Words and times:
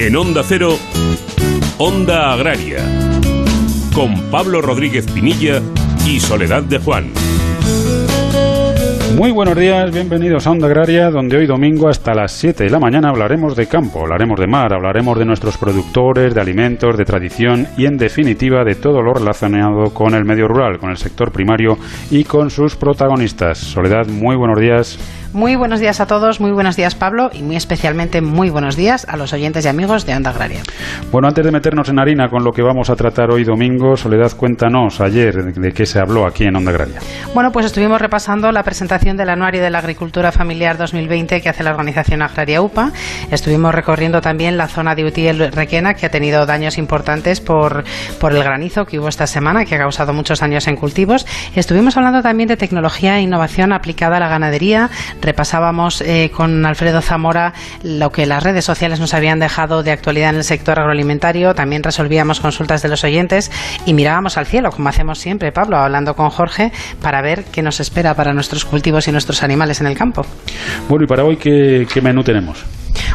En 0.00 0.16
Onda 0.16 0.42
Cero, 0.42 0.78
Onda 1.76 2.32
Agraria, 2.32 2.78
con 3.94 4.30
Pablo 4.30 4.62
Rodríguez 4.62 5.06
Pinilla 5.12 5.60
y 6.06 6.18
Soledad 6.20 6.62
de 6.62 6.78
Juan. 6.78 7.12
Muy 9.14 9.30
buenos 9.30 9.58
días, 9.58 9.92
bienvenidos 9.92 10.46
a 10.46 10.52
Onda 10.52 10.68
Agraria, 10.68 11.10
donde 11.10 11.36
hoy 11.36 11.46
domingo 11.46 11.86
hasta 11.86 12.14
las 12.14 12.32
7 12.32 12.64
de 12.64 12.70
la 12.70 12.78
mañana 12.78 13.10
hablaremos 13.10 13.54
de 13.54 13.66
campo, 13.66 14.00
hablaremos 14.00 14.40
de 14.40 14.46
mar, 14.46 14.72
hablaremos 14.72 15.18
de 15.18 15.26
nuestros 15.26 15.58
productores, 15.58 16.34
de 16.34 16.40
alimentos, 16.40 16.96
de 16.96 17.04
tradición 17.04 17.66
y 17.76 17.84
en 17.84 17.98
definitiva 17.98 18.64
de 18.64 18.76
todo 18.76 19.02
lo 19.02 19.12
relacionado 19.12 19.92
con 19.92 20.14
el 20.14 20.24
medio 20.24 20.48
rural, 20.48 20.78
con 20.78 20.88
el 20.88 20.96
sector 20.96 21.30
primario 21.30 21.76
y 22.10 22.24
con 22.24 22.48
sus 22.48 22.74
protagonistas. 22.74 23.58
Soledad, 23.58 24.06
muy 24.06 24.36
buenos 24.36 24.58
días. 24.58 25.19
Muy 25.32 25.54
buenos 25.54 25.78
días 25.78 26.00
a 26.00 26.06
todos, 26.06 26.40
muy 26.40 26.50
buenos 26.50 26.74
días 26.74 26.96
Pablo 26.96 27.30
y 27.32 27.42
muy 27.42 27.54
especialmente 27.54 28.20
muy 28.20 28.50
buenos 28.50 28.74
días 28.74 29.06
a 29.08 29.16
los 29.16 29.32
oyentes 29.32 29.64
y 29.64 29.68
amigos 29.68 30.04
de 30.04 30.16
Onda 30.16 30.30
Agraria. 30.30 30.60
Bueno, 31.12 31.28
antes 31.28 31.44
de 31.44 31.52
meternos 31.52 31.88
en 31.88 32.00
harina 32.00 32.28
con 32.28 32.42
lo 32.42 32.50
que 32.50 32.62
vamos 32.62 32.90
a 32.90 32.96
tratar 32.96 33.30
hoy 33.30 33.44
domingo, 33.44 33.96
Soledad, 33.96 34.32
cuéntanos 34.36 35.00
ayer 35.00 35.32
de 35.54 35.70
qué 35.70 35.86
se 35.86 36.00
habló 36.00 36.26
aquí 36.26 36.46
en 36.46 36.56
Onda 36.56 36.72
Agraria. 36.72 36.98
Bueno, 37.32 37.52
pues 37.52 37.66
estuvimos 37.66 38.00
repasando 38.00 38.50
la 38.50 38.64
presentación 38.64 39.16
del 39.16 39.28
Anuario 39.28 39.62
de 39.62 39.70
la 39.70 39.78
Agricultura 39.78 40.32
Familiar 40.32 40.76
2020 40.76 41.40
que 41.40 41.48
hace 41.48 41.62
la 41.62 41.70
organización 41.70 42.22
agraria 42.22 42.60
UPA. 42.60 42.90
Estuvimos 43.30 43.72
recorriendo 43.72 44.20
también 44.20 44.56
la 44.56 44.66
zona 44.66 44.96
de 44.96 45.04
Utiel 45.04 45.52
Requena 45.52 45.94
que 45.94 46.06
ha 46.06 46.10
tenido 46.10 46.44
daños 46.44 46.76
importantes 46.76 47.40
por, 47.40 47.84
por 48.18 48.32
el 48.32 48.42
granizo 48.42 48.84
que 48.84 48.98
hubo 48.98 49.06
esta 49.06 49.28
semana, 49.28 49.64
que 49.64 49.76
ha 49.76 49.78
causado 49.78 50.12
muchos 50.12 50.40
daños 50.40 50.66
en 50.66 50.74
cultivos. 50.74 51.24
Estuvimos 51.54 51.96
hablando 51.96 52.20
también 52.20 52.48
de 52.48 52.56
tecnología 52.56 53.18
e 53.18 53.22
innovación 53.22 53.72
aplicada 53.72 54.16
a 54.16 54.20
la 54.20 54.28
ganadería 54.28 54.90
repasábamos 55.20 56.00
eh, 56.00 56.30
con 56.34 56.64
Alfredo 56.66 57.00
Zamora 57.00 57.52
lo 57.82 58.10
que 58.10 58.26
las 58.26 58.42
redes 58.42 58.64
sociales 58.64 59.00
nos 59.00 59.14
habían 59.14 59.38
dejado 59.38 59.82
de 59.82 59.92
actualidad 59.92 60.30
en 60.30 60.36
el 60.36 60.44
sector 60.44 60.78
agroalimentario, 60.78 61.54
también 61.54 61.82
resolvíamos 61.82 62.40
consultas 62.40 62.82
de 62.82 62.88
los 62.88 63.04
oyentes 63.04 63.50
y 63.86 63.94
mirábamos 63.94 64.36
al 64.36 64.46
cielo, 64.46 64.70
como 64.70 64.88
hacemos 64.88 65.18
siempre, 65.18 65.52
Pablo, 65.52 65.76
hablando 65.76 66.14
con 66.14 66.30
Jorge, 66.30 66.72
para 67.00 67.22
ver 67.22 67.44
qué 67.52 67.62
nos 67.62 67.80
espera 67.80 68.14
para 68.14 68.32
nuestros 68.32 68.64
cultivos 68.64 69.08
y 69.08 69.12
nuestros 69.12 69.42
animales 69.42 69.80
en 69.80 69.86
el 69.86 69.96
campo. 69.96 70.24
Bueno, 70.88 71.04
y 71.04 71.06
para 71.06 71.24
hoy, 71.24 71.36
¿qué, 71.36 71.86
qué 71.92 72.00
menú 72.00 72.22
tenemos? 72.22 72.64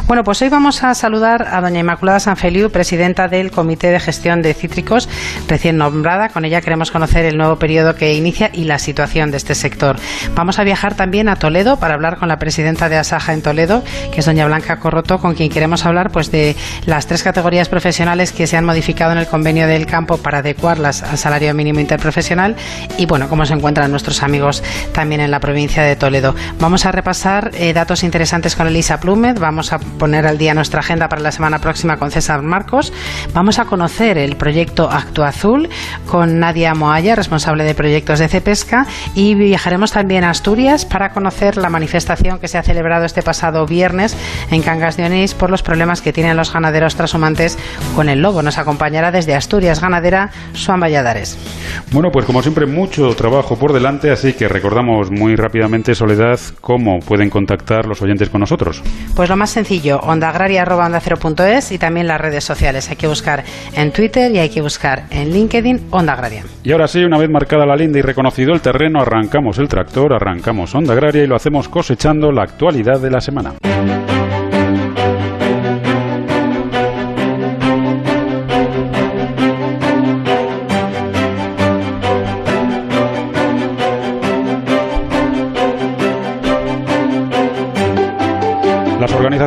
Bueno, 0.06 0.22
pues 0.22 0.40
hoy 0.42 0.48
vamos 0.48 0.84
a 0.84 0.94
saludar 0.94 1.48
a 1.50 1.60
doña 1.60 1.80
Inmaculada 1.80 2.20
Sanfeliu, 2.20 2.70
presidenta 2.70 3.26
del 3.26 3.50
Comité 3.50 3.90
de 3.90 3.98
Gestión 3.98 4.40
de 4.40 4.54
Cítricos, 4.54 5.08
recién 5.48 5.78
nombrada. 5.78 6.28
Con 6.28 6.44
ella 6.44 6.60
queremos 6.60 6.92
conocer 6.92 7.24
el 7.24 7.36
nuevo 7.36 7.56
periodo 7.56 7.96
que 7.96 8.14
inicia 8.14 8.50
y 8.52 8.64
la 8.64 8.78
situación 8.78 9.32
de 9.32 9.38
este 9.38 9.56
sector. 9.56 9.96
Vamos 10.36 10.60
a 10.60 10.64
viajar 10.64 10.94
también 10.94 11.28
a 11.28 11.36
Toledo 11.36 11.78
para 11.78 11.94
hablar 11.94 12.18
con 12.18 12.28
la 12.28 12.38
presidenta 12.38 12.88
de 12.88 12.96
Asaja 12.96 13.32
en 13.32 13.42
Toledo, 13.42 13.82
que 14.12 14.20
es 14.20 14.26
doña 14.26 14.46
Blanca 14.46 14.78
Corroto, 14.78 15.18
con 15.18 15.34
quien 15.34 15.50
queremos 15.50 15.84
hablar 15.84 16.12
pues 16.12 16.30
de 16.30 16.54
las 16.84 17.08
tres 17.08 17.24
categorías 17.24 17.68
profesionales 17.68 18.30
que 18.30 18.46
se 18.46 18.56
han 18.56 18.64
modificado 18.64 19.10
en 19.10 19.18
el 19.18 19.26
convenio 19.26 19.66
del 19.66 19.86
campo 19.86 20.18
para 20.18 20.38
adecuarlas 20.38 21.02
al 21.02 21.18
salario 21.18 21.52
mínimo 21.52 21.80
interprofesional 21.80 22.54
y 22.96 23.06
bueno, 23.06 23.28
cómo 23.28 23.44
se 23.44 23.54
encuentran 23.54 23.90
nuestros 23.90 24.22
amigos 24.22 24.62
también 24.92 25.20
en 25.20 25.32
la 25.32 25.40
provincia 25.40 25.82
de 25.82 25.96
Toledo. 25.96 26.34
Vamos 26.60 26.86
a 26.86 26.92
repasar 26.92 27.50
eh, 27.54 27.72
datos 27.72 28.04
interesantes 28.04 28.54
con 28.54 28.68
Elisa 28.68 29.00
Plumet, 29.00 29.38
vamos 29.38 29.65
a 29.72 29.78
poner 29.78 30.26
al 30.26 30.38
día 30.38 30.54
nuestra 30.54 30.80
agenda 30.80 31.08
para 31.08 31.22
la 31.22 31.32
semana 31.32 31.58
próxima 31.58 31.96
con 31.96 32.10
César 32.10 32.42
Marcos. 32.42 32.92
Vamos 33.32 33.58
a 33.58 33.64
conocer 33.64 34.18
el 34.18 34.36
proyecto 34.36 34.90
Actua 34.90 35.28
Azul 35.28 35.68
con 36.06 36.38
Nadia 36.38 36.74
Moaya, 36.74 37.14
responsable 37.14 37.64
de 37.64 37.74
proyectos 37.74 38.18
de 38.18 38.28
Cepesca, 38.28 38.86
y 39.14 39.34
viajaremos 39.34 39.92
también 39.92 40.24
a 40.24 40.30
Asturias 40.30 40.84
para 40.84 41.10
conocer 41.10 41.56
la 41.56 41.70
manifestación 41.70 42.38
que 42.38 42.48
se 42.48 42.58
ha 42.58 42.62
celebrado 42.62 43.04
este 43.04 43.22
pasado 43.22 43.66
viernes 43.66 44.16
en 44.50 44.62
Cangas 44.62 44.96
de 44.96 45.04
Onís 45.04 45.34
por 45.34 45.50
los 45.50 45.62
problemas 45.62 46.00
que 46.00 46.12
tienen 46.12 46.36
los 46.36 46.52
ganaderos 46.52 46.96
trashumantes 46.96 47.58
con 47.94 48.08
el 48.08 48.20
lobo. 48.20 48.42
Nos 48.42 48.58
acompañará 48.58 49.10
desde 49.10 49.34
Asturias 49.34 49.80
Ganadera 49.80 50.30
Suan 50.52 50.80
Valladares. 50.80 51.38
Bueno, 51.92 52.10
pues 52.12 52.24
como 52.26 52.42
siempre, 52.42 52.66
mucho 52.66 53.14
trabajo 53.14 53.56
por 53.56 53.72
delante, 53.72 54.10
así 54.10 54.32
que 54.32 54.48
recordamos 54.48 55.10
muy 55.10 55.36
rápidamente, 55.36 55.94
Soledad, 55.94 56.38
cómo 56.60 56.98
pueden 57.00 57.30
contactar 57.30 57.86
los 57.86 58.02
oyentes 58.02 58.28
con 58.28 58.40
nosotros. 58.40 58.82
Pues 59.14 59.28
lo 59.28 59.36
más 59.36 59.55
sencillo, 59.56 60.00
ondaagraria.es 60.00 61.72
y 61.72 61.78
también 61.78 62.06
las 62.06 62.20
redes 62.20 62.44
sociales. 62.44 62.90
Hay 62.90 62.96
que 62.96 63.06
buscar 63.06 63.42
en 63.74 63.90
Twitter 63.90 64.30
y 64.32 64.38
hay 64.38 64.50
que 64.50 64.60
buscar 64.60 65.04
en 65.10 65.30
LinkedIn 65.30 65.86
Onda 65.92 66.12
Agraria. 66.12 66.44
Y 66.62 66.72
ahora 66.72 66.86
sí, 66.86 67.02
una 67.02 67.16
vez 67.16 67.30
marcada 67.30 67.64
la 67.64 67.74
linda 67.74 67.98
y 67.98 68.02
reconocido 68.02 68.52
el 68.52 68.60
terreno, 68.60 69.00
arrancamos 69.00 69.58
el 69.58 69.68
tractor, 69.68 70.12
arrancamos 70.12 70.74
Onda 70.74 70.92
Agraria 70.92 71.24
y 71.24 71.26
lo 71.26 71.36
hacemos 71.36 71.70
cosechando 71.70 72.30
la 72.32 72.42
actualidad 72.42 73.00
de 73.00 73.10
la 73.10 73.20
semana. 73.22 73.54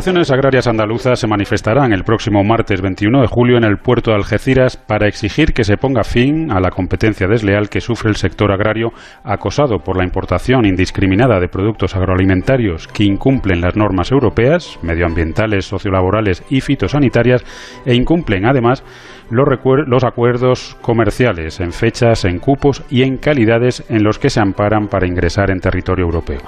Organizaciones 0.00 0.30
agrarias 0.30 0.66
andaluzas 0.66 1.20
se 1.20 1.26
manifestarán 1.26 1.92
el 1.92 2.04
próximo 2.04 2.42
martes 2.42 2.80
21 2.80 3.20
de 3.20 3.26
julio 3.26 3.58
en 3.58 3.64
el 3.64 3.76
puerto 3.76 4.10
de 4.10 4.16
Algeciras 4.16 4.78
para 4.78 5.06
exigir 5.06 5.52
que 5.52 5.62
se 5.62 5.76
ponga 5.76 6.04
fin 6.04 6.50
a 6.50 6.58
la 6.58 6.70
competencia 6.70 7.28
desleal 7.28 7.68
que 7.68 7.82
sufre 7.82 8.08
el 8.08 8.16
sector 8.16 8.50
agrario 8.50 8.94
acosado 9.24 9.80
por 9.80 9.98
la 9.98 10.04
importación 10.04 10.64
indiscriminada 10.64 11.38
de 11.38 11.48
productos 11.48 11.94
agroalimentarios 11.96 12.88
que 12.88 13.04
incumplen 13.04 13.60
las 13.60 13.76
normas 13.76 14.10
europeas, 14.10 14.78
medioambientales, 14.80 15.66
sociolaborales 15.66 16.44
y 16.48 16.62
fitosanitarias 16.62 17.44
e 17.84 17.94
incumplen 17.94 18.46
además 18.46 18.82
los, 19.30 19.48
los, 19.86 20.04
acuerdos 20.04 20.76
comerciales 20.80 21.60
en 21.60 21.72
fechas, 21.72 22.24
en 22.24 22.38
cupos 22.38 22.82
y 22.90 23.02
en 23.02 23.16
calidades 23.16 23.84
en 23.88 24.02
los 24.02 24.18
que 24.18 24.30
se 24.30 24.40
amparan 24.40 24.88
para 24.88 25.06
ingresar 25.06 25.50
en 25.50 25.60
territorio 25.60 26.04
europeo. 26.04 26.40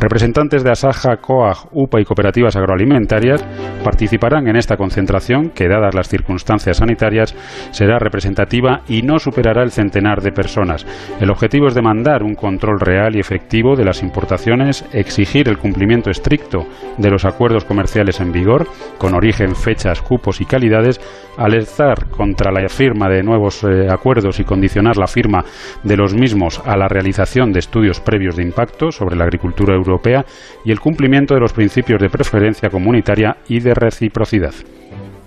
Representantes 0.00 0.62
de 0.62 0.70
Asaja, 0.70 1.16
COAG, 1.16 1.68
UPA 1.72 2.00
y 2.00 2.04
cooperativas 2.04 2.56
agroalimentarias 2.56 3.44
participarán 3.84 4.48
en 4.48 4.56
esta 4.56 4.76
concentración 4.76 5.50
que, 5.50 5.68
dadas 5.68 5.94
las 5.94 6.08
circunstancias 6.08 6.78
sanitarias, 6.78 7.34
será 7.70 7.98
representativa 7.98 8.82
y 8.88 9.02
no 9.02 9.18
superará 9.18 9.62
el 9.62 9.70
centenar 9.70 10.22
de 10.22 10.32
personas. 10.32 10.86
El 11.20 11.30
objetivo 11.30 11.68
es 11.68 11.74
demandar 11.74 12.22
un 12.22 12.34
control 12.34 12.80
real 12.80 13.16
y 13.16 13.20
efectivo 13.20 13.76
de 13.76 13.84
las 13.84 14.02
importaciones, 14.02 14.84
exigir 14.92 15.48
el 15.48 15.58
cumplimiento 15.58 16.10
estricto 16.10 16.66
de 16.96 17.10
los 17.10 17.24
acuerdos 17.24 17.64
comerciales 17.64 18.20
en 18.20 18.32
vigor, 18.32 18.66
con 18.98 19.14
origen, 19.14 19.54
fechas, 19.54 20.02
cupos 20.02 20.40
y 20.40 20.44
calidades, 20.44 21.00
alertar 21.36 22.06
contra 22.28 22.52
la 22.52 22.68
firma 22.68 23.08
de 23.08 23.22
nuevos 23.22 23.64
eh, 23.64 23.88
acuerdos 23.90 24.38
y 24.38 24.44
condicionar 24.44 24.98
la 24.98 25.06
firma 25.06 25.42
de 25.82 25.96
los 25.96 26.12
mismos 26.14 26.60
a 26.62 26.76
la 26.76 26.86
realización 26.86 27.52
de 27.52 27.60
estudios 27.60 28.00
previos 28.00 28.36
de 28.36 28.42
impacto 28.42 28.90
sobre 28.90 29.16
la 29.16 29.24
agricultura 29.24 29.74
europea 29.74 30.26
y 30.62 30.70
el 30.70 30.78
cumplimiento 30.78 31.32
de 31.32 31.40
los 31.40 31.54
principios 31.54 32.02
de 32.02 32.10
preferencia 32.10 32.68
comunitaria 32.68 33.38
y 33.48 33.60
de 33.60 33.72
reciprocidad. 33.72 34.52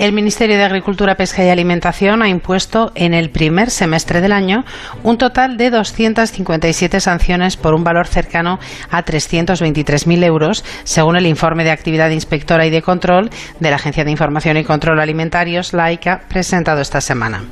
El 0.01 0.13
Ministerio 0.13 0.57
de 0.57 0.63
Agricultura, 0.63 1.13
Pesca 1.13 1.45
y 1.45 1.49
Alimentación 1.49 2.23
ha 2.23 2.27
impuesto 2.27 2.91
en 2.95 3.13
el 3.13 3.29
primer 3.29 3.69
semestre 3.69 4.19
del 4.19 4.31
año 4.31 4.65
un 5.03 5.19
total 5.19 5.57
de 5.57 5.69
257 5.69 6.99
sanciones 6.99 7.55
por 7.55 7.75
un 7.75 7.83
valor 7.83 8.07
cercano 8.07 8.57
a 8.89 9.05
323.000 9.05 10.23
euros, 10.23 10.65
según 10.85 11.17
el 11.17 11.27
informe 11.27 11.63
de 11.63 11.69
actividad 11.69 12.09
inspectora 12.09 12.65
y 12.65 12.71
de 12.71 12.81
control 12.81 13.29
de 13.59 13.69
la 13.69 13.75
Agencia 13.75 14.03
de 14.03 14.09
Información 14.09 14.57
y 14.57 14.63
Control 14.63 14.99
Alimentarios, 14.99 15.71
LAICA, 15.71 16.21
presentado 16.27 16.81
esta 16.81 16.99
semana. 16.99 17.43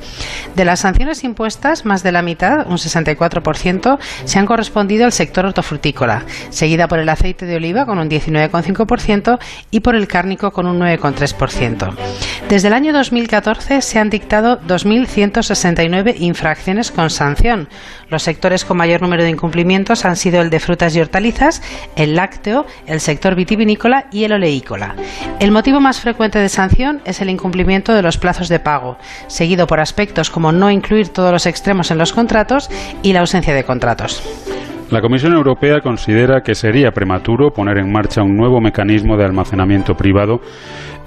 De 0.56 0.64
las 0.64 0.80
sanciones 0.80 1.22
impuestas, 1.22 1.84
más 1.84 2.02
de 2.02 2.10
la 2.10 2.22
mitad, 2.22 2.66
un 2.66 2.78
64%, 2.78 3.98
se 4.24 4.38
han 4.40 4.46
correspondido 4.46 5.04
al 5.04 5.12
sector 5.12 5.46
hortofrutícola, 5.46 6.24
seguida 6.48 6.88
por 6.88 6.98
el 6.98 7.10
aceite 7.10 7.46
de 7.46 7.54
oliva 7.54 7.86
con 7.86 8.00
un 8.00 8.10
19,5% 8.10 9.38
y 9.70 9.78
por 9.78 9.94
el 9.94 10.08
cárnico 10.08 10.50
con 10.50 10.66
un 10.66 10.80
9,3%. 10.80 12.39
Desde 12.48 12.66
el 12.66 12.74
año 12.74 12.92
2014 12.92 13.80
se 13.80 13.98
han 13.98 14.10
dictado 14.10 14.60
2.169 14.62 16.16
infracciones 16.18 16.90
con 16.90 17.10
sanción. 17.10 17.68
Los 18.08 18.24
sectores 18.24 18.64
con 18.64 18.76
mayor 18.76 19.02
número 19.02 19.22
de 19.22 19.30
incumplimientos 19.30 20.04
han 20.04 20.16
sido 20.16 20.40
el 20.40 20.50
de 20.50 20.58
frutas 20.58 20.96
y 20.96 21.00
hortalizas, 21.00 21.62
el 21.94 22.16
lácteo, 22.16 22.66
el 22.86 23.00
sector 23.00 23.36
vitivinícola 23.36 24.06
y 24.10 24.24
el 24.24 24.32
oleícola. 24.32 24.96
El 25.38 25.52
motivo 25.52 25.80
más 25.80 26.00
frecuente 26.00 26.40
de 26.40 26.48
sanción 26.48 27.00
es 27.04 27.20
el 27.20 27.30
incumplimiento 27.30 27.94
de 27.94 28.02
los 28.02 28.18
plazos 28.18 28.48
de 28.48 28.58
pago, 28.58 28.98
seguido 29.28 29.68
por 29.68 29.78
aspectos 29.78 30.28
como 30.30 30.50
no 30.50 30.70
incluir 30.70 31.10
todos 31.10 31.30
los 31.32 31.46
extremos 31.46 31.90
en 31.92 31.98
los 31.98 32.12
contratos 32.12 32.68
y 33.02 33.12
la 33.12 33.20
ausencia 33.20 33.54
de 33.54 33.64
contratos. 33.64 34.22
La 34.90 35.00
Comisión 35.00 35.34
Europea 35.34 35.80
considera 35.80 36.42
que 36.42 36.56
sería 36.56 36.90
prematuro 36.90 37.52
poner 37.52 37.78
en 37.78 37.92
marcha 37.92 38.24
un 38.24 38.36
nuevo 38.36 38.60
mecanismo 38.60 39.16
de 39.16 39.24
almacenamiento 39.24 39.94
privado 39.94 40.40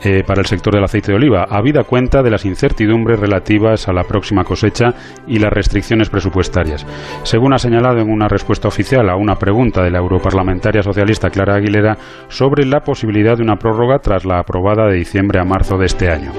eh, 0.03 0.23
para 0.25 0.41
el 0.41 0.47
sector 0.47 0.73
del 0.73 0.83
aceite 0.83 1.11
de 1.11 1.17
oliva, 1.17 1.45
habida 1.49 1.83
cuenta 1.83 2.21
de 2.21 2.29
las 2.29 2.45
incertidumbres 2.45 3.19
relativas 3.19 3.87
a 3.87 3.93
la 3.93 4.03
próxima 4.03 4.43
cosecha 4.43 4.93
y 5.27 5.39
las 5.39 5.53
restricciones 5.53 6.09
presupuestarias. 6.09 6.85
Según 7.23 7.53
ha 7.53 7.57
señalado 7.57 7.99
en 7.99 8.11
una 8.11 8.27
respuesta 8.27 8.67
oficial 8.67 9.09
a 9.09 9.15
una 9.15 9.35
pregunta 9.35 9.81
de 9.81 9.91
la 9.91 9.99
europarlamentaria 9.99 10.83
socialista 10.83 11.29
Clara 11.29 11.55
Aguilera 11.55 11.97
sobre 12.27 12.65
la 12.65 12.81
posibilidad 12.81 13.37
de 13.37 13.43
una 13.43 13.55
prórroga 13.55 13.99
tras 13.99 14.25
la 14.25 14.39
aprobada 14.39 14.87
de 14.87 14.97
diciembre 14.97 15.39
a 15.39 15.45
marzo 15.45 15.77
de 15.77 15.85
este 15.85 16.09
año. 16.09 16.31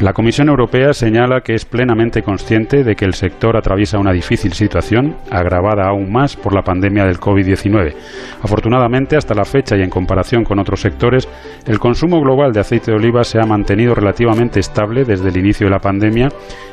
La 0.00 0.14
Comisión 0.14 0.48
Europea 0.48 0.94
señala 0.94 1.42
que 1.42 1.52
es 1.52 1.66
plenamente 1.66 2.22
consciente 2.22 2.84
de 2.84 2.94
que 2.94 3.04
el 3.04 3.12
sector 3.12 3.56
atraviesa 3.58 3.98
una 3.98 4.12
difícil 4.12 4.54
situación, 4.54 5.16
agravada 5.30 5.88
aún 5.88 6.10
más 6.10 6.36
por 6.36 6.54
la 6.54 6.62
pandemia 6.62 7.04
del 7.04 7.20
COVID-19. 7.20 7.94
Afortunadamente, 8.42 9.16
hasta 9.18 9.34
la 9.34 9.44
fecha 9.44 9.76
y 9.76 9.82
en 9.82 9.90
comparación 9.90 10.42
con 10.42 10.58
otros 10.58 10.80
sectores, 10.80 11.28
el 11.66 11.78
consumo 11.78 12.18
global 12.22 12.52
de 12.52 12.60
aceite 12.60 12.89
de 12.90 12.96
oliva 12.96 13.24
se 13.24 13.38
ha 13.38 13.46
mantenido 13.46 13.94
relativamente 13.94 14.60
estable 14.60 15.04
desde 15.04 15.28
el 15.28 15.36
inicio 15.36 15.66
de 15.66 15.70
la 15.70 15.78
pandemia 15.78 16.28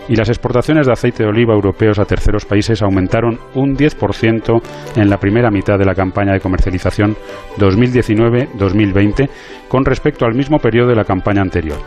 y 0.09 0.15
las 0.15 0.29
exportaciones 0.29 0.87
de 0.87 0.93
aceite 0.93 1.23
de 1.23 1.29
oliva 1.29 1.53
europeos 1.53 1.99
a 1.99 2.05
terceros 2.05 2.45
países 2.45 2.81
aumentaron 2.81 3.39
un 3.55 3.75
10% 3.75 4.61
en 4.95 5.09
la 5.09 5.17
primera 5.17 5.51
mitad 5.51 5.77
de 5.77 5.85
la 5.85 5.93
campaña 5.93 6.33
de 6.33 6.39
comercialización 6.39 7.15
2019-2020 7.57 9.29
con 9.67 9.85
respecto 9.85 10.25
al 10.25 10.35
mismo 10.35 10.59
periodo 10.59 10.89
de 10.89 10.95
la 10.95 11.05
campaña 11.05 11.41
anterior. 11.41 11.77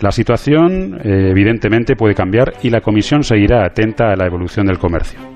La 0.00 0.12
situación, 0.12 0.98
eh, 1.02 1.30
evidentemente, 1.30 1.96
puede 1.96 2.14
cambiar 2.14 2.54
y 2.62 2.70
la 2.70 2.80
Comisión 2.80 3.22
seguirá 3.22 3.64
atenta 3.64 4.12
a 4.12 4.16
la 4.16 4.26
evolución 4.26 4.66
del 4.66 4.78
comercio. 4.78 5.29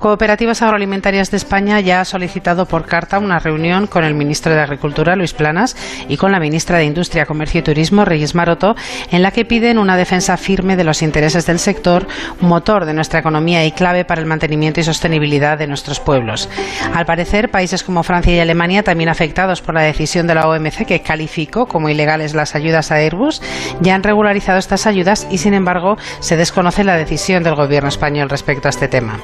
Cooperativas 0.00 0.62
Agroalimentarias 0.62 1.30
de 1.30 1.36
España 1.36 1.78
ya 1.80 2.00
ha 2.00 2.06
solicitado 2.06 2.64
por 2.64 2.86
carta 2.86 3.18
una 3.18 3.38
reunión 3.38 3.86
con 3.86 4.02
el 4.02 4.14
ministro 4.14 4.54
de 4.54 4.62
Agricultura, 4.62 5.14
Luis 5.14 5.34
Planas, 5.34 5.76
y 6.08 6.16
con 6.16 6.32
la 6.32 6.40
ministra 6.40 6.78
de 6.78 6.86
Industria, 6.86 7.26
Comercio 7.26 7.60
y 7.60 7.62
Turismo, 7.62 8.06
Reyes 8.06 8.34
Maroto, 8.34 8.74
en 9.10 9.20
la 9.20 9.30
que 9.30 9.44
piden 9.44 9.78
una 9.78 9.98
defensa 9.98 10.38
firme 10.38 10.76
de 10.76 10.84
los 10.84 11.02
intereses 11.02 11.44
del 11.44 11.58
sector, 11.58 12.08
motor 12.40 12.86
de 12.86 12.94
nuestra 12.94 13.20
economía 13.20 13.66
y 13.66 13.72
clave 13.72 14.06
para 14.06 14.22
el 14.22 14.26
mantenimiento 14.26 14.80
y 14.80 14.84
sostenibilidad 14.84 15.58
de 15.58 15.66
nuestros 15.66 16.00
pueblos. 16.00 16.48
Al 16.94 17.04
parecer, 17.04 17.50
países 17.50 17.84
como 17.84 18.02
Francia 18.02 18.34
y 18.34 18.40
Alemania, 18.40 18.82
también 18.82 19.10
afectados 19.10 19.60
por 19.60 19.74
la 19.74 19.82
decisión 19.82 20.26
de 20.26 20.34
la 20.34 20.48
OMC 20.48 20.86
que 20.86 21.02
calificó 21.02 21.66
como 21.66 21.90
ilegales 21.90 22.32
las 22.32 22.54
ayudas 22.54 22.90
a 22.90 22.94
Airbus, 22.94 23.42
ya 23.82 23.96
han 23.96 24.02
regularizado 24.02 24.58
estas 24.58 24.86
ayudas 24.86 25.26
y, 25.30 25.36
sin 25.36 25.52
embargo, 25.52 25.98
se 26.20 26.38
desconoce 26.38 26.84
la 26.84 26.96
decisión 26.96 27.42
del 27.42 27.54
gobierno 27.54 27.90
español 27.90 28.30
respecto 28.30 28.66
a 28.66 28.70
este 28.70 28.88
tema. 28.88 29.20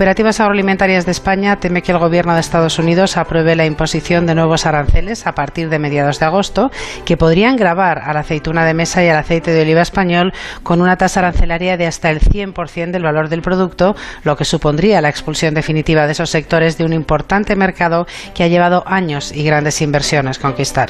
Cooperativas 0.00 0.40
Agroalimentarias 0.40 1.04
de 1.04 1.12
España 1.12 1.60
teme 1.60 1.82
que 1.82 1.92
el 1.92 1.98
Gobierno 1.98 2.32
de 2.32 2.40
Estados 2.40 2.78
Unidos 2.78 3.18
apruebe 3.18 3.54
la 3.54 3.66
imposición 3.66 4.24
de 4.24 4.34
nuevos 4.34 4.64
aranceles 4.64 5.26
a 5.26 5.34
partir 5.34 5.68
de 5.68 5.78
mediados 5.78 6.18
de 6.18 6.24
agosto 6.24 6.70
que 7.04 7.18
podrían 7.18 7.56
grabar 7.56 7.98
a 7.98 8.14
la 8.14 8.20
aceituna 8.20 8.64
de 8.64 8.72
mesa 8.72 9.04
y 9.04 9.08
al 9.08 9.18
aceite 9.18 9.50
de 9.50 9.60
oliva 9.60 9.82
español 9.82 10.32
con 10.62 10.80
una 10.80 10.96
tasa 10.96 11.20
arancelaria 11.20 11.76
de 11.76 11.86
hasta 11.86 12.10
el 12.10 12.18
100% 12.18 12.92
del 12.92 13.02
valor 13.02 13.28
del 13.28 13.42
producto, 13.42 13.94
lo 14.24 14.38
que 14.38 14.46
supondría 14.46 15.02
la 15.02 15.10
expulsión 15.10 15.52
definitiva 15.52 16.06
de 16.06 16.12
esos 16.12 16.30
sectores 16.30 16.78
de 16.78 16.84
un 16.84 16.94
importante 16.94 17.54
mercado 17.54 18.06
que 18.32 18.42
ha 18.42 18.48
llevado 18.48 18.82
años 18.86 19.32
y 19.32 19.44
grandes 19.44 19.82
inversiones 19.82 20.38
conquistar. 20.38 20.88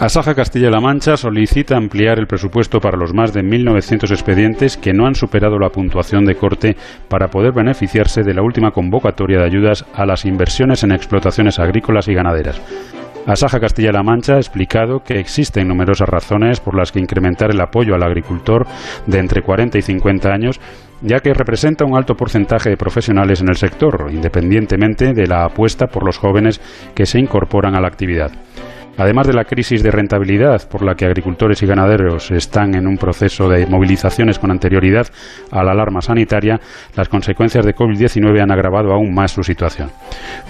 Asaja 0.00 0.36
Castilla-La 0.36 0.80
Mancha 0.80 1.16
solicita 1.16 1.76
ampliar 1.76 2.20
el 2.20 2.28
presupuesto 2.28 2.78
para 2.78 2.96
los 2.96 3.12
más 3.12 3.32
de 3.32 3.42
1.900 3.42 4.12
expedientes 4.12 4.76
que 4.76 4.92
no 4.92 5.06
han 5.06 5.16
superado 5.16 5.58
la 5.58 5.70
puntuación 5.70 6.24
de 6.24 6.36
corte 6.36 6.76
para 7.08 7.26
poder 7.26 7.52
beneficiarse 7.52 8.22
de 8.22 8.32
la 8.32 8.42
última 8.42 8.70
convocatoria 8.70 9.40
de 9.40 9.46
ayudas 9.46 9.84
a 9.94 10.06
las 10.06 10.24
inversiones 10.24 10.84
en 10.84 10.92
explotaciones 10.92 11.58
agrícolas 11.58 12.06
y 12.06 12.14
ganaderas. 12.14 12.60
Asaja 13.26 13.58
Castilla-La 13.58 14.04
Mancha 14.04 14.34
ha 14.34 14.38
explicado 14.38 15.00
que 15.02 15.18
existen 15.18 15.66
numerosas 15.66 16.08
razones 16.08 16.60
por 16.60 16.76
las 16.76 16.92
que 16.92 17.00
incrementar 17.00 17.50
el 17.50 17.60
apoyo 17.60 17.96
al 17.96 18.04
agricultor 18.04 18.68
de 19.06 19.18
entre 19.18 19.42
40 19.42 19.78
y 19.78 19.82
50 19.82 20.32
años 20.32 20.60
ya 21.02 21.18
que 21.20 21.34
representa 21.34 21.84
un 21.84 21.96
alto 21.96 22.14
porcentaje 22.14 22.70
de 22.70 22.76
profesionales 22.76 23.40
en 23.40 23.48
el 23.48 23.56
sector, 23.56 24.08
independientemente 24.12 25.12
de 25.12 25.26
la 25.26 25.44
apuesta 25.44 25.86
por 25.86 26.04
los 26.04 26.18
jóvenes 26.18 26.60
que 26.94 27.06
se 27.06 27.18
incorporan 27.18 27.74
a 27.74 27.80
la 27.80 27.88
actividad. 27.88 28.32
Además 28.98 29.28
de 29.28 29.32
la 29.32 29.44
crisis 29.44 29.84
de 29.84 29.92
rentabilidad 29.92 30.68
por 30.68 30.84
la 30.84 30.96
que 30.96 31.06
agricultores 31.06 31.62
y 31.62 31.66
ganaderos 31.66 32.32
están 32.32 32.74
en 32.74 32.88
un 32.88 32.96
proceso 32.96 33.48
de 33.48 33.64
movilizaciones 33.64 34.40
con 34.40 34.50
anterioridad 34.50 35.06
a 35.52 35.62
la 35.62 35.70
alarma 35.70 36.00
sanitaria, 36.00 36.58
las 36.96 37.08
consecuencias 37.08 37.64
de 37.64 37.76
COVID-19 37.76 38.42
han 38.42 38.50
agravado 38.50 38.92
aún 38.92 39.14
más 39.14 39.30
su 39.30 39.44
situación. 39.44 39.90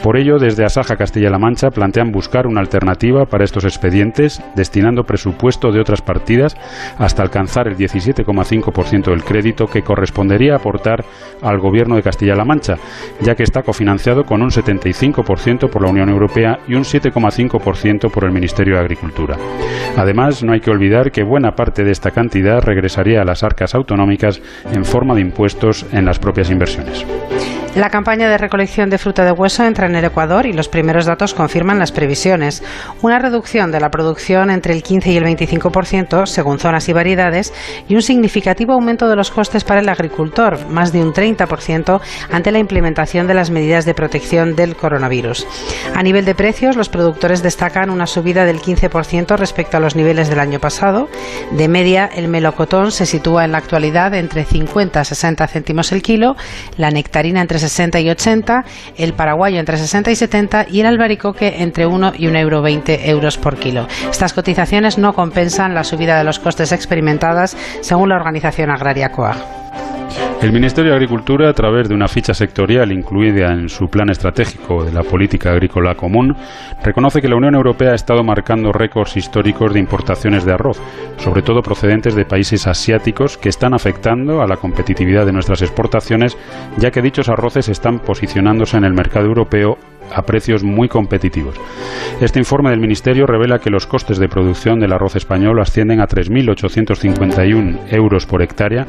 Por 0.03 0.17
ello, 0.17 0.39
desde 0.39 0.65
Asaja 0.65 0.97
Castilla-La 0.97 1.39
Mancha 1.39 1.69
plantean 1.69 2.11
buscar 2.11 2.47
una 2.47 2.61
alternativa 2.61 3.27
para 3.27 3.45
estos 3.45 3.65
expedientes, 3.65 4.43
destinando 4.57 5.05
presupuesto 5.05 5.71
de 5.71 5.81
otras 5.81 6.01
partidas 6.01 6.57
hasta 6.97 7.23
alcanzar 7.23 7.69
el 7.69 7.77
17,5% 7.77 9.11
del 9.11 9.25
crédito 9.25 9.67
que 9.67 9.83
correspondería 9.83 10.55
aportar 10.55 11.05
al 11.43 11.59
Gobierno 11.59 11.97
de 11.97 12.03
Castilla-La 12.03 12.47
Mancha, 12.47 12.77
ya 13.21 13.35
que 13.35 13.43
está 13.43 13.63
cofinanciado 13.63 14.25
con 14.25 14.41
un 14.41 14.49
75% 14.49 15.69
por 15.69 15.83
la 15.83 15.91
Unión 15.91 16.09
Europea 16.09 16.61
y 16.67 16.77
un 16.77 16.85
7,5% 16.85 18.11
por 18.11 18.25
el 18.25 18.38
Ministerio 18.39 18.75
de 18.75 18.81
Agricultura. 18.81 19.37
Además, 19.97 20.45
no 20.45 20.53
hay 20.53 20.61
que 20.61 20.71
olvidar 20.71 21.11
que 21.11 21.25
buena 21.25 21.57
parte 21.57 21.83
de 21.83 21.91
esta 21.91 22.13
cantidad 22.13 22.63
regresaría 22.63 23.21
a 23.21 23.25
las 23.25 23.43
arcas 23.43 23.75
autonómicas 23.75 24.41
en 24.73 24.85
forma 24.85 25.17
de 25.17 25.23
impuestos 25.23 25.85
en 25.93 26.05
las 26.05 26.21
propias 26.21 26.51
inversiones. 26.51 27.05
La 27.75 27.91
campaña 27.91 28.29
de 28.29 28.39
recolección 28.39 28.91
de 28.91 28.99
fruta 28.99 29.25
de 29.25 29.31
hueso 29.31 29.63
entra 29.63 29.87
en 29.87 29.95
el 29.95 30.05
Ecuador 30.05 30.47
y 30.47 30.53
los 30.53 30.69
primeros 30.69 31.07
datos 31.07 31.35
confirman 31.35 31.79
las 31.79 31.93
previsiones. 31.93 32.63
Una 33.03 33.19
reducción 33.19 33.71
de 33.71 33.79
la 33.79 33.91
producción 33.91 34.51
entre 34.51 34.73
el 34.75 34.83
15 34.83 35.13
y 35.13 35.17
el 35.17 35.25
25% 35.25 36.27
según 36.27 36.59
zonas 36.59 36.89
y 36.89 36.93
variedades 36.93 37.53
y 37.87 37.95
un 37.95 38.03
significativo 38.03 38.73
aumento 38.73 39.09
de 39.09 39.17
los 39.17 39.31
costes 39.31 39.65
para 39.65 39.81
el 39.81 39.89
agricultor, 39.89 40.67
más 40.69 40.93
de 40.93 41.03
un 41.03 41.13
30% 41.13 42.01
ante 42.33 42.53
la 42.53 42.59
implementación 42.59 43.27
de 43.27 43.35
las 43.35 43.51
medidas 43.51 43.85
de 43.85 43.95
protección 43.95 44.57
del 44.57 44.75
coronavirus. 44.75 45.47
A 45.95 46.03
nivel 46.03 46.25
de 46.25 46.35
precios, 46.35 46.75
los 46.75 46.89
productores 46.89 47.43
destacan 47.43 47.91
una 47.91 48.07
subida 48.07 48.45
del 48.45 48.61
15% 48.61 49.37
respecto 49.37 49.77
a 49.77 49.81
los 49.81 49.95
niveles 49.95 50.29
del 50.31 50.41
año 50.41 50.59
pasado. 50.59 51.09
De 51.53 51.69
media, 51.69 52.07
el 52.07 52.29
melocotón 52.29 52.91
se 52.93 53.07
sitúa 53.07 53.45
en 53.45 53.53
la 53.53 53.59
actualidad 53.59 54.15
entre 54.15 54.45
50 54.45 55.01
a 55.01 55.05
60 55.05 55.47
céntimos 55.47 55.93
el 55.93 56.03
kilo, 56.03 56.35
la 56.77 56.91
nectarina 56.91 57.41
entre 57.41 57.58
60 57.59 58.01
y 58.01 58.11
80, 58.11 58.65
el 58.97 59.15
paraguayo 59.15 59.59
entre 59.59 59.77
60 59.77 60.11
y 60.11 60.17
70 60.17 60.67
y 60.71 60.81
el 60.81 60.87
albaricoque 60.87 61.63
entre 61.63 61.87
1 61.87 62.13
y 62.17 62.27
1,20 62.27 62.39
euro 62.41 63.19
euros 63.19 63.39
por 63.39 63.57
kilo. 63.57 63.87
Estas 64.11 64.33
cotizaciones 64.33 64.99
no 64.99 65.13
compensan 65.13 65.75
la 65.75 65.85
subida 65.85 66.19
de 66.19 66.25
los 66.25 66.39
costes 66.39 66.73
experimentadas 66.73 67.57
según 67.81 68.09
la 68.09 68.17
organización 68.17 68.71
agraria 68.71 69.11
COAG. 69.11 69.68
El 70.41 70.53
Ministerio 70.53 70.93
de 70.93 70.97
Agricultura, 70.97 71.51
a 71.51 71.53
través 71.53 71.89
de 71.89 71.97
una 71.97 72.07
ficha 72.07 72.33
sectorial 72.33 72.93
incluida 72.93 73.53
en 73.53 73.69
su 73.69 73.89
plan 73.89 74.09
estratégico 74.09 74.85
de 74.85 74.93
la 74.93 75.03
política 75.03 75.51
agrícola 75.51 75.97
común, 75.97 76.37
reconoce 76.85 77.21
que 77.21 77.29
la 77.29 77.35
Unión 77.35 77.57
Europea 77.57 77.91
ha 77.91 77.97
estado 77.97 78.23
marcando 78.23 78.73
récords 78.73 79.17
históricos 79.17 79.75
de 79.75 79.81
importaciones 79.81 80.45
de 80.45 80.53
arroz, 80.53 80.81
sobre 81.17 81.43
todo 81.43 81.61
procedentes 81.61 82.15
de 82.15 82.25
países 82.25 82.69
asiáticos 82.69 83.37
que 83.37 83.49
están 83.49 83.75
afectando 83.75 84.41
a 84.41 84.47
la 84.47 84.57
competitividad 84.57 85.27
de 85.27 85.33
nuestras 85.33 85.61
exportaciones, 85.61 86.39
ya 86.77 86.93
que 86.93 87.03
dichos 87.03 87.29
arroces 87.29 87.69
están 87.69 87.99
posicionándose 87.99 88.77
en 88.77 88.85
el 88.85 88.95
mercado 88.95 89.27
europeo 89.27 89.77
a 90.15 90.23
precios 90.23 90.65
muy 90.65 90.89
competitivos. 90.89 91.57
Este 92.21 92.39
informe 92.39 92.71
del 92.71 92.81
Ministerio 92.81 93.27
revela 93.27 93.59
que 93.59 93.71
los 93.71 93.87
costes 93.87 94.19
de 94.19 94.29
producción 94.29 94.81
del 94.81 94.93
arroz 94.93 95.17
español 95.17 95.61
ascienden 95.61 96.01
a 96.01 96.07
3.851 96.07 97.93
euros 97.93 98.27
por 98.27 98.43
hectárea 98.43 98.87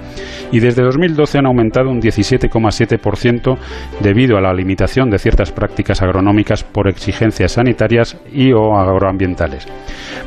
y 0.52 0.60
desde 0.60 0.84
2012 0.84 1.38
han 1.38 1.46
aumentado 1.46 1.90
un 1.90 2.02
17,7% 2.02 3.58
debido 4.02 4.38
a 4.38 4.42
la 4.42 4.54
limitación 4.54 5.10
de 5.10 5.20
ciertas 5.20 5.52
prácticas 5.52 6.02
agronómicas 6.02 6.64
por 6.64 6.88
exigencias 6.88 7.54
sanitarias 7.54 8.18
y 8.32 8.52
o 8.52 8.76
agroambientales. 8.76 9.68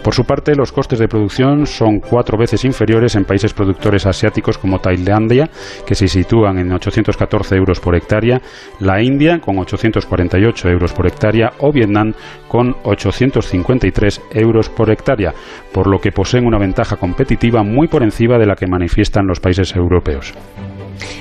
Por 0.03 0.15
su 0.15 0.25
parte, 0.25 0.55
los 0.55 0.73
costes 0.73 0.99
de 0.99 1.09
producción 1.09 1.67
son 1.67 2.01
cuatro 2.01 2.37
veces 2.37 2.65
inferiores 2.65 3.15
en 3.15 3.25
países 3.25 3.53
productores 3.53 4.07
asiáticos 4.07 4.59
como 4.59 4.81
Tailandia, 4.81 5.49
que 5.87 5.95
se 5.95 6.09
sitúan 6.09 6.59
en 6.59 6.73
814 6.73 7.57
euros 7.57 7.81
por 7.81 7.95
hectárea, 7.95 8.41
la 8.81 9.03
India 9.03 9.39
con 9.41 9.59
848 9.59 10.69
euros 10.69 10.82
por 10.91 11.07
hectárea 11.07 11.53
o 11.61 11.71
Vietnam 11.71 12.15
con 12.49 12.75
853 12.83 14.21
euros 14.33 14.69
por 14.69 14.91
hectárea, 14.91 15.33
por 15.73 15.87
lo 15.87 16.01
que 16.01 16.11
poseen 16.11 16.47
una 16.47 16.59
ventaja 16.59 16.97
competitiva 16.97 17.63
muy 17.63 17.87
por 17.87 18.03
encima 18.03 18.39
de 18.39 18.47
la 18.47 18.57
que 18.57 18.67
manifiestan 18.67 19.27
los 19.27 19.39
países 19.39 19.77
europeos. 19.77 20.35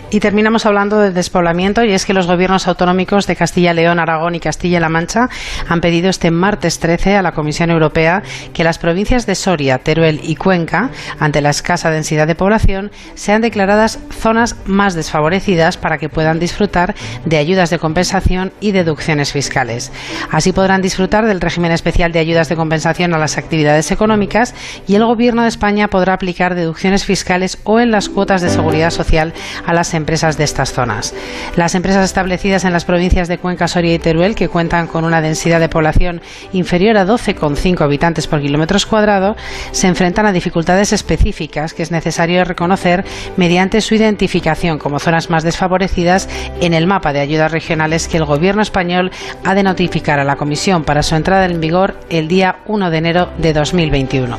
Y 0.10 0.20
terminamos 0.20 0.66
hablando 0.66 1.00
de 1.00 1.12
despoblamiento 1.12 1.84
y 1.86 1.94
es 1.94 2.06
que 2.06 2.14
los 2.14 2.28
gobiernos 2.28 2.68
autonómicos 2.68 3.28
de 3.28 3.36
Castilla, 3.36 3.74
León, 3.74 4.00
Aragón 4.00 4.36
y 4.36 4.40
Castilla-La 4.42 4.90
Mancha 4.90 5.30
han 5.70 5.80
pedido 5.80 6.10
este 6.10 6.32
martes 6.32 6.80
13 6.80 7.16
a 7.16 7.22
la 7.22 7.32
Comisión 7.32 7.72
Europea 7.72 8.22
que 8.54 8.66
las 8.66 8.78
provincias 8.78 9.26
de 9.26 9.36
Soria, 9.36 9.78
Teruel 9.78 10.20
y 10.24 10.36
Cuenca, 10.36 10.90
ante 11.18 11.42
la 11.42 11.50
escasa 11.50 11.92
densidad 11.92 12.28
de 12.28 12.36
población, 12.36 12.92
sean 13.16 13.42
declaradas 13.42 14.00
zonas 14.12 14.58
más 14.66 14.96
desfavorecidas 14.96 15.78
para 15.78 15.98
que 15.98 16.10
puedan 16.10 16.40
disfrutar 16.40 16.94
de 17.26 17.38
ayudas 17.38 17.70
de 17.70 17.80
compensación 17.80 18.52
y 18.60 18.72
deducciones 18.72 19.32
fiscales. 19.32 19.92
Así 20.30 20.52
podrán 20.52 20.82
disfrutar 20.82 21.26
del 21.26 21.42
régimen 21.42 21.72
especial 21.72 22.12
de 22.12 22.20
ayudas 22.20 22.50
de 22.50 22.56
compensación 22.56 23.14
a 23.14 23.18
las 23.18 23.38
actividades 23.38 23.92
económicas 23.92 24.54
y 24.88 24.96
el 24.96 25.06
Gobierno 25.06 25.44
de 25.44 25.48
España 25.48 25.88
podrá 25.88 26.14
aplicar 26.14 26.56
deducciones 26.56 27.06
fiscales 27.06 27.58
o 27.64 27.80
en 27.80 27.92
las 27.92 28.10
cuotas 28.10 28.42
de 28.42 28.50
seguridad 28.50 28.90
social 28.90 29.34
a 29.66 29.74
las 29.74 29.94
empresas 29.94 30.38
de 30.38 30.44
estas 30.44 30.74
zonas. 30.74 31.14
Las 31.56 31.76
empresas 31.76 32.06
establecidas 32.06 32.66
en 32.66 32.74
las 32.74 32.86
provincias 32.86 33.28
de 33.28 33.38
Cuenca, 33.38 33.68
Soria 33.68 33.94
y 33.94 34.00
Teruel, 34.00 34.36
que 34.36 34.50
cuentan 34.50 34.88
con 34.88 35.06
una 35.06 35.22
densidad 35.22 35.60
de 35.60 35.70
población 35.70 36.22
inferior 36.54 36.98
a 36.98 37.06
12,5 37.06 37.82
habitantes 37.82 38.28
por 38.28 38.42
kilómetros 38.42 38.86
cuadrados, 38.86 39.38
se 39.72 39.88
enfrentan 39.88 40.26
a 40.26 40.32
dificultades 40.32 40.94
específicas 40.94 41.74
que 41.74 41.84
es 41.84 41.92
necesario 41.92 42.44
reconocer 42.44 43.06
mediante 43.38 43.82
su 43.82 43.96
identificación 43.96 44.78
como 44.78 45.00
zonas 45.00 45.30
más 45.30 45.44
desfavorecidas 45.44 46.30
en 46.62 46.74
el 46.74 46.88
mapa 46.88 47.14
de 47.14 47.20
ayudas 47.20 47.52
regionales 47.52 48.08
que 48.08 48.18
el 48.18 48.26
Gobierno 48.26 48.62
español 48.62 49.12
ha 49.44 49.56
de 49.56 49.64
notificar 49.64 50.20
a 50.20 50.24
la 50.24 50.36
Comisión 50.36 50.84
para 50.84 51.04
su 51.04 51.16
entrada 51.16 51.46
en 51.46 51.60
vigor 51.60 51.96
el 52.10 52.28
día 52.28 52.58
1 52.68 52.90
de 52.90 52.98
enero 52.98 53.30
de 53.38 53.54
2021. 53.54 54.38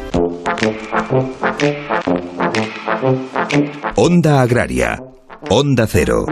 Onda 3.97 4.41
Agraria. 4.41 5.12
Onda 5.55 5.87
Cero. 5.87 6.25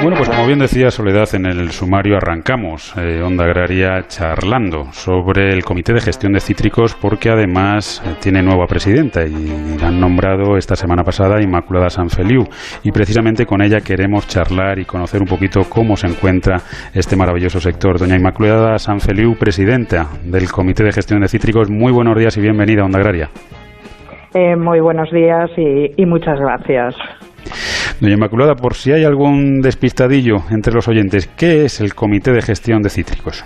Bueno, 0.00 0.16
pues 0.16 0.28
como 0.28 0.46
bien 0.46 0.60
decía 0.60 0.92
Soledad 0.92 1.28
en 1.34 1.44
el 1.44 1.70
sumario, 1.72 2.16
arrancamos 2.16 2.94
eh, 2.96 3.20
Onda 3.20 3.44
Agraria 3.44 4.06
charlando 4.06 4.92
sobre 4.92 5.52
el 5.52 5.64
Comité 5.64 5.92
de 5.92 6.00
Gestión 6.00 6.32
de 6.32 6.40
Cítricos 6.40 6.94
porque 6.94 7.30
además 7.30 8.00
eh, 8.06 8.14
tiene 8.20 8.40
nueva 8.40 8.66
presidenta 8.66 9.26
y 9.26 9.76
han 9.82 9.98
nombrado 9.98 10.56
esta 10.56 10.76
semana 10.76 11.02
pasada 11.02 11.42
Inmaculada 11.42 11.90
Sanfeliu 11.90 12.44
y 12.84 12.92
precisamente 12.92 13.44
con 13.44 13.60
ella 13.60 13.80
queremos 13.80 14.28
charlar 14.28 14.78
y 14.78 14.84
conocer 14.84 15.20
un 15.20 15.26
poquito 15.26 15.62
cómo 15.68 15.96
se 15.96 16.06
encuentra 16.06 16.58
este 16.94 17.16
maravilloso 17.16 17.58
sector. 17.58 17.98
Doña 17.98 18.14
Inmaculada 18.14 18.78
Sanfeliu, 18.78 19.34
presidenta 19.36 20.06
del 20.22 20.48
Comité 20.52 20.84
de 20.84 20.92
Gestión 20.92 21.20
de 21.22 21.28
Cítricos, 21.28 21.70
muy 21.70 21.90
buenos 21.90 22.16
días 22.16 22.36
y 22.36 22.40
bienvenida 22.40 22.82
a 22.82 22.84
Onda 22.84 23.00
Agraria. 23.00 23.30
Eh, 24.32 24.54
muy 24.54 24.78
buenos 24.78 25.10
días 25.10 25.50
y 25.56 26.06
muchas 26.06 26.38
gracias. 26.38 26.94
Doña 28.00 28.14
Inmaculada, 28.14 28.54
por 28.54 28.74
si 28.74 28.92
hay 28.92 29.02
algún 29.02 29.60
despistadillo 29.60 30.36
entre 30.52 30.72
los 30.72 30.86
oyentes, 30.86 31.26
¿qué 31.26 31.64
es 31.64 31.80
el 31.80 31.94
Comité 31.94 32.32
de 32.32 32.42
Gestión 32.42 32.80
de 32.80 32.90
Cítricos? 32.90 33.44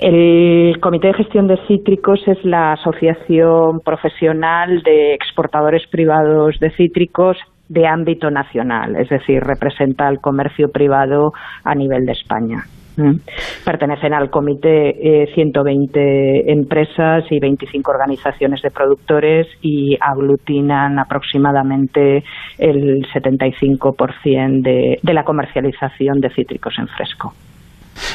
El 0.00 0.80
Comité 0.80 1.08
de 1.08 1.14
Gestión 1.14 1.46
de 1.48 1.58
Cítricos 1.68 2.20
es 2.26 2.42
la 2.44 2.72
asociación 2.72 3.80
profesional 3.84 4.82
de 4.82 5.14
exportadores 5.14 5.86
privados 5.86 6.58
de 6.60 6.70
cítricos 6.70 7.36
de 7.68 7.86
ámbito 7.86 8.30
nacional, 8.30 8.96
es 8.96 9.10
decir, 9.10 9.42
representa 9.42 10.08
al 10.08 10.20
comercio 10.20 10.70
privado 10.72 11.32
a 11.62 11.74
nivel 11.74 12.06
de 12.06 12.12
España. 12.12 12.64
Mm. 12.96 13.16
Pertenecen 13.64 14.12
al 14.12 14.30
comité 14.30 15.26
120 15.34 16.00
eh, 16.00 16.52
empresas 16.52 17.24
y 17.30 17.38
25 17.38 17.90
organizaciones 17.90 18.60
de 18.62 18.70
productores 18.70 19.46
y 19.62 19.96
aglutinan 20.00 20.98
aproximadamente 20.98 22.22
el 22.58 23.06
75% 23.14 24.62
de, 24.62 24.98
de 25.02 25.14
la 25.14 25.24
comercialización 25.24 26.20
de 26.20 26.30
cítricos 26.30 26.74
en 26.78 26.88
fresco. 26.88 27.32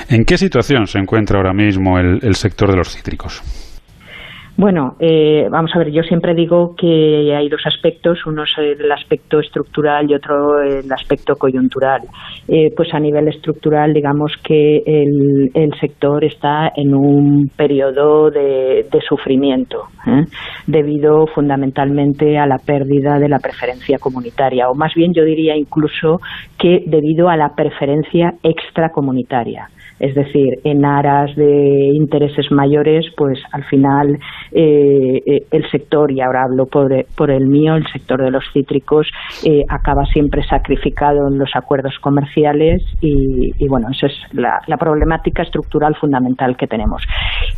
¿En 0.10 0.26
qué 0.26 0.38
situación 0.38 0.88
se 0.88 1.00
encuentra 1.00 1.38
ahora 1.38 1.54
mismo 1.54 1.98
el, 1.98 2.20
el 2.22 2.36
sector 2.36 2.70
de 2.70 2.78
los 2.78 2.96
cítricos? 2.96 3.67
Bueno, 4.58 4.96
eh, 5.00 5.48
vamos 5.52 5.70
a 5.76 5.78
ver, 5.78 5.92
yo 5.92 6.02
siempre 6.02 6.34
digo 6.34 6.74
que 6.76 7.32
hay 7.36 7.48
dos 7.48 7.62
aspectos, 7.64 8.26
uno 8.26 8.42
es 8.42 8.50
el 8.58 8.92
aspecto 8.92 9.40
estructural 9.40 10.10
y 10.10 10.16
otro 10.16 10.64
el 10.64 10.92
aspecto 10.92 11.36
coyuntural. 11.36 12.02
Eh, 12.48 12.74
pues 12.76 12.92
a 12.92 13.00
nivel 13.00 13.28
estructural, 13.28 13.94
digamos 13.94 14.32
que 14.44 14.82
el, 14.84 15.52
sector 15.80 16.24
está 16.24 16.72
en 16.76 16.96
un 16.96 17.52
periodo 17.56 18.32
de, 18.32 18.88
de 18.92 19.02
sufrimiento, 19.08 19.84
¿eh? 20.08 20.26
debido 20.66 21.28
fundamentalmente 21.28 22.40
a 22.40 22.48
la 22.48 22.58
pérdida 22.58 23.20
de 23.20 23.30
la 23.30 23.38
preferencia 23.38 24.00
comunitaria, 24.00 24.70
o 24.70 24.74
más 24.74 24.96
bien 24.96 25.14
yo 25.14 25.24
diría 25.24 25.56
incluso 25.56 26.20
que 26.58 26.84
debido 26.88 27.30
a 27.30 27.38
la 27.38 27.54
preferencia 27.56 28.34
extracomunitaria 28.42 29.70
es 30.00 30.14
decir, 30.16 30.60
en 30.64 30.86
aras 30.86 31.36
de 31.36 31.92
intereses 31.94 32.52
mayores, 32.52 33.06
pues 33.16 33.40
al 33.52 33.64
final 33.66 34.20
eh, 34.52 35.22
eh, 35.26 35.40
el 35.52 35.70
sector, 35.70 36.12
y 36.12 36.22
ahora 36.22 36.44
hablo 36.44 36.66
por, 36.66 37.32
el 37.32 37.48
mío, 37.48 37.76
el 37.76 37.88
sector 37.88 38.22
de 38.22 38.32
los 38.32 38.44
cítricos, 38.54 39.08
eh, 39.44 39.64
acaba 39.70 40.06
siempre 40.06 40.44
sacrificado 40.44 41.28
en 41.28 41.38
los 41.38 41.50
acuerdos 41.56 41.96
comerciales 42.02 42.82
y, 43.02 43.68
bueno, 43.68 43.88
esa 43.92 44.08
es 44.08 44.14
la, 44.34 44.60
la, 44.68 44.78
problemática 44.78 45.44
estructural 45.44 45.96
fundamental 45.96 46.56
que 46.56 46.68
tenemos. 46.68 47.02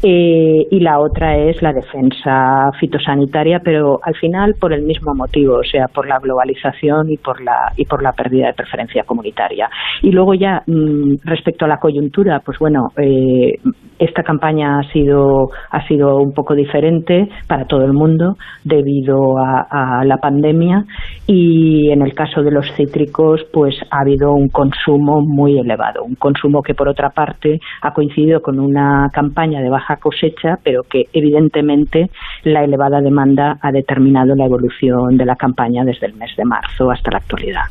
y 0.01 0.79
la 0.79 0.99
otra 0.99 1.37
es 1.37 1.61
la 1.61 1.73
defensa 1.73 2.71
fitosanitaria, 2.79 3.59
pero 3.63 3.99
al 4.03 4.15
final 4.15 4.55
por 4.59 4.73
el 4.73 4.83
mismo 4.83 5.13
motivo, 5.13 5.55
o 5.55 5.63
sea, 5.63 5.87
por 5.93 6.07
la 6.07 6.19
globalización 6.19 7.11
y 7.11 7.17
por 7.17 7.41
la, 7.41 7.73
y 7.75 7.85
por 7.85 8.01
la 8.01 8.13
pérdida 8.13 8.47
de 8.47 8.53
preferencia 8.53 9.03
comunitaria. 9.03 9.69
Y 10.01 10.11
luego 10.11 10.33
ya, 10.33 10.63
mmm, 10.65 11.15
respecto 11.23 11.65
a 11.65 11.67
la 11.67 11.77
coyuntura, 11.77 12.28
pues 12.43 12.59
bueno, 12.59 12.89
eh, 12.97 13.53
esta 13.97 14.23
campaña 14.23 14.79
ha 14.79 14.91
sido, 14.91 15.49
ha 15.71 15.87
sido 15.87 16.17
un 16.17 16.33
poco 16.33 16.55
diferente 16.55 17.27
para 17.47 17.65
todo 17.65 17.83
el 17.83 17.93
mundo 17.93 18.37
debido 18.63 19.37
a, 19.39 19.65
a, 19.69 20.05
la 20.05 20.17
pandemia 20.17 20.85
y 21.27 21.91
en 21.91 22.01
el 22.01 22.13
caso 22.13 22.41
de 22.41 22.51
los 22.51 22.65
cítricos 22.75 23.41
pues 23.51 23.75
ha 23.91 24.01
habido 24.01 24.31
un 24.31 24.47
consumo 24.49 25.21
muy 25.21 25.57
elevado, 25.59 26.03
un 26.03 26.15
consumo 26.15 26.61
que 26.61 26.73
por 26.73 26.87
otra 26.87 27.09
parte 27.09 27.59
ha 27.81 27.91
coincidido 27.91 28.41
con 28.41 28.59
una 28.59 29.07
campaña 29.11 29.61
de 29.61 29.69
baja 29.69 29.97
cosecha 29.97 30.55
pero 30.63 30.83
que 30.83 31.03
evidentemente 31.13 32.09
la 32.43 32.63
elevada 32.63 33.01
demanda 33.01 33.57
ha 33.61 33.71
determinado 33.71 34.35
la 34.35 34.45
evolución 34.45 35.17
de 35.17 35.25
la 35.25 35.35
campaña 35.35 35.83
desde 35.83 36.07
el 36.07 36.13
mes 36.13 36.31
de 36.37 36.45
marzo 36.45 36.89
hasta 36.91 37.11
la 37.11 37.17
actualidad. 37.17 37.63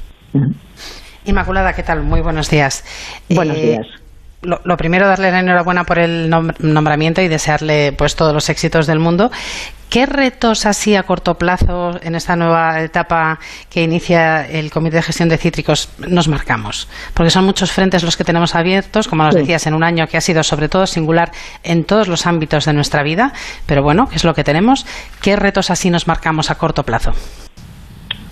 Inmaculada, 1.25 1.73
¿qué 1.73 1.83
tal? 1.83 2.03
Muy 2.03 2.21
buenos 2.21 2.51
días. 2.51 2.85
Buenos 3.29 3.57
eh, 3.57 3.63
días 3.63 3.98
lo, 4.43 4.61
lo, 4.65 4.77
primero, 4.77 5.07
darle 5.07 5.31
la 5.31 5.41
enhorabuena 5.41 5.85
por 5.85 5.99
el 5.99 6.31
nombramiento 6.31 7.21
y 7.21 7.29
desearle 7.29 7.93
pues 7.93 8.15
todos 8.17 8.33
los 8.33 8.49
éxitos 8.49 8.87
del 8.87 9.01
mundo. 9.01 9.31
¿Qué 9.91 10.05
retos 10.05 10.67
así 10.67 10.95
a 10.97 11.05
corto 11.05 11.37
plazo 11.37 11.93
en 12.03 12.15
esta 12.15 12.37
nueva 12.37 12.83
etapa 12.83 13.39
que 13.71 13.83
inicia 13.83 14.47
el 14.47 14.71
Comité 14.71 14.97
de 14.97 15.03
Gestión 15.03 15.31
de 15.31 15.39
Cítricos 15.39 15.91
nos 16.07 16.29
marcamos? 16.29 16.89
Porque 17.15 17.31
son 17.31 17.47
muchos 17.47 17.73
frentes 17.73 18.05
los 18.05 18.17
que 18.17 18.23
tenemos 18.23 18.55
abiertos, 18.55 19.09
como 19.09 19.25
nos 19.25 19.35
sí. 19.35 19.41
decías, 19.41 19.67
en 19.67 19.73
un 19.73 19.83
año 19.83 20.07
que 20.07 20.19
ha 20.19 20.21
sido 20.21 20.43
sobre 20.43 20.69
todo 20.69 20.87
singular 20.87 21.31
en 21.65 21.85
todos 21.85 22.07
los 22.07 22.27
ámbitos 22.27 22.67
de 22.67 22.75
nuestra 22.75 23.03
vida, 23.03 23.33
pero 23.67 23.83
bueno, 23.83 24.09
¿qué 24.11 24.17
es 24.17 24.25
lo 24.25 24.35
que 24.35 24.45
tenemos? 24.45 24.85
¿Qué 25.23 25.37
retos 25.37 25.71
así 25.71 25.89
nos 25.89 26.07
marcamos 26.07 26.51
a 26.51 26.57
corto 26.57 26.83
plazo? 26.83 27.13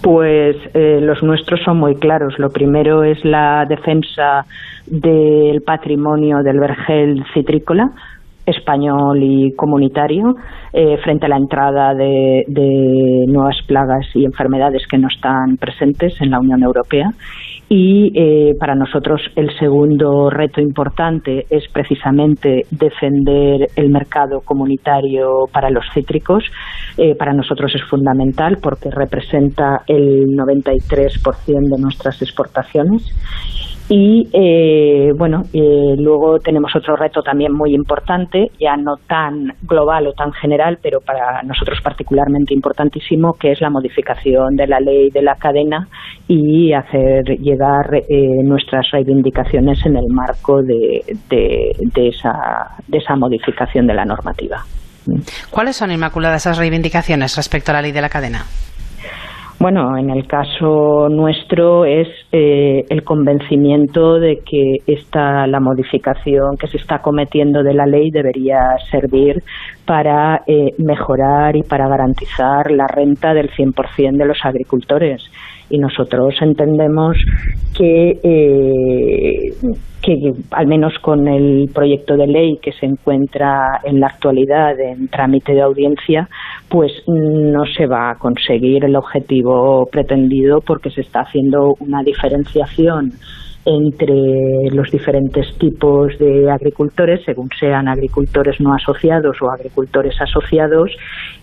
Pues 0.03 0.57
eh, 0.75 1.01
los 1.01 1.23
nuestros 1.23 1.61
son 1.65 1.79
muy 1.79 1.97
claros. 1.97 2.35
Lo 2.39 2.51
primero 2.51 3.03
es 3.03 3.19
la 3.25 3.65
defensa 3.67 4.45
del 4.87 5.63
patrimonio 5.63 6.43
del 6.43 6.61
vergel 6.61 7.25
citrícola 7.35 7.91
español 8.47 9.19
y 9.23 9.53
comunitario 9.55 10.37
eh, 10.73 10.97
frente 11.03 11.27
a 11.27 11.29
la 11.29 11.37
entrada 11.37 11.95
de, 11.95 12.45
nuevas 13.27 13.57
plagas 13.67 14.07
y 14.15 14.25
enfermedades 14.25 14.87
que 14.89 14.99
no 14.99 15.09
están 15.09 15.57
presentes 15.57 16.15
en 16.21 16.31
la 16.31 16.39
Unión 16.39 16.63
Europea 16.63 17.11
y 17.69 18.13
eh, 18.15 18.55
para 18.61 18.77
nosotros 18.77 19.21
el 19.35 19.51
segundo 19.59 20.31
reto 20.31 20.61
importante 20.61 21.47
es 21.51 21.65
precisamente 21.73 22.63
defender 22.71 23.67
el 23.75 23.91
mercado 23.91 24.41
comunitario 24.41 25.49
para 25.53 25.71
los 25.71 25.85
cítricos. 25.93 26.45
Eh, 26.97 27.17
para 27.17 27.33
nosotros 27.33 27.75
es 27.75 27.83
fundamental 27.91 28.59
porque 28.63 28.89
representa 28.93 29.83
el 29.89 30.27
93% 30.29 31.77
de 31.77 31.83
nuestras 31.83 32.23
exportaciones 32.23 33.03
Y 33.89 34.29
eh, 34.33 35.13
bueno, 35.17 35.43
eh, 35.53 35.95
luego 35.97 36.39
tenemos 36.41 36.75
otro 36.75 36.97
reto 36.97 37.23
también 37.23 37.53
muy 37.53 37.73
importante, 37.73 38.51
ya 38.59 38.77
no 38.77 38.97
tan 39.07 39.53
global 39.63 40.09
o 40.09 40.13
tan 40.13 40.33
general, 40.33 40.79
pero 40.83 40.99
para 41.01 41.43
nosotros 41.45 41.79
particularmente 41.83 42.53
importantísimo, 42.53 43.35
que 43.35 43.53
es 43.53 43.61
la 43.61 43.71
modificación 43.71 44.57
de 44.57 44.67
la 44.67 44.81
ley 44.81 45.11
de 45.11 45.23
la 45.23 45.37
cadena 45.37 45.87
y 46.27 46.73
hacer 46.73 47.23
llegar 47.39 47.95
eh, 47.95 48.43
nuestras 48.43 48.91
reivindicaciones 48.91 49.79
en 49.87 49.97
el 49.97 50.07
marco 50.11 50.63
de, 50.63 51.03
de, 51.31 52.09
esa, 52.09 52.33
de 52.89 52.99
esa 52.99 53.15
modificación 53.15 53.87
de 53.87 53.95
la 53.95 54.05
normativa. 54.05 54.65
¿Cuáles 55.51 55.77
son, 55.77 55.93
Inmaculada, 55.93 56.35
esas 56.35 56.59
reivindicaciones 56.59 57.37
respecto 57.37 57.71
a 57.71 57.75
la 57.75 57.83
ley 57.83 57.93
de 57.93 58.01
la 58.01 58.09
cadena? 58.09 58.45
Bueno, 59.59 59.97
en 59.97 60.11
el 60.11 60.27
caso 60.27 61.09
nuestro 61.09 61.87
es 61.87 62.09
eh, 62.31 62.85
el 62.91 63.03
convencimiento 63.05 64.21
de 64.21 64.41
que 64.45 64.77
esta, 64.87 65.47
la 65.47 65.61
modificación 65.61 66.59
que 66.59 66.67
se 66.67 66.77
está 66.77 66.99
cometiendo 66.99 67.63
de 67.63 67.73
la 67.73 67.87
ley 67.87 68.11
debería 68.11 68.77
servir 68.91 69.43
para 69.87 70.43
eh, 70.47 70.75
mejorar 70.77 71.57
y 71.57 71.63
para 71.63 71.89
garantizar 71.89 72.71
la 72.71 72.87
renta 72.87 73.33
del 73.33 73.51
100% 73.51 74.19
de 74.19 74.27
los 74.27 74.39
agricultores 74.45 75.23
y 75.71 75.79
nosotros 75.79 76.35
entendemos 76.41 77.17
que, 77.77 78.19
eh, 78.23 79.53
que 80.03 80.33
al 80.51 80.67
menos 80.67 80.95
con 81.01 81.27
el 81.27 81.69
proyecto 81.75 82.17
de 82.17 82.27
ley 82.27 82.59
que 82.63 82.73
se 82.73 82.87
encuentra 82.87 83.81
en 83.85 84.01
la 84.01 84.07
actualidad 84.07 84.79
en 84.79 85.09
trámite 85.09 85.53
de 85.53 85.63
audiencia, 85.63 86.29
pues 86.69 86.93
no 87.07 87.65
se 87.67 87.87
va 87.87 88.11
a 88.11 88.15
conseguir 88.17 88.85
el 88.85 88.97
objetivo 88.97 89.87
pretendido 89.91 90.61
porque 90.61 90.91
se 90.91 91.01
está 91.01 91.21
haciendo 91.21 91.75
una 91.81 92.03
diferenciación 92.03 93.13
entre 93.67 94.71
los 94.71 94.91
diferentes 94.93 95.47
tipos 95.59 96.17
de 96.19 96.49
agricultores, 96.49 97.21
según 97.25 97.49
sean 97.59 97.89
agricultores 97.89 98.61
no 98.61 98.73
asociados 98.73 99.37
o 99.43 99.51
agricultores 99.51 100.15
asociados, 100.21 100.93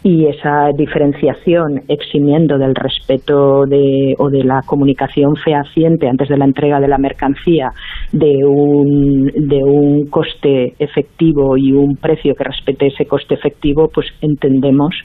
y 0.03 0.25
esa 0.27 0.69
diferenciación 0.75 1.81
eximiendo 1.89 2.57
del 2.57 2.75
respeto 2.75 3.65
de, 3.65 4.15
o 4.17 4.29
de 4.29 4.43
la 4.43 4.61
comunicación 4.65 5.35
fehaciente 5.35 6.07
antes 6.07 6.29
de 6.29 6.37
la 6.37 6.45
entrega 6.45 6.79
de 6.79 6.87
la 6.87 6.97
mercancía 6.97 7.71
de 8.13 8.45
un, 8.45 9.25
de 9.25 9.61
un 9.63 10.07
coste 10.09 10.73
efectivo 10.79 11.57
y 11.57 11.73
un 11.73 11.97
precio 11.97 12.35
que 12.35 12.43
respete 12.45 12.87
ese 12.87 13.05
coste 13.05 13.35
efectivo, 13.35 13.89
pues 13.93 14.07
entendemos 14.21 14.95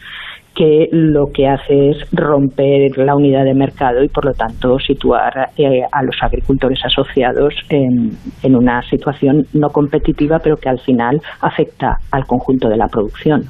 que 0.59 0.89
lo 0.91 1.27
que 1.33 1.47
hace 1.47 1.91
es 1.91 1.99
romper 2.11 2.99
la 2.99 3.15
unidad 3.15 3.45
de 3.45 3.55
mercado 3.55 4.03
y 4.03 4.09
por 4.09 4.25
lo 4.25 4.33
tanto 4.33 4.81
situar 4.81 5.51
eh, 5.57 5.83
a 5.93 6.03
los 6.03 6.17
agricultores 6.21 6.81
asociados 6.85 7.55
en, 7.69 8.11
en 8.43 8.57
una 8.57 8.83
situación 8.91 9.47
no 9.53 9.69
competitiva 9.71 10.41
pero 10.41 10.57
que 10.57 10.69
al 10.69 10.81
final 10.81 11.23
afecta 11.41 11.99
al 12.11 12.27
conjunto 12.27 12.69
de 12.69 12.77
la 12.77 12.89
producción. 12.89 13.45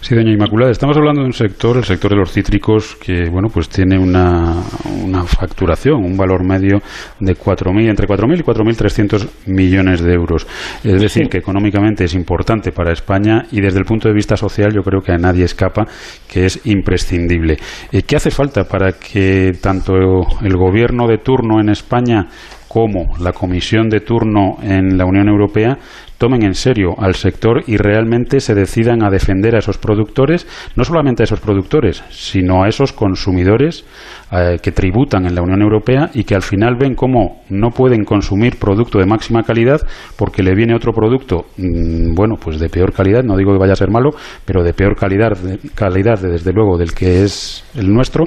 Sí, 0.00 0.14
doña 0.14 0.32
Inmaculada, 0.32 0.72
estamos 0.72 0.96
hablando 0.96 1.20
de 1.20 1.26
un 1.26 1.32
sector, 1.32 1.76
el 1.76 1.84
sector 1.84 2.10
de 2.10 2.16
los 2.16 2.32
cítricos, 2.32 2.96
que 2.96 3.28
bueno, 3.30 3.48
pues 3.48 3.68
tiene 3.68 3.98
una, 3.98 4.62
una 5.04 5.24
facturación, 5.24 6.04
un 6.04 6.16
valor 6.16 6.44
medio 6.44 6.80
de 7.20 7.34
4.000, 7.34 7.88
entre 7.88 8.08
4.000 8.08 8.40
y 8.40 8.42
4.300 8.42 9.28
millones 9.46 10.02
de 10.02 10.12
euros. 10.12 10.46
Es 10.82 11.00
decir, 11.00 11.28
que 11.28 11.38
económicamente 11.38 12.04
es 12.04 12.14
importante 12.14 12.72
para 12.72 12.92
España 12.92 13.44
y 13.52 13.60
desde 13.60 13.78
el 13.78 13.84
punto 13.84 14.08
de 14.08 14.14
vista 14.14 14.36
social 14.36 14.72
yo 14.72 14.82
creo 14.82 15.00
que 15.00 15.12
a 15.12 15.18
nadie 15.18 15.44
escapa 15.44 15.86
que 16.28 16.46
es 16.46 16.60
imprescindible. 16.66 17.58
Eh, 17.92 18.02
¿Qué 18.02 18.16
hace 18.16 18.30
falta 18.30 18.64
para 18.64 18.92
que 18.92 19.52
tanto 19.60 19.94
el 19.94 20.56
gobierno 20.56 21.06
de 21.06 21.18
turno 21.18 21.60
en 21.60 21.68
España 21.68 22.26
como 22.72 23.18
la 23.18 23.32
comisión 23.32 23.90
de 23.90 24.00
turno 24.00 24.56
en 24.62 24.96
la 24.96 25.04
Unión 25.04 25.28
Europea 25.28 25.76
tomen 26.22 26.44
en 26.44 26.54
serio 26.54 26.94
al 26.98 27.16
sector 27.16 27.64
y 27.66 27.76
realmente 27.78 28.38
se 28.38 28.54
decidan 28.54 29.02
a 29.02 29.10
defender 29.10 29.56
a 29.56 29.58
esos 29.58 29.76
productores, 29.76 30.46
no 30.76 30.84
solamente 30.84 31.24
a 31.24 31.24
esos 31.24 31.40
productores, 31.40 32.04
sino 32.10 32.62
a 32.62 32.68
esos 32.68 32.92
consumidores 32.92 33.84
eh, 34.30 34.58
que 34.62 34.70
tributan 34.70 35.26
en 35.26 35.34
la 35.34 35.42
Unión 35.42 35.62
Europea 35.62 36.10
y 36.14 36.22
que 36.22 36.36
al 36.36 36.42
final 36.42 36.76
ven 36.76 36.94
cómo 36.94 37.42
no 37.50 37.70
pueden 37.70 38.04
consumir 38.04 38.60
producto 38.60 39.00
de 39.00 39.06
máxima 39.06 39.42
calidad 39.42 39.80
porque 40.16 40.44
le 40.44 40.54
viene 40.54 40.76
otro 40.76 40.92
producto, 40.92 41.46
mm, 41.56 42.14
bueno, 42.14 42.36
pues 42.40 42.60
de 42.60 42.68
peor 42.68 42.92
calidad, 42.92 43.24
no 43.24 43.36
digo 43.36 43.52
que 43.52 43.58
vaya 43.58 43.72
a 43.72 43.82
ser 43.82 43.90
malo, 43.90 44.10
pero 44.44 44.62
de 44.62 44.74
peor 44.74 44.94
calidad, 44.94 45.32
calidad 45.74 46.20
desde 46.20 46.52
luego 46.52 46.78
del 46.78 46.92
que 46.94 47.24
es 47.24 47.64
el 47.74 47.92
nuestro 47.92 48.26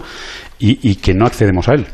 y 0.60 0.96
que 0.96 1.14
no 1.14 1.26
accedemos 1.26 1.70
a 1.70 1.76
él. 1.76 1.86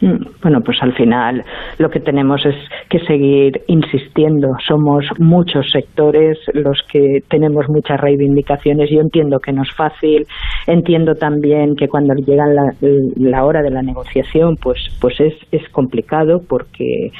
Bueno, 0.00 0.60
pues 0.60 0.78
al 0.80 0.94
final 0.94 1.44
lo 1.78 1.90
que 1.90 1.98
tenemos 1.98 2.44
es 2.46 2.54
que 2.88 3.00
seguir 3.00 3.62
insistiendo. 3.66 4.48
Somos 4.66 5.04
muchos 5.18 5.70
sectores 5.70 6.38
los 6.52 6.80
que 6.90 7.22
tenemos 7.28 7.68
muchas 7.68 8.00
reivindicaciones. 8.00 8.90
Yo 8.90 9.00
entiendo 9.00 9.40
que 9.40 9.52
no 9.52 9.62
es 9.62 9.72
fácil, 9.72 10.24
entiendo 10.66 11.14
también 11.14 11.74
que 11.74 11.88
cuando 11.88 12.14
llega 12.14 12.46
la, 12.46 12.72
la 13.16 13.44
hora 13.44 13.62
de 13.62 13.70
la 13.70 13.82
negociación, 13.82 14.56
pues, 14.62 14.78
pues 15.00 15.18
es, 15.20 15.34
es 15.50 15.68
complicado 15.70 16.42
porque 16.48 17.10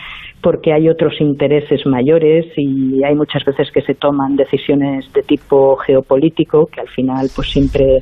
porque 0.43 0.73
hay 0.73 0.89
otros 0.89 1.15
intereses 1.21 1.85
mayores 1.87 2.47
y 2.57 3.03
hay 3.05 3.15
muchas 3.15 3.45
veces 3.45 3.71
que 3.73 3.83
se 3.83 3.95
toman 3.95 4.37
decisiones 4.37 5.13
de 5.13 5.23
tipo 5.23 5.77
geopolítico 5.77 6.67
que 6.67 6.81
al 6.81 6.89
final 6.89 7.29
pues 7.35 7.51
siempre 7.51 7.99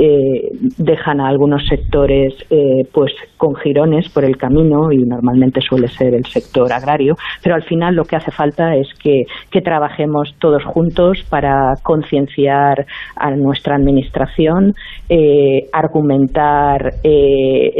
eh, 0.00 0.48
dejan 0.76 1.20
a 1.20 1.28
algunos 1.28 1.66
sectores 1.66 2.34
eh, 2.50 2.86
pues 2.92 3.12
con 3.36 3.54
girones 3.56 4.08
por 4.10 4.24
el 4.24 4.36
camino 4.36 4.92
y 4.92 4.98
normalmente 4.98 5.60
suele 5.60 5.88
ser 5.88 6.14
el 6.14 6.26
sector 6.26 6.72
agrario. 6.72 7.16
Pero 7.42 7.54
al 7.54 7.62
final 7.62 7.94
lo 7.94 8.04
que 8.04 8.16
hace 8.16 8.30
falta 8.30 8.74
es 8.74 8.88
que, 9.02 9.24
trabajemos 9.58 10.36
todos 10.38 10.64
juntos 10.64 11.26
para 11.28 11.74
concienciar 11.82 12.86
a 13.16 13.32
nuestra 13.32 13.74
administración 13.74 14.72
eh, 15.08 15.66
argumentar 15.72 16.92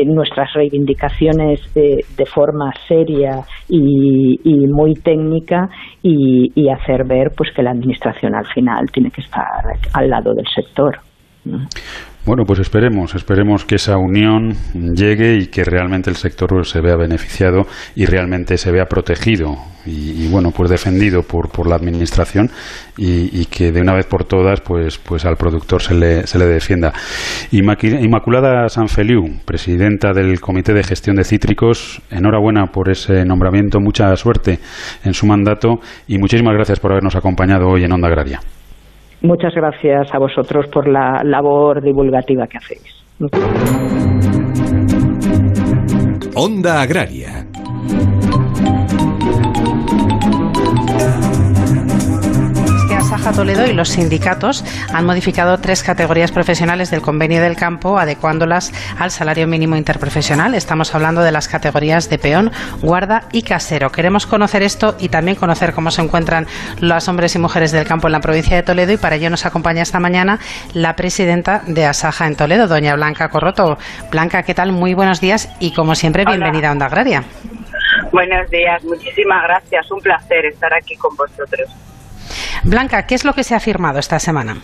nuestras 0.07 0.53
reivindicaciones 0.55 1.61
de 1.73 2.27
forma 2.27 2.73
seria 2.89 3.45
y 3.69 3.98
y, 3.99 4.67
muy 4.67 4.95
técnica 4.95 5.69
y, 6.03 6.69
hacer 6.69 7.05
ver 7.05 7.33
pues 7.37 7.51
que 7.55 7.63
la 7.63 7.71
administración 7.71 8.35
al 8.35 8.47
final 8.47 8.91
tiene 8.93 9.11
que 9.11 9.23
estar 9.23 9.45
al 9.93 10.11
lado 10.11 10.35
del 10.35 10.47
sector. 10.55 10.99
Bueno, 12.29 12.45
pues 12.45 12.59
esperemos, 12.59 13.15
esperemos 13.15 13.65
que 13.65 13.77
esa 13.77 13.97
unión 13.97 14.55
llegue 14.75 15.39
y 15.39 15.47
que 15.47 15.65
realmente 15.65 16.11
el 16.11 16.17
sector 16.17 16.67
se 16.67 16.83
vea 16.83 16.95
beneficiado 16.95 17.67
y 17.97 18.05
realmente 18.05 18.59
se 18.59 18.71
vea 18.71 18.85
protegido 18.85 19.57
y, 19.87 20.29
bueno, 20.29 20.51
pues 20.51 20.69
defendido 20.69 21.23
por, 21.23 21.49
por 21.49 21.67
la 21.67 21.77
administración 21.77 22.51
y, 22.99 23.47
que 23.47 23.73
de 23.73 23.81
una 23.81 23.95
vez 23.95 24.05
por 24.05 24.25
todas, 24.25 24.61
pues, 24.61 24.99
pues 24.99 25.25
al 25.25 25.37
productor 25.37 25.81
se 25.81 25.95
le, 25.95 26.27
se 26.27 26.39
le 26.39 26.45
defienda. 26.45 26.93
Inmaculada 27.51 28.69
Sanfeliu, 28.69 29.25
presidenta 29.47 30.13
del 30.13 30.39
Comité 30.39 30.75
de 30.75 30.85
Gestión 30.85 31.17
de 31.17 31.25
Cítricos, 31.25 32.03
enhorabuena 32.11 32.67
por 32.67 32.91
ese 32.91 33.25
nombramiento, 33.25 33.81
mucha 33.81 34.15
suerte 34.17 34.59
en 35.03 35.15
su 35.15 35.25
mandato 35.27 35.81
y 36.07 36.19
muchísimas 36.19 36.53
gracias 36.53 36.79
por 36.79 36.93
habernos 36.93 37.17
acompañado 37.17 37.69
hoy 37.69 37.85
en 37.85 37.93
Onda 37.93 38.09
Agraria. 38.09 38.43
Muchas 39.23 39.55
gracias 39.55 40.15
a 40.15 40.19
vosotros 40.19 40.67
por 40.69 40.89
la 40.89 41.23
labor 41.25 41.83
divulgativa 41.83 42.47
que 42.47 42.59
hacéis. 42.59 43.05
Onda 46.35 46.83
Agraria 46.83 47.47
Toledo 53.33 53.67
y 53.67 53.75
los 53.75 53.91
sindicatos 53.91 54.65
han 54.93 55.05
modificado 55.05 55.59
tres 55.59 55.83
categorías 55.83 56.33
profesionales 56.33 56.91
del 56.91 57.03
convenio 57.03 57.43
del 57.43 57.57
campo, 57.57 57.99
adecuándolas 57.99 58.73
al 58.99 59.11
salario 59.11 59.47
mínimo 59.47 59.77
interprofesional. 59.77 60.55
Estamos 60.55 60.95
hablando 60.95 61.23
de 61.23 61.33
las 61.33 61.49
categorías 61.49 62.09
de 62.09 62.19
peón, 62.19 62.51
guarda 62.81 63.25
y 63.33 63.43
casero. 63.43 63.91
Queremos 63.91 64.27
conocer 64.27 64.63
esto 64.63 64.97
y 64.99 65.09
también 65.09 65.37
conocer 65.37 65.73
cómo 65.73 65.91
se 65.91 66.03
encuentran 66.03 66.47
los 66.81 67.09
hombres 67.09 67.35
y 67.35 67.39
mujeres 67.39 67.73
del 67.73 67.87
campo 67.87 68.09
en 68.09 68.13
la 68.13 68.21
provincia 68.21 68.57
de 68.57 68.63
Toledo 68.63 68.93
y 68.93 68.97
para 68.97 69.17
ello 69.17 69.31
nos 69.31 69.47
acompaña 69.47 69.83
esta 69.83 70.01
mañana 70.01 70.39
la 70.75 70.97
presidenta 70.97 71.63
de 71.67 71.87
Asaja 71.87 72.27
en 72.27 72.37
Toledo, 72.37 72.67
doña 72.67 72.95
Blanca 72.95 73.29
Corroto. 73.29 73.79
Blanca, 74.11 74.43
¿qué 74.43 74.55
tal? 74.55 74.73
Muy 74.73 74.95
buenos 74.95 75.21
días 75.21 75.49
y 75.61 75.73
como 75.73 75.95
siempre, 75.95 76.25
bienvenida 76.25 76.71
a 76.71 76.73
Onda 76.73 76.87
Agraria. 76.87 77.25
Buenos 78.13 78.51
días, 78.51 78.83
muchísimas 78.85 79.43
gracias. 79.43 79.91
Un 79.91 80.01
placer 80.01 80.47
estar 80.47 80.73
aquí 80.73 80.97
con 80.97 81.15
vosotros. 81.15 81.69
Blanca, 82.65 83.07
¿qué 83.07 83.15
es 83.15 83.25
lo 83.25 83.33
que 83.33 83.45
se 83.45 83.55
ha 83.55 83.61
firmado 83.61 83.99
esta 83.99 84.19
semana? 84.19 84.57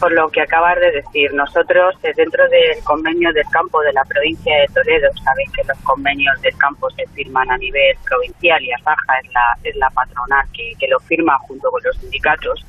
Por 0.00 0.12
lo 0.12 0.28
que 0.28 0.40
acabas 0.40 0.76
de 0.76 0.92
decir, 0.92 1.32
nosotros 1.34 1.94
eh, 2.02 2.12
dentro 2.16 2.48
del 2.48 2.82
convenio 2.84 3.32
del 3.32 3.46
campo 3.50 3.80
de 3.80 3.92
la 3.92 4.04
provincia 4.04 4.56
de 4.56 4.66
Toledo, 4.68 5.08
sabéis 5.24 5.50
que 5.52 5.64
los 5.64 5.78
convenios 5.78 6.40
del 6.40 6.56
campo 6.56 6.88
se 6.90 7.04
firman 7.14 7.50
a 7.50 7.58
nivel 7.58 7.96
provincial 8.04 8.62
y 8.62 8.72
Asaja 8.72 9.18
es 9.22 9.32
la, 9.32 9.58
es 9.64 9.76
la 9.76 9.90
patronal 9.90 10.46
que, 10.52 10.72
que 10.78 10.86
lo 10.86 11.00
firma 11.00 11.36
junto 11.38 11.68
con 11.70 11.82
los 11.82 11.96
sindicatos, 11.96 12.64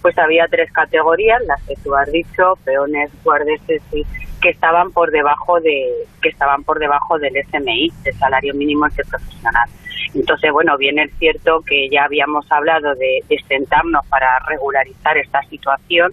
pues 0.00 0.18
había 0.18 0.46
tres 0.48 0.70
categorías, 0.72 1.42
las 1.46 1.62
que 1.62 1.74
tú 1.82 1.94
has 1.94 2.10
dicho, 2.10 2.58
peones, 2.64 3.10
guardeses 3.22 3.82
y, 3.92 4.04
que 4.42 4.50
estaban 4.50 4.90
por 4.90 5.10
debajo 5.10 5.60
de 5.60 6.06
que 6.20 6.28
estaban 6.28 6.64
por 6.64 6.78
debajo 6.78 7.18
del 7.18 7.34
SMI, 7.46 7.90
del 8.02 8.14
salario 8.14 8.52
mínimo 8.54 8.86
interprofesional. 8.86 9.68
Entonces, 10.14 10.50
bueno, 10.52 10.76
bien 10.76 10.98
es 10.98 11.10
cierto 11.18 11.62
que 11.62 11.88
ya 11.88 12.04
habíamos 12.04 12.50
hablado 12.50 12.94
de, 12.96 13.20
de 13.28 13.38
sentarnos 13.48 14.04
para 14.08 14.38
regularizar 14.48 15.16
esta 15.16 15.42
situación, 15.44 16.12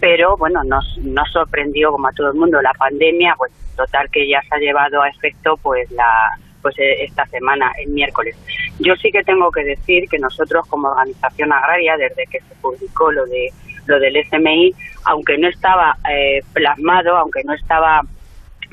pero 0.00 0.36
bueno, 0.36 0.62
nos, 0.64 0.98
nos 0.98 1.30
sorprendió 1.32 1.90
como 1.90 2.08
a 2.08 2.12
todo 2.12 2.28
el 2.28 2.38
mundo 2.38 2.62
la 2.62 2.72
pandemia, 2.74 3.34
pues 3.36 3.52
total 3.76 4.08
que 4.10 4.28
ya 4.28 4.40
se 4.42 4.54
ha 4.54 4.58
llevado 4.58 5.02
a 5.02 5.08
efecto 5.08 5.56
pues 5.56 5.90
la 5.90 6.38
pues 6.64 6.76
esta 6.78 7.26
semana, 7.26 7.70
el 7.78 7.90
miércoles. 7.90 8.34
Yo 8.80 8.96
sí 8.96 9.12
que 9.12 9.22
tengo 9.22 9.52
que 9.52 9.62
decir 9.62 10.08
que 10.08 10.18
nosotros 10.18 10.66
como 10.66 10.88
organización 10.88 11.52
agraria, 11.52 11.98
desde 11.98 12.24
que 12.26 12.40
se 12.40 12.54
publicó 12.62 13.12
lo 13.12 13.26
de 13.26 13.50
lo 13.86 14.00
del 14.00 14.16
SMI, 14.30 14.74
aunque 15.04 15.36
no 15.36 15.46
estaba 15.46 15.94
eh, 16.10 16.40
plasmado, 16.54 17.18
aunque 17.18 17.42
no 17.44 17.52
estaba 17.52 18.00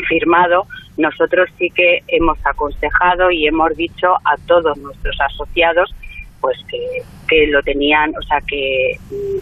firmado, 0.08 0.66
nosotros 0.96 1.50
sí 1.58 1.70
que 1.70 2.02
hemos 2.08 2.38
aconsejado 2.46 3.30
y 3.30 3.46
hemos 3.46 3.76
dicho 3.76 4.16
a 4.24 4.38
todos 4.48 4.78
nuestros 4.78 5.20
asociados 5.20 5.94
pues 6.40 6.58
que, 6.70 7.04
que 7.28 7.48
lo 7.48 7.62
tenían, 7.62 8.14
o 8.18 8.22
sea, 8.24 8.40
que, 8.48 8.96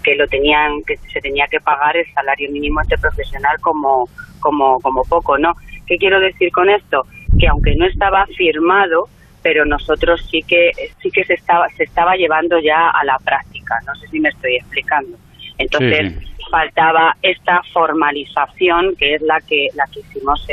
que 0.04 0.16
lo 0.16 0.28
tenían, 0.28 0.84
que 0.88 0.98
se 1.14 1.22
tenía 1.22 1.46
que 1.48 1.60
pagar 1.60 1.96
el 1.96 2.12
salario 2.14 2.52
mínimo 2.52 2.82
este 2.82 2.98
profesional 2.98 3.58
como, 3.62 4.10
como, 4.40 4.80
como 4.82 5.04
poco, 5.04 5.38
¿no? 5.38 5.54
¿Qué 5.86 5.98
quiero 5.98 6.20
decir 6.20 6.52
con 6.52 6.68
esto? 6.68 7.06
Que 7.40 7.48
aunque 7.48 7.76
no 7.76 7.86
estaba 7.86 8.26
firmado, 8.38 9.08
pero 9.42 9.66
nosotros 9.66 10.28
sí 10.30 10.44
que 10.44 10.72
sí 11.02 11.10
que 11.10 11.24
se 11.24 11.34
estaba 11.34 11.68
se 11.70 11.84
estaba 11.84 12.16
llevando 12.16 12.60
ya 12.60 12.90
a 12.90 13.04
la 13.06 13.18
práctica. 13.20 13.76
No 13.88 13.96
sé 13.96 14.08
si 14.10 14.20
me 14.20 14.30
estoy 14.30 14.58
explicando. 14.58 15.18
Entonces 15.58 16.14
faltaba 16.52 17.16
esta 17.22 17.62
formalización 17.74 18.96
que 18.96 19.16
es 19.16 19.22
la 19.22 19.40
que 19.42 19.68
la 19.76 19.86
que 19.88 20.02
hicimos 20.02 20.46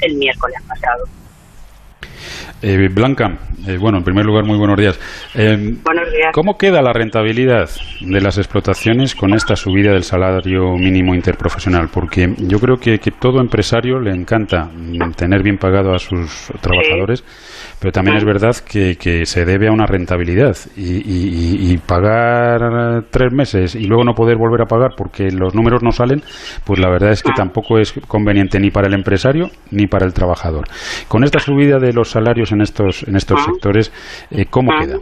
el 0.00 0.14
miércoles 0.14 0.60
pasado. 0.66 1.04
Eh, 2.60 2.88
Blanca, 2.92 3.38
eh, 3.66 3.76
bueno, 3.78 3.98
en 3.98 4.04
primer 4.04 4.24
lugar, 4.24 4.44
muy 4.44 4.58
buenos 4.58 4.76
días. 4.76 4.98
Eh, 5.34 5.56
buenos 5.84 6.10
días. 6.10 6.30
¿Cómo 6.32 6.56
queda 6.56 6.82
la 6.82 6.92
rentabilidad 6.92 7.68
de 8.00 8.20
las 8.20 8.38
explotaciones 8.38 9.14
con 9.14 9.34
esta 9.34 9.54
subida 9.56 9.92
del 9.92 10.02
salario 10.02 10.76
mínimo 10.76 11.14
interprofesional? 11.14 11.88
Porque 11.92 12.34
yo 12.38 12.58
creo 12.58 12.76
que, 12.76 12.98
que 12.98 13.10
todo 13.12 13.40
empresario 13.40 14.00
le 14.00 14.12
encanta 14.12 14.70
tener 15.16 15.42
bien 15.42 15.56
pagado 15.56 15.94
a 15.94 15.98
sus 15.98 16.50
trabajadores, 16.60 17.24
pero 17.80 17.92
también 17.92 18.16
es 18.16 18.24
verdad 18.24 18.56
que, 18.56 18.96
que, 18.96 19.24
se 19.24 19.44
debe 19.44 19.68
a 19.68 19.72
una 19.72 19.86
rentabilidad 19.86 20.56
y, 20.76 21.72
y, 21.72 21.78
pagar 21.78 23.04
tres 23.10 23.32
meses 23.32 23.74
y 23.74 23.84
luego 23.84 24.04
no 24.04 24.14
poder 24.14 24.36
volver 24.36 24.62
a 24.62 24.66
pagar 24.66 24.92
porque 24.96 25.30
los 25.30 25.54
números 25.54 25.82
no 25.82 25.92
salen, 25.92 26.22
pues 26.64 26.80
la 26.80 26.90
verdad 26.90 27.12
es 27.12 27.22
que 27.22 27.32
tampoco 27.32 27.78
es 27.78 27.92
conveniente 28.06 28.58
ni 28.58 28.70
para 28.70 28.88
el 28.88 28.94
empresario 28.94 29.50
ni 29.70 29.86
para 29.86 30.06
el 30.06 30.12
trabajador. 30.12 30.64
Con 31.08 31.24
esta 31.24 31.38
subida 31.38 31.78
de 31.78 31.92
los 31.92 32.07
salarios 32.10 32.52
en 32.52 32.60
estos 32.60 33.02
en 33.06 33.16
estos 33.16 33.44
sectores, 33.44 33.92
eh, 34.30 34.46
¿cómo 34.48 34.72
queda? 34.78 34.98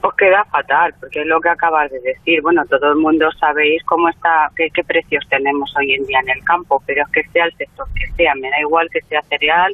Pues 0.00 0.14
queda 0.16 0.44
fatal, 0.44 0.94
porque 1.00 1.22
es 1.22 1.26
lo 1.26 1.40
que 1.40 1.48
acabas 1.48 1.90
de 1.90 1.98
decir. 2.00 2.42
Bueno, 2.42 2.62
todo 2.66 2.92
el 2.92 2.96
mundo 2.96 3.30
sabéis 3.40 3.82
cómo 3.84 4.10
está, 4.10 4.50
qué, 4.54 4.68
qué 4.70 4.84
precios 4.84 5.24
tenemos 5.30 5.74
hoy 5.78 5.94
en 5.94 6.04
día 6.04 6.20
en 6.20 6.28
el 6.28 6.44
campo, 6.44 6.82
pero 6.86 7.02
es 7.02 7.08
que 7.08 7.22
sea 7.30 7.46
el 7.46 7.56
sector 7.56 7.86
que 7.94 8.06
sea, 8.12 8.34
me 8.34 8.50
da 8.50 8.60
igual 8.60 8.88
que 8.90 9.00
sea 9.02 9.22
cereal, 9.22 9.72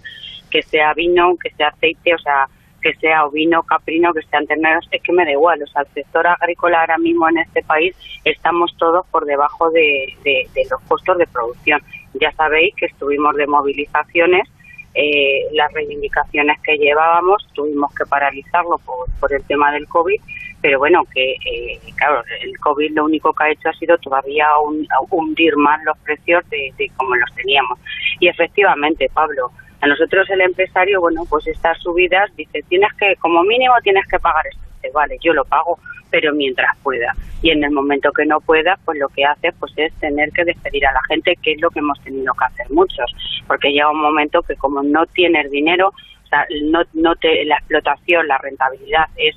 que 0.48 0.62
sea 0.62 0.94
vino, 0.94 1.36
que 1.36 1.50
sea 1.50 1.68
aceite, 1.68 2.14
o 2.14 2.18
sea, 2.18 2.46
que 2.80 2.94
sea 2.94 3.24
ovino, 3.26 3.62
caprino, 3.62 4.12
que 4.12 4.22
sean 4.22 4.46
terneros, 4.46 4.86
es 4.90 5.02
que 5.02 5.12
me 5.12 5.24
da 5.24 5.32
igual. 5.32 5.62
O 5.62 5.66
sea, 5.66 5.82
el 5.82 5.88
sector 5.88 6.26
agrícola 6.26 6.80
ahora 6.80 6.98
mismo 6.98 7.28
en 7.28 7.38
este 7.38 7.62
país 7.62 7.96
estamos 8.24 8.74
todos 8.78 9.06
por 9.08 9.24
debajo 9.24 9.70
de, 9.70 10.14
de, 10.24 10.46
de 10.54 10.62
los 10.70 10.80
costos 10.82 11.18
de 11.18 11.26
producción. 11.26 11.80
Ya 12.14 12.32
sabéis 12.32 12.74
que 12.76 12.86
estuvimos 12.86 13.34
de 13.36 13.46
movilizaciones 13.46 14.48
eh, 15.00 15.48
las 15.52 15.72
reivindicaciones 15.72 16.60
que 16.60 16.76
llevábamos, 16.76 17.46
tuvimos 17.54 17.94
que 17.94 18.04
paralizarlo 18.04 18.78
por, 18.78 19.06
por 19.18 19.32
el 19.32 19.42
tema 19.44 19.72
del 19.72 19.88
COVID, 19.88 20.20
pero 20.60 20.78
bueno, 20.78 21.04
que 21.14 21.32
eh, 21.32 21.80
claro, 21.96 22.22
el 22.42 22.58
COVID 22.58 22.92
lo 22.94 23.04
único 23.06 23.32
que 23.32 23.44
ha 23.44 23.50
hecho 23.50 23.70
ha 23.70 23.72
sido 23.72 23.96
todavía 23.98 24.46
hundir 25.10 25.56
más 25.56 25.82
los 25.84 25.96
precios 25.98 26.48
de, 26.50 26.72
de 26.76 26.90
como 26.96 27.16
los 27.16 27.34
teníamos. 27.34 27.78
Y 28.18 28.28
efectivamente, 28.28 29.10
Pablo, 29.14 29.50
a 29.80 29.86
nosotros 29.86 30.28
el 30.28 30.42
empresario, 30.42 31.00
bueno, 31.00 31.22
pues 31.30 31.46
estas 31.46 31.78
subidas, 31.78 32.30
dice, 32.36 32.62
tienes 32.68 32.92
que, 32.98 33.16
como 33.16 33.42
mínimo 33.42 33.74
tienes 33.82 34.06
que 34.06 34.18
pagar 34.18 34.46
esto. 34.46 34.60
Vale, 34.92 35.18
yo 35.22 35.32
lo 35.32 35.44
pago, 35.44 35.78
pero 36.10 36.34
mientras 36.34 36.76
pueda. 36.82 37.14
Y 37.42 37.50
en 37.50 37.64
el 37.64 37.70
momento 37.70 38.12
que 38.12 38.26
no 38.26 38.40
pueda, 38.40 38.78
pues 38.84 38.98
lo 38.98 39.08
que 39.08 39.24
hace 39.24 39.52
pues 39.52 39.72
es 39.76 39.92
tener 39.94 40.30
que 40.32 40.44
despedir 40.44 40.86
a 40.86 40.92
la 40.92 41.00
gente, 41.08 41.36
que 41.42 41.52
es 41.52 41.60
lo 41.60 41.70
que 41.70 41.78
hemos 41.78 42.00
tenido 42.02 42.32
que 42.34 42.44
hacer 42.44 42.70
muchos. 42.70 43.10
Porque 43.46 43.70
llega 43.70 43.90
un 43.90 44.00
momento 44.00 44.42
que 44.42 44.56
como 44.56 44.82
no 44.82 45.06
tienes 45.06 45.50
dinero, 45.50 45.92
no, 46.62 46.82
no 46.94 47.16
te, 47.16 47.44
la 47.44 47.56
explotación, 47.56 48.28
la 48.28 48.38
rentabilidad 48.38 49.06
es 49.16 49.36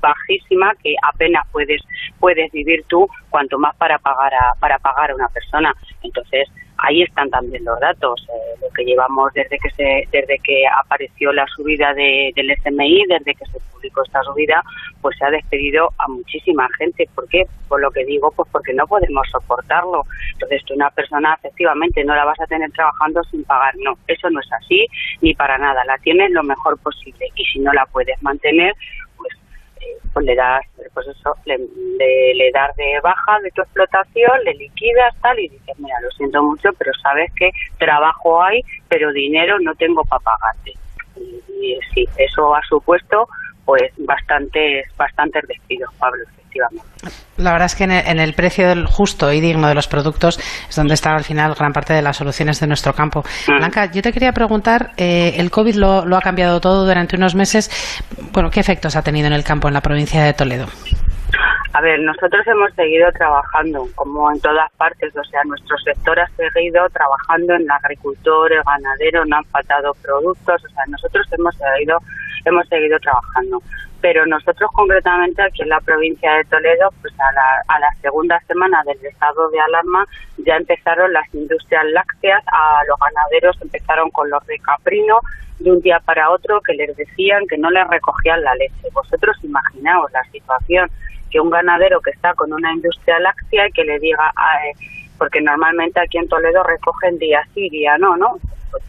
bajísima 0.00 0.72
que 0.82 0.94
apenas 1.02 1.46
puedes 1.52 1.82
puedes 2.20 2.50
vivir 2.52 2.84
tú 2.88 3.08
cuanto 3.30 3.58
más 3.58 3.74
para 3.76 3.98
pagar 3.98 4.32
a, 4.34 4.54
para 4.60 4.78
pagar 4.78 5.10
a 5.10 5.14
una 5.14 5.28
persona. 5.28 5.74
Entonces 6.02 6.48
ahí 6.78 7.02
están 7.02 7.30
también 7.30 7.64
los 7.64 7.78
datos 7.80 8.26
eh, 8.28 8.58
lo 8.60 8.68
que 8.70 8.84
llevamos 8.84 9.32
desde 9.32 9.58
que 9.58 9.70
se 9.70 10.08
desde 10.10 10.38
que 10.40 10.64
apareció 10.66 11.32
la 11.32 11.46
subida 11.46 11.94
de, 11.94 12.32
del 12.34 12.54
SMI 12.62 13.04
desde 13.08 13.34
que 13.34 13.46
se 13.46 13.60
publicó 13.72 14.02
esta 14.04 14.22
subida 14.22 14.62
pues 15.00 15.16
se 15.18 15.24
ha 15.24 15.30
despedido 15.30 15.90
a 15.98 16.08
muchísima 16.08 16.68
gente. 16.78 17.08
¿por 17.14 17.28
qué? 17.28 17.46
por 17.68 17.80
lo 17.80 17.90
que 17.90 18.04
digo 18.04 18.32
pues 18.36 18.48
porque 18.50 18.72
no 18.72 18.86
podemos 18.86 19.26
soportarlo. 19.30 20.02
Entonces 20.32 20.64
tú 20.64 20.74
una 20.74 20.90
persona 20.90 21.34
efectivamente 21.38 22.04
no 22.04 22.14
la 22.14 22.24
vas 22.24 22.40
a 22.40 22.46
tener 22.46 22.70
trabajando 22.72 23.22
sin 23.24 23.44
pagar. 23.44 23.74
No 23.78 23.96
eso 24.06 24.30
no 24.30 24.40
es 24.40 24.52
así 24.52 24.86
ni 25.20 25.34
para 25.34 25.58
nada. 25.58 25.84
La 25.84 25.98
tienes 25.98 26.30
lo 26.30 26.42
mejor 26.42 26.78
posible. 26.78 27.26
Y 27.36 27.44
si 27.44 27.58
no 27.60 27.72
la 27.72 27.86
puedes 27.86 28.20
mantener 28.22 28.74
pues 30.12 30.26
le 30.26 30.34
das, 30.34 30.64
pues 30.92 31.06
eso, 31.08 31.34
le, 31.44 31.58
le, 31.58 32.50
das 32.52 32.74
de 32.76 33.00
baja 33.02 33.40
de 33.40 33.50
tu 33.50 33.62
explotación, 33.62 34.44
le 34.44 34.54
liquidas 34.54 35.14
tal 35.20 35.38
y 35.38 35.48
dices, 35.48 35.78
mira, 35.78 36.00
lo 36.00 36.10
siento 36.12 36.42
mucho, 36.42 36.70
pero 36.78 36.92
sabes 37.02 37.32
que 37.34 37.50
trabajo 37.78 38.42
hay, 38.42 38.62
pero 38.88 39.12
dinero 39.12 39.58
no 39.60 39.74
tengo 39.74 40.04
para 40.04 40.22
pagarte. 40.22 40.72
Y, 41.16 41.42
y 41.60 41.78
sí, 41.92 42.08
eso 42.16 42.54
ha 42.54 42.62
supuesto 42.62 43.28
pues 43.64 43.92
bastantes, 43.98 44.86
bastantes 44.96 45.46
despidos, 45.48 45.92
Pablo, 45.98 46.24
efectivamente. 46.54 46.84
La 47.36 47.52
verdad 47.52 47.66
es 47.66 47.74
que 47.74 47.84
en 47.84 48.20
el, 48.20 48.34
precio 48.34 48.68
del 48.68 48.86
justo 48.86 49.32
y 49.32 49.40
digno 49.40 49.66
de 49.66 49.74
los 49.74 49.88
productos 49.88 50.38
es 50.68 50.76
donde 50.76 50.94
está 50.94 51.14
al 51.14 51.24
final 51.24 51.54
gran 51.54 51.72
parte 51.72 51.92
de 51.92 52.02
las 52.02 52.16
soluciones 52.16 52.60
de 52.60 52.66
nuestro 52.66 52.92
campo. 52.92 53.24
Mm. 53.48 53.58
Blanca, 53.58 53.90
yo 53.90 54.02
te 54.02 54.12
quería 54.12 54.32
preguntar, 54.32 54.92
eh, 54.96 55.34
el 55.36 55.50
COVID 55.50 55.74
lo, 55.74 56.06
lo 56.06 56.16
ha 56.16 56.20
cambiado 56.20 56.60
todo 56.60 56.86
durante 56.86 57.16
unos 57.16 57.34
meses. 57.34 57.70
Bueno, 58.32 58.50
¿qué 58.50 58.60
efectos 58.60 58.94
ha 58.96 59.02
tenido 59.02 59.26
en 59.26 59.32
el 59.32 59.42
campo 59.42 59.68
en 59.68 59.74
la 59.74 59.80
provincia 59.80 60.22
de 60.22 60.32
Toledo? 60.32 60.66
A 61.72 61.80
ver, 61.80 61.98
nosotros 61.98 62.46
hemos 62.46 62.72
seguido 62.74 63.10
trabajando, 63.10 63.84
como 63.96 64.30
en 64.30 64.40
todas 64.40 64.70
partes, 64.76 65.12
o 65.16 65.24
sea, 65.24 65.42
nuestro 65.44 65.76
sector 65.78 66.20
ha 66.20 66.28
seguido 66.36 66.88
trabajando 66.90 67.54
en 67.54 67.62
el 67.62 67.70
agricultor, 67.70 68.52
el 68.52 68.62
ganadero, 68.62 69.24
no 69.24 69.38
han 69.38 69.44
faltado 69.46 69.92
productos, 70.00 70.64
o 70.64 70.68
sea, 70.68 70.84
nosotros 70.86 71.26
hemos 71.32 71.52
seguido, 71.56 71.98
hemos 72.44 72.68
seguido 72.68 72.96
trabajando. 73.00 73.60
Pero 74.04 74.26
nosotros 74.26 74.70
concretamente 74.74 75.40
aquí 75.40 75.62
en 75.62 75.70
la 75.70 75.80
provincia 75.80 76.30
de 76.34 76.44
Toledo, 76.44 76.92
pues 77.00 77.14
a 77.18 77.32
la, 77.32 77.74
a 77.74 77.78
la 77.80 77.88
segunda 78.02 78.38
semana 78.40 78.82
del 78.84 79.02
estado 79.02 79.48
de 79.48 79.58
alarma 79.58 80.04
ya 80.36 80.56
empezaron 80.56 81.10
las 81.10 81.34
industrias 81.34 81.86
lácteas, 81.86 82.44
a 82.52 82.82
los 82.86 82.98
ganaderos 83.00 83.56
empezaron 83.62 84.10
con 84.10 84.28
los 84.28 84.44
de 84.46 84.58
caprino, 84.58 85.20
de 85.58 85.72
un 85.72 85.80
día 85.80 86.00
para 86.00 86.30
otro 86.30 86.60
que 86.60 86.74
les 86.74 86.94
decían 86.94 87.46
que 87.48 87.56
no 87.56 87.70
les 87.70 87.88
recogían 87.88 88.42
la 88.42 88.54
leche. 88.56 88.90
Vosotros 88.92 89.38
imaginaos 89.42 90.12
la 90.12 90.22
situación 90.24 90.90
que 91.30 91.40
un 91.40 91.48
ganadero 91.48 92.02
que 92.02 92.10
está 92.10 92.34
con 92.34 92.52
una 92.52 92.74
industria 92.74 93.18
láctea 93.20 93.68
y 93.68 93.72
que 93.72 93.84
le 93.84 93.98
diga, 94.00 94.34
porque 95.16 95.40
normalmente 95.40 95.98
aquí 95.98 96.18
en 96.18 96.28
Toledo 96.28 96.62
recogen 96.62 97.16
día 97.16 97.42
sí, 97.54 97.70
día 97.70 97.96
no, 97.96 98.18
¿no? 98.18 98.38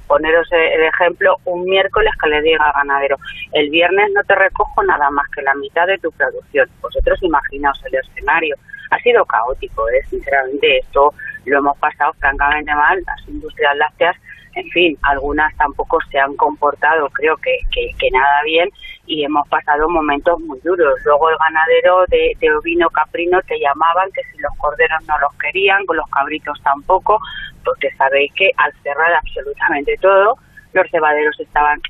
Poneros 0.08 0.48
el 0.52 0.82
ejemplo, 0.82 1.38
un 1.46 1.64
miércoles 1.66 2.14
que 2.22 2.30
le 2.30 2.42
diga 2.42 2.66
al 2.66 2.74
ganadero, 2.74 3.18
el 3.54 3.70
viernes 3.70 4.12
no 4.14 4.24
te 4.24 4.36
recojo 4.36 4.84
nada 4.84 5.10
más 5.12 5.30
que 5.30 5.42
la 5.42 5.56
mitad 5.56 5.88
de 5.88 5.98
tu 5.98 6.12
producción. 6.12 6.70
Vosotros 6.82 7.22
imaginaos 7.22 7.82
el 7.86 7.96
escenario. 7.96 8.56
Ha 8.92 9.00
sido 9.00 9.26
caótico, 9.26 9.88
¿eh? 9.90 10.02
sinceramente, 10.10 10.78
esto 10.78 11.14
lo 11.46 11.58
hemos 11.60 11.78
pasado 11.78 12.14
francamente 12.14 12.74
mal. 12.74 13.02
Las 13.06 13.28
industrias 13.28 13.76
lácteas 13.78 14.16
en 14.56 14.70
fin, 14.70 14.98
algunas 15.02 15.56
tampoco 15.58 16.00
se 16.10 16.18
han 16.18 16.36
comportado, 16.38 17.10
creo 17.10 17.36
que, 17.38 17.60
que, 17.72 18.12
nada 18.12 18.42
bien, 18.46 18.70
y 19.06 19.24
hemos 19.24 19.48
pasado 19.50 19.90
momentos 19.90 20.40
muy 20.40 20.60
duros. 20.62 20.96
Luego 21.04 21.30
el 21.30 21.36
ganadero 21.38 22.06
de, 22.08 22.32
de, 22.40 22.56
ovino 22.56 22.90
caprino 22.90 23.42
te 23.42 23.60
llamaban 23.60 24.10
que 24.14 24.22
si 24.32 24.38
los 24.40 24.52
corderos 24.58 25.04
no 25.08 25.20
los 25.20 25.34
querían, 25.40 25.86
con 25.86 25.98
los 25.98 26.10
cabritos 26.10 26.58
tampoco, 26.64 27.20
porque 27.66 27.90
sabéis 27.98 28.32
que 28.34 28.52
al 28.58 28.72
cerrar 28.84 29.12
absolutamente 29.14 29.98
todo, 30.00 30.38
los 30.74 30.90
cebaderos 30.90 31.40
estaban 31.40 31.82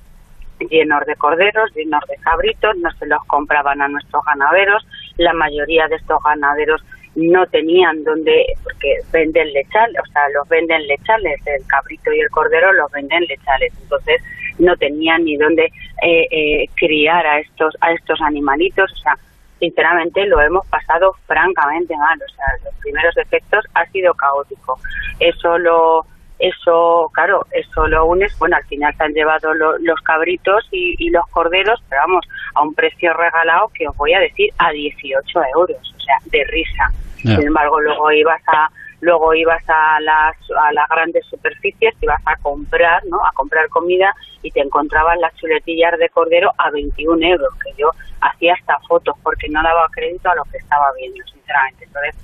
llenos 0.69 1.05
de 1.05 1.15
corderos, 1.15 1.73
llenos 1.75 2.01
de 2.07 2.15
cabritos, 2.17 2.75
no 2.77 2.89
se 2.93 3.05
los 3.05 3.23
compraban 3.25 3.81
a 3.81 3.88
nuestros 3.88 4.23
ganaderos, 4.25 4.88
la 5.17 5.33
mayoría 5.33 5.88
de 5.88 5.97
estos 5.97 6.23
ganaderos 6.23 6.83
no 7.15 7.45
tenían 7.47 8.03
donde, 8.03 8.45
porque 8.63 8.97
venden 9.11 9.51
lechales, 9.53 9.95
o 10.01 10.11
sea, 10.11 10.23
los 10.33 10.47
venden 10.49 10.85
lechales, 10.88 11.39
el 11.45 11.65
cabrito 11.67 12.11
y 12.11 12.19
el 12.19 12.29
cordero 12.29 12.73
los 12.73 12.91
venden 12.91 13.23
lechales, 13.25 13.73
entonces 13.81 14.21
no 14.59 14.75
tenían 14.77 15.23
ni 15.23 15.35
dónde 15.38 15.71
eh, 16.01 16.27
eh, 16.31 16.69
criar 16.75 17.25
a 17.25 17.39
estos, 17.39 17.75
a 17.81 17.91
estos 17.93 18.21
animalitos, 18.21 18.91
o 18.91 18.95
sea, 18.97 19.17
sinceramente 19.65 20.25
lo 20.28 20.39
hemos 20.41 20.65
pasado 20.67 21.13
francamente 21.25 21.95
mal, 21.97 22.17
o 22.21 22.36
sea, 22.36 22.45
los 22.63 22.73
primeros 22.75 23.17
efectos 23.17 23.65
ha 23.73 23.86
sido 23.88 24.13
caótico. 24.13 24.80
Eso 25.19 25.58
lo, 25.58 26.06
eso, 26.38 27.10
claro, 27.13 27.45
eso 27.51 27.88
lo 27.88 28.06
unes, 28.06 28.38
bueno, 28.38 28.58
al 28.58 28.65
final 28.65 28.93
se 28.95 29.04
han 29.04 29.13
llevado 29.13 29.54
los 29.54 29.99
cabritos 30.01 30.67
y, 30.71 31.10
los 31.10 31.25
corderos, 31.30 31.84
pero 31.89 32.01
vamos, 32.01 32.25
a 32.54 32.62
un 32.62 32.75
precio 32.75 33.13
regalado 33.13 33.71
que 33.73 33.88
os 33.88 33.97
voy 33.97 34.13
a 34.13 34.19
decir 34.19 34.49
a 34.58 34.71
18 34.71 35.39
euros, 35.56 35.95
o 35.95 35.99
sea, 35.99 36.17
de 36.25 36.43
risa. 36.45 36.91
Sin 37.17 37.41
embargo, 37.41 37.82
luego 37.82 38.12
ibas 38.12 38.41
a 38.47 38.69
luego 39.01 39.34
ibas 39.34 39.63
a 39.67 39.99
las, 39.99 40.36
a 40.58 40.71
las 40.73 40.88
grandes 40.89 41.25
superficies, 41.25 41.95
ibas 42.01 42.21
a 42.25 42.36
comprar, 42.38 43.03
¿no? 43.05 43.17
A 43.25 43.31
comprar 43.34 43.67
comida 43.69 44.13
y 44.41 44.51
te 44.51 44.62
encontrabas 44.62 45.17
las 45.19 45.36
chuletillas 45.36 45.97
de 45.99 46.10
cordero 46.10 46.51
a 46.58 46.71
21 46.71 47.25
euros, 47.25 47.49
que 47.63 47.71
yo 47.77 47.91
hacía 48.21 48.53
hasta 48.53 48.79
fotos 48.88 49.15
porque 49.23 49.49
no 49.49 49.62
daba 49.62 49.88
crédito 49.91 50.29
a 50.29 50.36
lo 50.36 50.43
que 50.45 50.58
estaba 50.58 50.91
viendo, 50.97 51.23
sinceramente. 51.25 51.86
Entonces, 51.86 52.15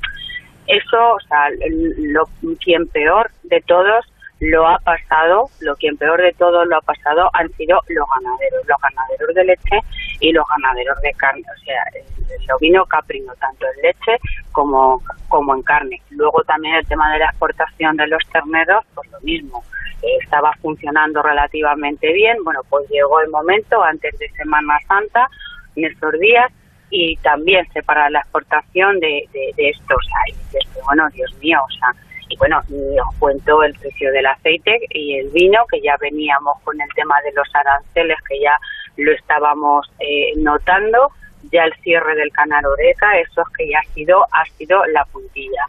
eso, 0.67 1.13
o 1.13 1.19
sea, 1.27 1.49
lo, 1.97 2.29
quien 2.59 2.87
peor 2.87 3.31
de 3.43 3.61
todos 3.61 4.05
lo 4.39 4.67
ha 4.67 4.79
pasado, 4.79 5.49
lo 5.59 5.75
quien 5.75 5.97
peor 5.97 6.21
de 6.21 6.33
todos 6.33 6.67
lo 6.67 6.77
ha 6.77 6.81
pasado 6.81 7.29
han 7.33 7.51
sido 7.53 7.79
los 7.89 8.05
ganaderos, 8.09 8.67
los 8.67 8.77
ganaderos 8.81 9.35
de 9.35 9.43
leche 9.45 9.79
y 10.21 10.31
los 10.31 10.45
ganaderos 10.47 11.01
de 11.01 11.11
carne, 11.13 11.41
o 11.41 11.59
sea, 11.65 11.83
el, 11.95 12.51
ovino 12.55 12.85
caprino, 12.85 13.33
tanto 13.39 13.65
en 13.65 13.81
leche 13.81 14.17
como, 14.51 15.01
como 15.27 15.55
en 15.55 15.61
carne. 15.63 16.01
Luego 16.11 16.43
también 16.43 16.75
el 16.75 16.87
tema 16.87 17.11
de 17.11 17.19
la 17.19 17.25
exportación 17.25 17.97
de 17.97 18.07
los 18.07 18.23
terneros, 18.31 18.85
pues 18.93 19.09
lo 19.11 19.19
mismo, 19.21 19.63
eh, 20.01 20.17
estaba 20.21 20.53
funcionando 20.61 21.21
relativamente 21.21 22.13
bien, 22.13 22.37
bueno, 22.43 22.61
pues 22.69 22.87
llegó 22.89 23.19
el 23.19 23.29
momento 23.29 23.83
antes 23.83 24.17
de 24.19 24.29
Semana 24.29 24.77
Santa, 24.87 25.27
en 25.75 25.85
estos 25.85 26.13
días, 26.19 26.51
y 26.91 27.15
también 27.17 27.65
se 27.73 27.81
para 27.83 28.09
la 28.09 28.19
exportación 28.19 28.99
de, 28.99 29.27
de, 29.33 29.69
estos 29.69 30.05
aires. 30.25 30.67
Bueno, 30.85 31.07
Dios 31.13 31.33
mío, 31.39 31.59
o 31.63 31.71
sea, 31.71 31.95
y 32.31 32.37
bueno, 32.37 32.59
os 32.59 33.15
cuento 33.19 33.63
el 33.63 33.73
precio 33.75 34.11
del 34.11 34.25
aceite 34.25 34.79
y 34.89 35.17
el 35.17 35.29
vino, 35.29 35.65
que 35.69 35.81
ya 35.81 35.97
veníamos 35.99 36.59
con 36.63 36.79
el 36.79 36.89
tema 36.95 37.15
de 37.23 37.31
los 37.33 37.47
aranceles, 37.53 38.17
que 38.27 38.39
ya 38.39 38.57
lo 38.97 39.11
estábamos 39.11 39.91
eh, 39.99 40.33
notando, 40.37 41.11
ya 41.51 41.65
el 41.65 41.73
cierre 41.81 42.15
del 42.15 42.31
canal 42.31 42.65
Oreca, 42.65 43.17
eso 43.19 43.41
es 43.41 43.57
que 43.57 43.69
ya 43.69 43.79
ha 43.79 43.93
sido, 43.93 44.23
ha 44.31 44.45
sido 44.57 44.85
la 44.87 45.05
puntilla. 45.05 45.65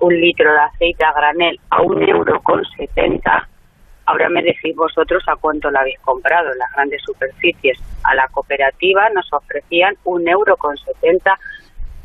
Un 0.00 0.20
litro 0.20 0.52
de 0.52 0.58
aceite 0.58 1.04
a 1.04 1.12
granel 1.12 1.58
a 1.70 1.80
un 1.80 2.02
euro 2.06 2.40
con 2.42 2.62
setenta 2.76 3.48
Ahora 4.06 4.28
me 4.28 4.42
decís 4.42 4.76
vosotros 4.76 5.22
a 5.28 5.36
cuánto 5.36 5.70
lo 5.70 5.78
habéis 5.78 5.98
comprado. 6.00 6.52
Las 6.54 6.70
grandes 6.72 7.00
superficies 7.02 7.78
a 8.02 8.14
la 8.14 8.28
cooperativa 8.28 9.08
nos 9.10 9.32
ofrecían 9.32 9.96
un 10.04 10.28
euro 10.28 10.56
con 10.56 10.76
setenta 10.76 11.38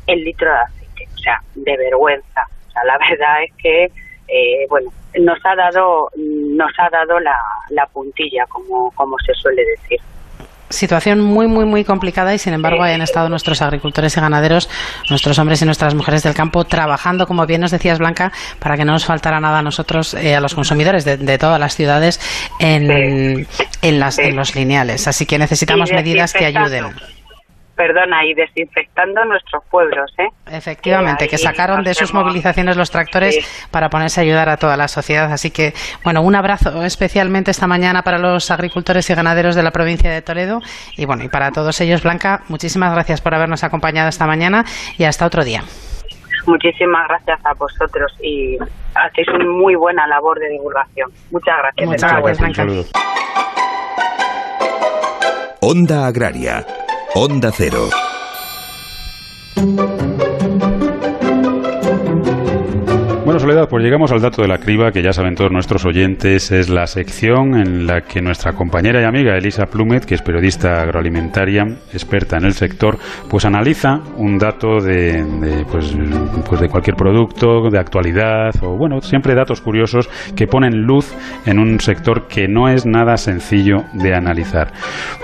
el 0.06 0.24
litro 0.24 0.50
de 0.50 0.58
aceite. 0.58 1.08
O 1.14 1.18
sea, 1.18 1.42
de 1.54 1.76
vergüenza. 1.76 2.46
O 2.70 2.72
sea, 2.72 2.84
la 2.84 2.98
verdad 2.98 3.42
es 3.44 3.52
que, 3.56 3.84
eh, 4.28 4.66
bueno, 4.68 4.90
nos 5.18 5.38
ha 5.44 5.56
dado, 5.56 6.08
nos 6.16 6.70
ha 6.78 6.88
dado 6.90 7.18
la, 7.18 7.36
la 7.70 7.86
puntilla, 7.86 8.44
como, 8.48 8.90
como 8.92 9.16
se 9.26 9.34
suele 9.34 9.62
decir. 9.76 9.98
Situación 10.68 11.20
muy, 11.20 11.48
muy, 11.48 11.64
muy 11.64 11.82
complicada 11.82 12.32
y 12.32 12.38
sin 12.38 12.52
embargo 12.52 12.84
hayan 12.84 13.02
estado 13.02 13.28
nuestros 13.28 13.60
agricultores 13.60 14.16
y 14.16 14.20
ganaderos, 14.20 14.70
nuestros 15.10 15.36
hombres 15.40 15.60
y 15.62 15.64
nuestras 15.64 15.96
mujeres 15.96 16.22
del 16.22 16.32
campo 16.32 16.62
trabajando, 16.62 17.26
como 17.26 17.44
bien 17.44 17.60
nos 17.60 17.72
decías 17.72 17.98
Blanca, 17.98 18.30
para 18.60 18.76
que 18.76 18.84
no 18.84 18.92
nos 18.92 19.04
faltara 19.04 19.40
nada 19.40 19.58
a 19.58 19.62
nosotros, 19.62 20.14
eh, 20.14 20.36
a 20.36 20.40
los 20.40 20.54
consumidores 20.54 21.04
de, 21.04 21.38
todas 21.38 21.58
las 21.58 21.74
ciudades 21.74 22.20
en, 22.60 23.48
en, 23.82 23.98
las, 23.98 24.20
en 24.20 24.36
los 24.36 24.54
lineales. 24.54 25.08
Así 25.08 25.26
que 25.26 25.38
necesitamos 25.38 25.90
medidas 25.90 26.32
que 26.32 26.44
ayuden 26.46 26.84
perdona, 27.80 28.26
y 28.26 28.34
desinfectando 28.34 29.24
nuestros 29.24 29.64
pueblos. 29.70 30.12
¿eh? 30.18 30.28
Efectivamente, 30.52 31.28
que, 31.28 31.38
sacaron 31.38 31.82
de 31.82 31.94
sus 31.94 32.12
movilizaciones 32.12 32.76
los 32.76 32.90
tractores 32.90 33.38
para 33.70 33.88
ponerse 33.88 34.20
a 34.20 34.22
ayudar 34.22 34.50
a 34.50 34.58
toda 34.58 34.76
la 34.76 34.86
sociedad. 34.86 35.32
Así 35.32 35.50
que, 35.50 35.72
bueno, 36.04 36.20
un 36.20 36.34
abrazo 36.34 36.84
especialmente 36.84 37.50
esta 37.50 37.66
mañana 37.66 38.02
para 38.02 38.18
los 38.18 38.50
agricultores 38.50 39.08
y 39.08 39.14
ganaderos 39.14 39.56
de 39.56 39.62
la 39.62 39.70
provincia 39.70 40.10
de 40.10 40.20
Toledo. 40.20 40.60
Y 40.98 41.06
bueno, 41.06 41.24
y 41.24 41.28
para 41.30 41.52
todos 41.52 41.80
ellos, 41.80 42.02
Blanca, 42.02 42.42
muchísimas 42.48 42.92
gracias 42.92 43.22
por 43.22 43.34
habernos 43.34 43.64
acompañado 43.64 44.10
esta 44.10 44.26
mañana 44.26 44.62
y 44.98 45.04
hasta 45.04 45.24
otro 45.24 45.42
día. 45.42 45.62
Muchísimas 46.46 47.08
gracias 47.08 47.40
a 47.46 47.54
vosotros 47.54 48.12
y 48.22 48.58
hacéis 48.94 49.28
una 49.28 49.46
muy 49.46 49.74
buena 49.74 50.06
labor 50.06 50.38
de 50.38 50.50
divulgación. 50.50 51.10
Muchas 51.30 51.56
gracias. 51.56 51.88
Muchas 51.88 52.12
gracias, 52.12 52.38
Blanca. 52.38 52.66
Onda 55.62 56.06
Agraria 56.06 56.64
Onda 57.14 57.50
Cero. 57.52 57.88
Bueno, 63.24 63.40
Soledad, 63.40 63.68
pues 63.68 63.82
llegamos 63.82 64.12
al 64.12 64.20
dato 64.20 64.42
de 64.42 64.48
la 64.48 64.58
criba, 64.58 64.92
que 64.92 65.02
ya 65.02 65.12
saben 65.12 65.34
todos 65.34 65.50
nuestros 65.50 65.84
oyentes, 65.84 66.52
es 66.52 66.68
la 66.68 66.86
sección 66.86 67.56
en 67.56 67.86
la 67.86 68.02
que 68.02 68.22
nuestra 68.22 68.52
compañera 68.52 69.00
y 69.00 69.04
amiga 69.04 69.36
Elisa 69.36 69.66
Plumet, 69.66 70.04
que 70.04 70.14
es 70.14 70.22
periodista 70.22 70.80
agroalimentaria, 70.82 71.64
experta 71.92 72.36
en 72.36 72.44
el 72.44 72.52
sector, 72.52 72.98
pues 73.28 73.44
analiza 73.44 74.00
un 74.16 74.38
dato 74.38 74.80
de, 74.80 75.24
pues, 75.70 75.96
pues 76.48 76.60
de 76.60 76.68
cualquier 76.68 76.96
producto, 76.96 77.70
de 77.70 77.78
actualidad, 77.78 78.50
o 78.62 78.76
bueno, 78.76 79.00
siempre 79.00 79.34
datos 79.34 79.60
curiosos 79.60 80.08
que 80.36 80.46
ponen 80.46 80.82
luz 80.82 81.12
en 81.44 81.58
un 81.58 81.80
sector 81.80 82.28
que 82.28 82.46
no 82.46 82.68
es 82.68 82.86
nada 82.86 83.16
sencillo 83.16 83.84
de 83.94 84.14
analizar. 84.14 84.72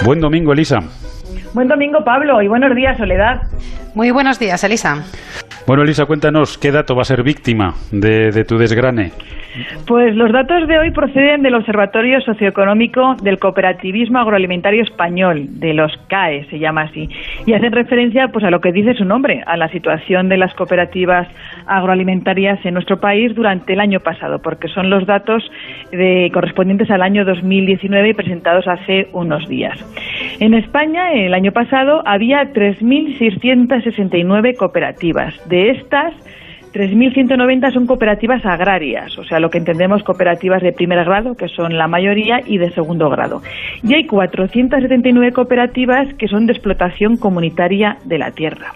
Buen 0.04 0.20
domingo, 0.20 0.52
Elisa. 0.52 0.80
Buen 1.52 1.68
domingo, 1.68 2.04
Pablo, 2.04 2.42
y 2.42 2.48
buenos 2.48 2.74
días, 2.74 2.96
Soledad. 2.98 3.42
Muy 3.94 4.10
buenos 4.10 4.38
días, 4.38 4.62
Elisa. 4.64 5.02
Bueno, 5.66 5.82
Elisa, 5.82 6.06
cuéntanos, 6.06 6.58
¿qué 6.58 6.70
dato 6.70 6.94
va 6.94 7.02
a 7.02 7.04
ser 7.04 7.24
víctima 7.24 7.74
de, 7.90 8.44
tu 8.44 8.56
desgrane? 8.56 9.10
Pues 9.84 10.14
los 10.14 10.30
datos 10.30 10.68
de 10.68 10.78
hoy 10.78 10.92
proceden 10.92 11.42
del 11.42 11.56
Observatorio 11.56 12.20
Socioeconómico 12.20 13.16
del 13.20 13.40
Cooperativismo 13.40 14.20
Agroalimentario 14.20 14.84
Español, 14.84 15.58
de 15.58 15.74
los 15.74 15.90
CAE, 16.06 16.44
se 16.50 16.60
llama 16.60 16.82
así, 16.82 17.08
y 17.46 17.54
hacen 17.54 17.72
referencia 17.72 18.28
pues 18.28 18.44
a 18.44 18.50
lo 18.50 18.60
que 18.60 18.70
dice 18.70 18.94
su 18.94 19.04
nombre, 19.04 19.42
a 19.44 19.56
la 19.56 19.68
situación 19.70 20.28
de 20.28 20.36
las 20.36 20.54
cooperativas 20.54 21.26
agroalimentarias 21.66 22.64
en 22.64 22.74
nuestro 22.74 23.00
país 23.00 23.34
durante 23.34 23.72
el 23.72 23.80
año 23.80 23.98
pasado, 23.98 24.40
porque 24.40 24.68
son 24.68 24.88
los 24.88 25.04
datos 25.04 25.42
de, 25.90 26.30
correspondientes 26.32 26.92
al 26.92 27.02
año 27.02 27.24
2019 27.24 28.10
y 28.10 28.14
presentados 28.14 28.68
hace 28.68 29.08
unos 29.12 29.48
días. 29.48 29.76
En 30.38 30.54
España, 30.54 31.12
el 31.12 31.34
año 31.34 31.50
pasado, 31.50 32.02
había 32.04 32.52
3.669 32.52 34.56
cooperativas. 34.56 35.34
De 35.48 35.55
estas, 35.56 36.14
3.190 36.76 37.72
son 37.72 37.86
cooperativas 37.86 38.44
agrarias, 38.44 39.16
o 39.16 39.24
sea, 39.24 39.40
lo 39.40 39.48
que 39.48 39.56
entendemos 39.56 40.02
cooperativas 40.02 40.60
de 40.62 40.72
primer 40.72 41.02
grado, 41.06 41.34
que 41.34 41.48
son 41.48 41.78
la 41.78 41.88
mayoría, 41.88 42.42
y 42.44 42.58
de 42.58 42.70
segundo 42.72 43.08
grado. 43.08 43.40
Y 43.82 43.94
hay 43.94 44.04
479 44.04 45.32
cooperativas 45.32 46.12
que 46.14 46.28
son 46.28 46.46
de 46.46 46.52
explotación 46.52 47.16
comunitaria 47.16 47.96
de 48.04 48.18
la 48.18 48.30
tierra. 48.32 48.74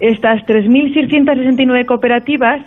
Estas 0.00 0.44
3.669 0.46 1.84
cooperativas 1.86 2.60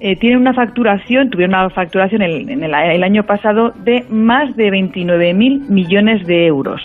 eh, 0.00 0.16
tienen 0.16 0.38
una 0.38 0.54
facturación, 0.54 1.28
tuvieron 1.28 1.54
una 1.54 1.68
facturación 1.68 2.22
en 2.22 2.62
el, 2.62 2.74
el 2.74 3.04
año 3.04 3.24
pasado 3.24 3.72
de 3.84 4.04
más 4.08 4.56
de 4.56 4.70
29.000 4.70 5.68
millones 5.68 6.26
de 6.26 6.46
euros 6.46 6.80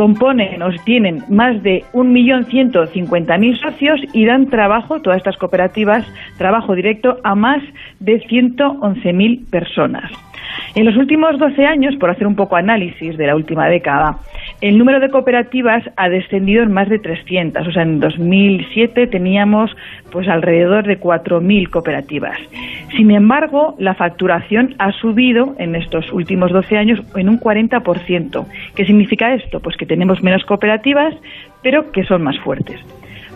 componen 0.00 0.62
o 0.62 0.70
tienen 0.86 1.22
más 1.28 1.62
de 1.62 1.84
1.150.000 1.92 3.60
socios 3.60 4.00
y 4.14 4.24
dan 4.24 4.46
trabajo, 4.46 5.02
todas 5.02 5.18
estas 5.18 5.36
cooperativas, 5.36 6.06
trabajo 6.38 6.74
directo 6.74 7.18
a 7.22 7.34
más 7.34 7.62
de 7.98 8.18
111.000 8.26 9.50
personas. 9.50 10.10
En 10.74 10.84
los 10.84 10.96
últimos 10.96 11.38
12 11.38 11.66
años, 11.66 11.96
por 11.96 12.10
hacer 12.10 12.26
un 12.26 12.36
poco 12.36 12.56
análisis 12.56 13.16
de 13.16 13.26
la 13.26 13.36
última 13.36 13.66
década, 13.68 14.18
el 14.60 14.78
número 14.78 15.00
de 15.00 15.10
cooperativas 15.10 15.82
ha 15.96 16.08
descendido 16.08 16.62
en 16.62 16.72
más 16.72 16.88
de 16.88 16.98
300. 16.98 17.66
O 17.66 17.72
sea, 17.72 17.82
en 17.82 18.00
2007 18.00 19.06
teníamos 19.06 19.74
pues 20.10 20.28
alrededor 20.28 20.86
de 20.86 21.00
4.000 21.00 21.70
cooperativas. 21.70 22.38
Sin 22.96 23.10
embargo, 23.10 23.74
la 23.78 23.94
facturación 23.94 24.74
ha 24.78 24.92
subido 24.92 25.54
en 25.58 25.74
estos 25.74 26.12
últimos 26.12 26.52
12 26.52 26.76
años 26.76 27.00
en 27.16 27.28
un 27.28 27.40
40%. 27.40 28.46
¿Qué 28.74 28.84
significa 28.84 29.34
esto? 29.34 29.60
Pues 29.60 29.76
que 29.76 29.86
tenemos 29.86 30.22
menos 30.22 30.44
cooperativas, 30.44 31.14
pero 31.62 31.90
que 31.92 32.04
son 32.04 32.22
más 32.22 32.38
fuertes. 32.40 32.80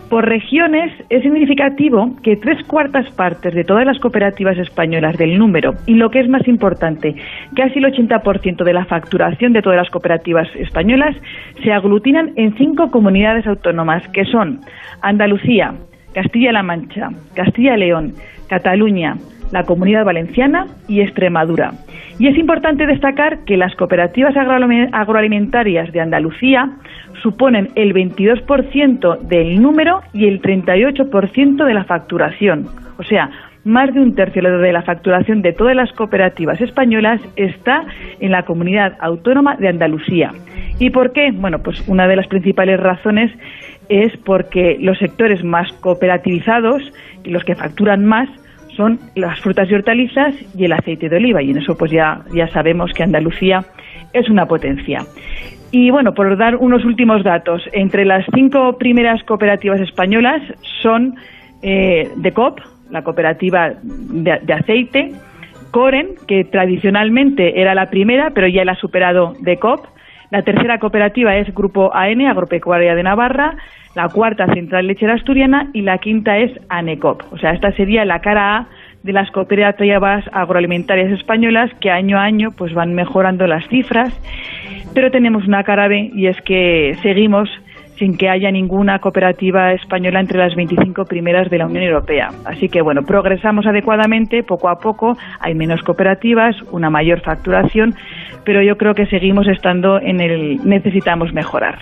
Por 0.09 0.29
regiones 0.29 0.91
es 1.09 1.23
significativo 1.23 2.15
que 2.21 2.35
tres 2.35 2.63
cuartas 2.67 3.09
partes 3.15 3.53
de 3.55 3.63
todas 3.63 3.85
las 3.85 3.97
cooperativas 3.99 4.57
españolas 4.57 5.17
del 5.17 5.37
número 5.37 5.73
y 5.87 5.95
lo 5.95 6.11
que 6.11 6.19
es 6.19 6.29
más 6.29 6.47
importante, 6.47 7.15
casi 7.55 7.79
el 7.79 7.85
80% 7.85 8.63
de 8.63 8.73
la 8.73 8.85
facturación 8.85 9.53
de 9.53 9.63
todas 9.63 9.77
las 9.77 9.89
cooperativas 9.89 10.47
españolas 10.55 11.15
se 11.63 11.71
aglutinan 11.71 12.33
en 12.35 12.55
cinco 12.55 12.91
comunidades 12.91 13.47
autónomas 13.47 14.07
que 14.09 14.25
son 14.25 14.61
Andalucía, 15.01 15.73
Castilla-La 16.13 16.61
Mancha, 16.61 17.09
Castilla-León, 17.33 18.13
Cataluña, 18.47 19.17
la 19.51 19.63
Comunidad 19.63 20.05
Valenciana 20.05 20.67
y 20.87 21.01
Extremadura. 21.01 21.71
Y 22.17 22.27
es 22.27 22.37
importante 22.37 22.85
destacar 22.85 23.43
que 23.43 23.57
las 23.57 23.75
cooperativas 23.75 24.35
agroalimentarias 24.37 25.91
de 25.91 25.99
Andalucía 25.99 26.71
suponen 27.21 27.69
el 27.75 27.93
22% 27.93 29.19
del 29.19 29.61
número 29.61 30.01
y 30.13 30.27
el 30.27 30.41
38% 30.41 31.65
de 31.65 31.73
la 31.73 31.83
facturación. 31.83 32.67
O 32.97 33.03
sea, 33.03 33.29
más 33.65 33.93
de 33.93 33.99
un 33.99 34.15
tercio 34.15 34.41
de 34.41 34.71
la 34.71 34.83
facturación 34.83 35.41
de 35.41 35.51
todas 35.51 35.75
las 35.75 35.91
cooperativas 35.91 36.61
españolas 36.61 37.19
está 37.35 37.83
en 38.19 38.31
la 38.31 38.43
comunidad 38.43 38.95
autónoma 39.01 39.57
de 39.57 39.67
Andalucía. 39.67 40.31
¿Y 40.79 40.91
por 40.91 41.11
qué? 41.11 41.31
Bueno, 41.33 41.59
pues 41.63 41.85
una 41.87 42.07
de 42.07 42.15
las 42.15 42.27
principales 42.27 42.79
razones 42.79 43.31
es 43.89 44.15
porque 44.17 44.77
los 44.79 44.97
sectores 44.99 45.43
más 45.43 45.71
cooperativizados 45.73 46.81
y 47.23 47.31
los 47.31 47.43
que 47.43 47.55
facturan 47.55 48.05
más 48.05 48.29
son 48.75 48.99
las 49.15 49.39
frutas 49.39 49.69
y 49.69 49.73
hortalizas 49.73 50.35
y 50.55 50.65
el 50.65 50.73
aceite 50.73 51.09
de 51.09 51.17
oliva. 51.17 51.41
Y 51.41 51.51
en 51.51 51.57
eso 51.57 51.77
pues 51.77 51.91
ya, 51.91 52.21
ya 52.33 52.47
sabemos 52.49 52.91
que 52.93 53.03
Andalucía 53.03 53.65
es 54.13 54.29
una 54.29 54.45
potencia. 54.45 55.05
Y 55.71 55.91
bueno, 55.91 56.13
por 56.13 56.37
dar 56.37 56.55
unos 56.55 56.85
últimos 56.85 57.23
datos, 57.23 57.61
entre 57.73 58.05
las 58.05 58.25
cinco 58.33 58.77
primeras 58.77 59.21
cooperativas 59.23 59.81
españolas 59.81 60.41
son 60.81 61.15
eh, 61.61 62.09
DECOP, 62.15 62.59
la 62.91 63.03
cooperativa 63.03 63.73
de, 63.83 64.53
aceite, 64.53 65.11
Coren, 65.71 66.11
que 66.27 66.45
tradicionalmente 66.45 67.59
era 67.59 67.75
la 67.75 67.89
primera, 67.89 68.29
pero 68.29 68.47
ya 68.47 68.63
la 68.63 68.73
ha 68.73 68.75
superado 68.75 69.33
DECOP, 69.41 69.85
la 70.31 70.41
tercera 70.41 70.79
cooperativa 70.79 71.35
es 71.35 71.53
Grupo 71.53 71.93
AN, 71.93 72.21
Agropecuaria 72.21 72.95
de 72.95 73.03
Navarra, 73.03 73.55
la 73.95 74.09
cuarta 74.09 74.47
Central 74.53 74.87
Lechera 74.87 75.13
Asturiana. 75.13 75.69
Y 75.73 75.81
la 75.81 75.97
quinta 75.97 76.37
es 76.37 76.51
ANECOP. 76.69 77.23
O 77.31 77.37
sea, 77.37 77.51
esta 77.51 77.71
sería 77.73 78.05
la 78.05 78.19
cara 78.19 78.57
A 78.57 78.67
de 79.03 79.13
las 79.13 79.29
cooperativas 79.29 80.25
agroalimentarias 80.31 81.11
españolas 81.11 81.71
que 81.79 81.91
año 81.91 82.17
a 82.17 82.23
año 82.23 82.51
pues 82.57 82.73
van 82.73 82.95
mejorando 82.95 83.45
las 83.45 83.67
cifras, 83.67 84.11
pero 84.95 85.11
tenemos 85.11 85.45
una 85.47 85.63
cara 85.63 85.87
B 85.87 86.09
y 86.11 86.25
es 86.25 86.41
que 86.41 86.97
seguimos 87.03 87.47
sin 87.97 88.17
que 88.17 88.29
haya 88.29 88.51
ninguna 88.51 88.99
cooperativa 88.99 89.71
española 89.73 90.19
entre 90.19 90.39
las 90.39 90.55
25 90.55 91.05
primeras 91.05 91.49
de 91.49 91.57
la 91.57 91.65
Unión 91.65 91.83
Europea. 91.83 92.29
Así 92.45 92.67
que, 92.67 92.81
bueno, 92.81 93.01
progresamos 93.03 93.65
adecuadamente, 93.65 94.43
poco 94.43 94.69
a 94.69 94.75
poco, 94.75 95.13
hay 95.39 95.55
menos 95.55 95.81
cooperativas, 95.81 96.55
una 96.71 96.89
mayor 96.89 97.21
facturación, 97.21 97.93
pero 98.43 98.61
yo 98.61 98.75
creo 98.75 98.93
que 98.93 99.05
seguimos 99.07 99.47
estando 99.47 99.99
en 99.99 100.21
el 100.21 100.57
necesitamos 100.65 101.33
mejorar. 101.33 101.79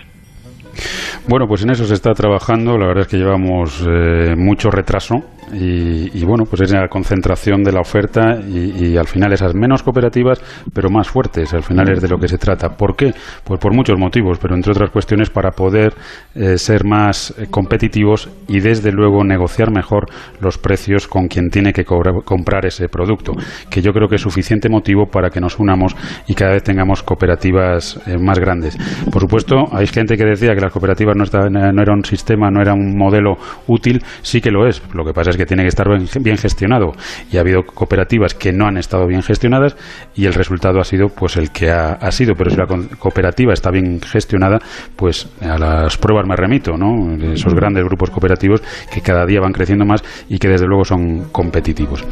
Bueno, 1.28 1.46
pues 1.46 1.64
en 1.64 1.70
eso 1.70 1.84
se 1.84 1.94
está 1.94 2.12
trabajando. 2.12 2.76
La 2.76 2.86
verdad 2.86 3.02
es 3.02 3.08
que 3.08 3.16
llevamos 3.16 3.86
eh, 3.88 4.34
mucho 4.36 4.70
retraso 4.70 5.16
y, 5.52 6.24
bueno, 6.24 6.44
pues 6.44 6.62
es 6.62 6.72
la 6.72 6.88
concentración 6.88 7.62
de 7.62 7.72
la 7.72 7.80
oferta 7.80 8.38
y, 8.40 8.96
al 8.96 9.06
final 9.06 9.32
esas 9.32 9.54
menos 9.54 9.82
cooperativas, 9.82 10.40
pero 10.72 10.90
más 10.90 11.08
fuertes. 11.08 11.52
Al 11.54 11.62
final 11.62 11.90
es 11.90 12.00
de 12.00 12.08
lo 12.08 12.18
que 12.18 12.28
se 12.28 12.38
trata. 12.38 12.70
¿Por 12.70 12.96
qué? 12.96 13.12
Pues 13.44 13.60
por 13.60 13.74
muchos 13.74 13.98
motivos, 13.98 14.38
pero 14.38 14.54
entre 14.54 14.72
otras 14.72 14.90
cuestiones 14.90 15.30
para 15.30 15.50
poder 15.50 15.94
eh, 16.34 16.58
ser 16.58 16.84
más 16.84 17.34
eh, 17.38 17.46
competitivos 17.50 18.28
y 18.48 18.60
desde 18.60 18.92
luego 18.92 19.24
negociar 19.24 19.70
mejor 19.70 20.06
los 20.40 20.58
precios 20.58 21.08
con 21.08 21.28
quien 21.28 21.50
tiene 21.50 21.72
que 21.72 21.84
comprar 21.84 22.66
ese 22.66 22.88
producto, 22.88 23.32
que 23.70 23.82
yo 23.82 23.92
creo 23.92 24.08
que 24.08 24.16
es 24.16 24.22
suficiente 24.22 24.68
motivo 24.68 25.06
para 25.06 25.30
que 25.30 25.40
nos 25.40 25.58
unamos 25.58 25.94
y 26.26 26.34
cada 26.34 26.52
vez 26.52 26.62
tengamos 26.62 27.02
cooperativas 27.02 28.00
eh, 28.06 28.16
más 28.18 28.38
grandes. 28.38 28.76
Por 29.10 29.22
supuesto, 29.22 29.64
hay 29.72 29.86
gente 29.86 30.16
que 30.16 30.24
decía 30.24 30.54
que 30.54 30.60
las 30.60 30.72
cooperativas 30.72 31.16
no, 31.16 31.24
no 31.50 31.82
era 31.82 31.92
un 31.92 32.04
sistema, 32.04 32.50
no 32.50 32.60
era 32.60 32.74
un 32.74 32.96
modelo 32.96 33.36
útil, 33.66 34.02
sí 34.22 34.40
que 34.40 34.50
lo 34.50 34.66
es. 34.66 34.82
Lo 34.92 35.04
que 35.04 35.12
pasa 35.12 35.30
es 35.30 35.33
que 35.36 35.46
tiene 35.46 35.62
que 35.62 35.68
estar 35.68 35.86
bien 36.20 36.36
gestionado 36.36 36.92
y 37.30 37.36
ha 37.36 37.40
habido 37.40 37.62
cooperativas 37.62 38.34
que 38.34 38.52
no 38.52 38.66
han 38.66 38.76
estado 38.76 39.06
bien 39.06 39.22
gestionadas 39.22 39.76
y 40.14 40.26
el 40.26 40.34
resultado 40.34 40.80
ha 40.80 40.84
sido 40.84 41.08
pues 41.08 41.36
el 41.36 41.50
que 41.50 41.70
ha, 41.70 42.10
sido 42.10 42.34
pero 42.34 42.50
si 42.50 42.56
la 42.56 42.66
cooperativa 42.98 43.52
está 43.52 43.70
bien 43.70 44.00
gestionada 44.00 44.58
pues 44.96 45.30
a 45.42 45.58
las 45.58 45.96
pruebas 45.98 46.26
me 46.26 46.36
remito 46.36 46.76
¿no? 46.76 47.14
esos 47.32 47.54
grandes 47.54 47.84
grupos 47.84 48.10
cooperativos 48.10 48.62
que 48.92 49.00
cada 49.00 49.26
día 49.26 49.40
van 49.40 49.52
creciendo 49.52 49.84
más 49.84 50.02
y 50.28 50.38
que 50.38 50.48
desde 50.48 50.66
luego 50.66 50.84
son 50.84 51.30
competitivos 51.32 52.04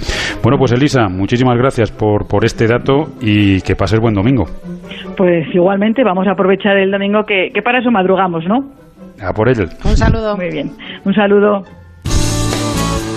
bueno 0.43 0.59
pues 0.59 0.73
Elisa 0.73 1.09
muchísimas 1.09 1.57
gracias 1.59 1.91
por, 1.91 2.27
por 2.27 2.45
este 2.45 2.67
dato 2.67 3.13
y 3.21 3.61
que 3.63 3.77
pases 3.77 4.01
buen 4.01 4.15
domingo 4.15 4.45
pues 5.17 5.47
igualmente 5.55 6.03
vamos 6.05 6.27
a 6.27 6.33
aprovechar 6.33 6.77
el 6.77 6.91
domingo 6.91 7.25
que, 7.25 7.51
que 7.53 7.63
para 7.63 7.79
eso 7.79 7.91
madrugamos 7.91 8.45
¿no? 8.47 8.83
A 9.23 9.33
por 9.33 9.49
ello. 9.49 9.65
Un 9.85 9.97
saludo. 9.97 10.37
Muy 10.37 10.51
bien. 10.51 10.71
Un 11.05 11.15
saludo. 11.15 11.63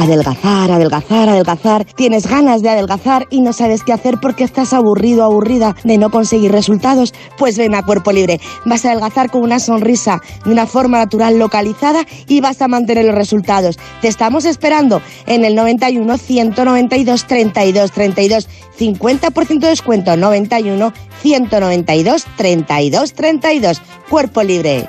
Adelgazar, 0.00 0.70
adelgazar, 0.70 1.28
adelgazar. 1.28 1.84
Tienes 1.84 2.26
ganas 2.26 2.62
de 2.62 2.70
adelgazar 2.70 3.26
y 3.28 3.42
no 3.42 3.52
sabes 3.52 3.82
qué 3.82 3.92
hacer 3.92 4.16
porque 4.18 4.44
estás 4.44 4.72
aburrido, 4.72 5.24
aburrida 5.24 5.76
de 5.84 5.98
no 5.98 6.08
conseguir 6.08 6.52
resultados. 6.52 7.12
Pues 7.36 7.58
ven 7.58 7.74
a 7.74 7.82
Cuerpo 7.82 8.10
Libre. 8.10 8.40
Vas 8.64 8.86
a 8.86 8.92
adelgazar 8.92 9.30
con 9.30 9.42
una 9.42 9.58
sonrisa 9.58 10.22
de 10.46 10.52
una 10.52 10.66
forma 10.66 10.96
natural 10.96 11.38
localizada 11.38 12.06
y 12.26 12.40
vas 12.40 12.62
a 12.62 12.68
mantener 12.68 13.04
los 13.04 13.14
resultados. 13.14 13.78
Te 14.00 14.08
estamos 14.08 14.46
esperando 14.46 15.02
en 15.26 15.44
el 15.44 15.54
91 15.54 16.16
192 16.16 17.26
32 17.26 17.92
32. 17.92 18.48
50% 18.78 19.58
de 19.58 19.68
descuento 19.68 20.16
91 20.16 20.94
192 21.20 22.26
32 22.38 23.12
32. 23.12 23.82
Cuerpo 24.08 24.42
Libre. 24.42 24.88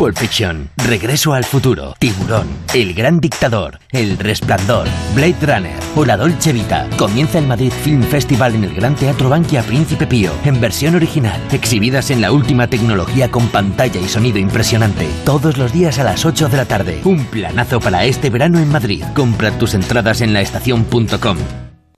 Pulp 0.00 0.16
Fiction, 0.16 0.70
Regreso 0.78 1.34
al 1.34 1.44
futuro, 1.44 1.94
Tiburón, 1.98 2.46
El 2.72 2.94
gran 2.94 3.20
dictador, 3.20 3.80
El 3.92 4.16
resplandor, 4.16 4.88
Blade 5.14 5.36
Runner 5.42 5.78
o 5.94 6.06
La 6.06 6.16
Dolce 6.16 6.54
Vita. 6.54 6.88
Comienza 6.96 7.38
el 7.38 7.46
Madrid 7.46 7.70
Film 7.70 8.02
Festival 8.04 8.54
en 8.54 8.64
el 8.64 8.74
Gran 8.74 8.94
Teatro 8.94 9.28
Bankia 9.28 9.62
Príncipe 9.62 10.06
Pío, 10.06 10.32
en 10.46 10.58
versión 10.58 10.94
original, 10.94 11.38
exhibidas 11.52 12.10
en 12.10 12.22
la 12.22 12.32
última 12.32 12.66
tecnología 12.66 13.30
con 13.30 13.48
pantalla 13.48 14.00
y 14.00 14.08
sonido 14.08 14.38
impresionante, 14.38 15.06
todos 15.26 15.58
los 15.58 15.70
días 15.70 15.98
a 15.98 16.04
las 16.04 16.24
8 16.24 16.48
de 16.48 16.56
la 16.56 16.64
tarde. 16.64 17.02
Un 17.04 17.26
planazo 17.26 17.78
para 17.78 18.06
este 18.06 18.30
verano 18.30 18.58
en 18.58 18.70
Madrid. 18.70 19.04
Compra 19.14 19.50
tus 19.58 19.74
entradas 19.74 20.22
en 20.22 20.32
laestacion.com. 20.32 21.36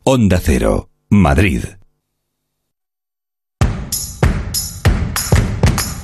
Onda 0.03 0.41
Cero, 0.43 0.91
Madrid. 1.09 1.63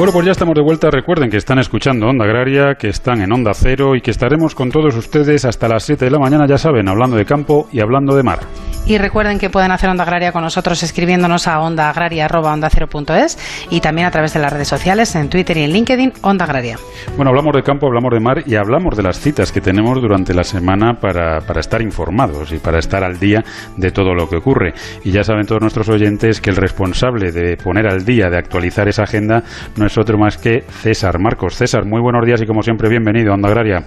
Bueno, 0.00 0.14
pues 0.14 0.24
ya 0.24 0.32
estamos 0.32 0.54
de 0.54 0.62
vuelta. 0.62 0.88
Recuerden 0.90 1.28
que 1.28 1.36
están 1.36 1.58
escuchando 1.58 2.06
Onda 2.06 2.24
Agraria, 2.24 2.76
que 2.76 2.88
están 2.88 3.20
en 3.20 3.30
Onda 3.34 3.52
Cero 3.52 3.94
y 3.94 4.00
que 4.00 4.10
estaremos 4.10 4.54
con 4.54 4.70
todos 4.70 4.96
ustedes 4.96 5.44
hasta 5.44 5.68
las 5.68 5.82
7 5.82 6.06
de 6.06 6.10
la 6.10 6.18
mañana, 6.18 6.46
ya 6.48 6.56
saben, 6.56 6.88
hablando 6.88 7.18
de 7.18 7.26
campo 7.26 7.68
y 7.70 7.80
hablando 7.80 8.16
de 8.16 8.22
mar. 8.22 8.38
Y 8.86 8.96
recuerden 8.96 9.38
que 9.38 9.50
pueden 9.50 9.72
hacer 9.72 9.90
Onda 9.90 10.04
Agraria 10.04 10.32
con 10.32 10.42
nosotros 10.42 10.82
escribiéndonos 10.82 11.46
a 11.46 11.60
ondaagraria.ondacero.es 11.60 13.66
y 13.68 13.82
también 13.82 14.06
a 14.06 14.10
través 14.10 14.32
de 14.32 14.40
las 14.40 14.50
redes 14.50 14.68
sociales, 14.68 15.14
en 15.16 15.28
Twitter 15.28 15.58
y 15.58 15.64
en 15.64 15.72
LinkedIn, 15.72 16.14
Onda 16.22 16.46
Agraria. 16.46 16.78
Bueno, 17.14 17.28
hablamos 17.28 17.54
de 17.54 17.62
campo, 17.62 17.86
hablamos 17.86 18.10
de 18.14 18.20
mar 18.20 18.42
y 18.46 18.56
hablamos 18.56 18.96
de 18.96 19.02
las 19.02 19.20
citas 19.20 19.52
que 19.52 19.60
tenemos 19.60 20.00
durante 20.00 20.32
la 20.32 20.44
semana 20.44 20.94
para, 20.94 21.40
para 21.40 21.60
estar 21.60 21.82
informados 21.82 22.52
y 22.52 22.58
para 22.58 22.78
estar 22.78 23.04
al 23.04 23.18
día 23.18 23.44
de 23.76 23.90
todo 23.90 24.14
lo 24.14 24.30
que 24.30 24.36
ocurre. 24.36 24.72
Y 25.04 25.10
ya 25.10 25.24
saben 25.24 25.44
todos 25.44 25.60
nuestros 25.60 25.90
oyentes 25.90 26.40
que 26.40 26.48
el 26.48 26.56
responsable 26.56 27.32
de 27.32 27.58
poner 27.58 27.86
al 27.86 28.06
día, 28.06 28.30
de 28.30 28.38
actualizar 28.38 28.88
esa 28.88 29.02
agenda, 29.02 29.42
no 29.76 29.89
otro 29.98 30.18
más 30.18 30.38
que 30.38 30.60
César 30.60 31.18
Marcos. 31.18 31.54
César, 31.54 31.84
muy 31.84 32.00
buenos 32.00 32.24
días 32.24 32.40
y 32.42 32.46
como 32.46 32.62
siempre 32.62 32.88
bienvenido 32.88 33.32
a 33.32 33.34
Onda 33.34 33.48
Agraria. 33.48 33.82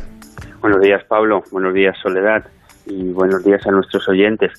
Buenos 0.59 0.81
días 0.81 1.03
Pablo, 1.05 1.43
buenos 1.51 1.73
días 1.73 1.97
Soledad 2.01 2.45
y 2.85 3.11
buenos 3.11 3.43
días 3.43 3.65
a 3.65 3.71
nuestros 3.71 4.07
oyentes. 4.09 4.51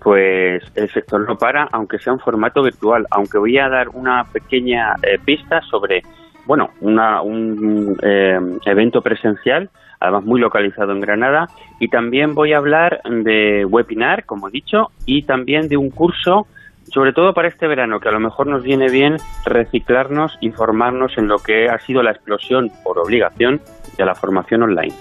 Pues 0.00 0.62
el 0.74 0.90
sector 0.90 1.26
no 1.26 1.36
para, 1.36 1.68
aunque 1.72 1.98
sea 1.98 2.12
un 2.12 2.20
formato 2.20 2.62
virtual, 2.62 3.06
aunque 3.10 3.38
voy 3.38 3.58
a 3.58 3.68
dar 3.68 3.88
una 3.90 4.24
pequeña 4.32 4.94
eh, 5.02 5.18
pista 5.24 5.60
sobre, 5.62 6.02
bueno, 6.46 6.70
una, 6.80 7.22
un 7.22 7.96
eh, 8.02 8.38
evento 8.66 9.00
presencial, 9.00 9.70
además 10.00 10.24
muy 10.24 10.40
localizado 10.40 10.92
en 10.92 11.00
Granada, 11.00 11.46
y 11.78 11.88
también 11.88 12.34
voy 12.34 12.52
a 12.52 12.58
hablar 12.58 13.00
de 13.04 13.64
webinar, 13.64 14.24
como 14.24 14.48
he 14.48 14.52
dicho, 14.52 14.88
y 15.06 15.22
también 15.22 15.68
de 15.68 15.76
un 15.76 15.90
curso 15.90 16.46
sobre 16.92 17.12
todo 17.12 17.32
para 17.32 17.48
este 17.48 17.66
verano, 17.66 18.00
que 18.00 18.08
a 18.08 18.12
lo 18.12 18.20
mejor 18.20 18.46
nos 18.46 18.62
viene 18.62 18.90
bien 18.90 19.16
reciclarnos 19.46 20.36
y 20.40 20.50
formarnos 20.50 21.16
en 21.16 21.26
lo 21.26 21.38
que 21.38 21.68
ha 21.68 21.78
sido 21.78 22.02
la 22.02 22.10
explosión 22.10 22.70
por 22.84 22.98
obligación 22.98 23.60
de 23.96 24.04
la 24.04 24.14
formación 24.14 24.62
online. 24.62 24.94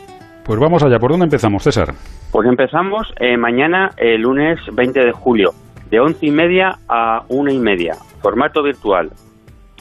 Pues 0.46 0.60
vamos 0.60 0.84
allá, 0.84 1.00
¿por 1.00 1.12
dónde 1.12 1.26
empezamos, 1.26 1.64
César? 1.64 1.94
Pues 2.32 2.48
empezamos 2.48 3.14
eh, 3.20 3.38
mañana, 3.38 3.92
el 3.98 4.22
lunes 4.22 4.60
20 4.72 5.00
de 5.02 5.12
julio, 5.12 5.52
de 5.90 6.00
once 6.00 6.26
y 6.26 6.32
media 6.32 6.80
a 6.88 7.24
una 7.28 7.52
y 7.52 7.60
media, 7.60 7.96
formato 8.22 8.64
virtual, 8.64 9.12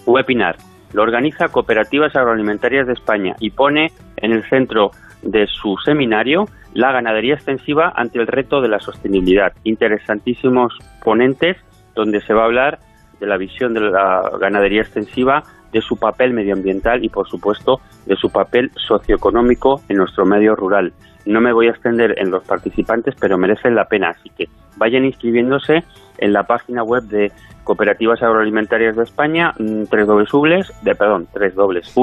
webinar. 0.04 0.56
Lo 0.92 1.02
organiza 1.02 1.48
Cooperativas 1.48 2.16
Agroalimentarias 2.16 2.88
de 2.88 2.94
España 2.94 3.36
y 3.38 3.50
pone 3.50 3.92
en 4.16 4.32
el 4.32 4.42
centro 4.50 4.90
de 5.22 5.46
su 5.46 5.76
seminario 5.84 6.46
la 6.74 6.90
ganadería 6.90 7.34
extensiva 7.34 7.92
ante 7.94 8.18
el 8.18 8.26
reto 8.26 8.60
de 8.60 8.68
la 8.68 8.80
sostenibilidad. 8.80 9.52
Interesantísimos 9.62 10.76
ponentes 11.04 11.56
donde 12.00 12.20
se 12.22 12.34
va 12.34 12.42
a 12.42 12.46
hablar 12.46 12.78
de 13.20 13.26
la 13.26 13.36
visión 13.36 13.74
de 13.74 13.80
la 13.80 14.30
ganadería 14.40 14.82
extensiva, 14.82 15.42
de 15.72 15.80
su 15.80 15.96
papel 15.96 16.32
medioambiental 16.32 17.04
y, 17.04 17.08
por 17.08 17.28
supuesto, 17.28 17.80
de 18.06 18.16
su 18.16 18.30
papel 18.30 18.70
socioeconómico 18.74 19.80
en 19.88 19.98
nuestro 19.98 20.24
medio 20.24 20.56
rural. 20.56 20.92
No 21.26 21.40
me 21.40 21.52
voy 21.52 21.68
a 21.68 21.70
extender 21.70 22.18
en 22.18 22.30
los 22.30 22.42
participantes, 22.44 23.14
pero 23.20 23.38
merecen 23.38 23.74
la 23.74 23.84
pena, 23.84 24.08
así 24.08 24.30
que 24.30 24.48
vayan 24.76 25.04
inscribiéndose 25.04 25.84
en 26.18 26.32
la 26.32 26.44
página 26.44 26.82
web 26.82 27.02
de 27.04 27.30
Cooperativas 27.62 28.22
Agroalimentarias 28.22 28.96
de 28.96 29.04
España, 29.04 29.52
mm, 29.58 29.84
tres 29.90 30.06
dobles 30.06 30.72
de 30.82 30.94
perdón, 30.94 31.28
tres 31.32 31.54
dobles 31.54 31.94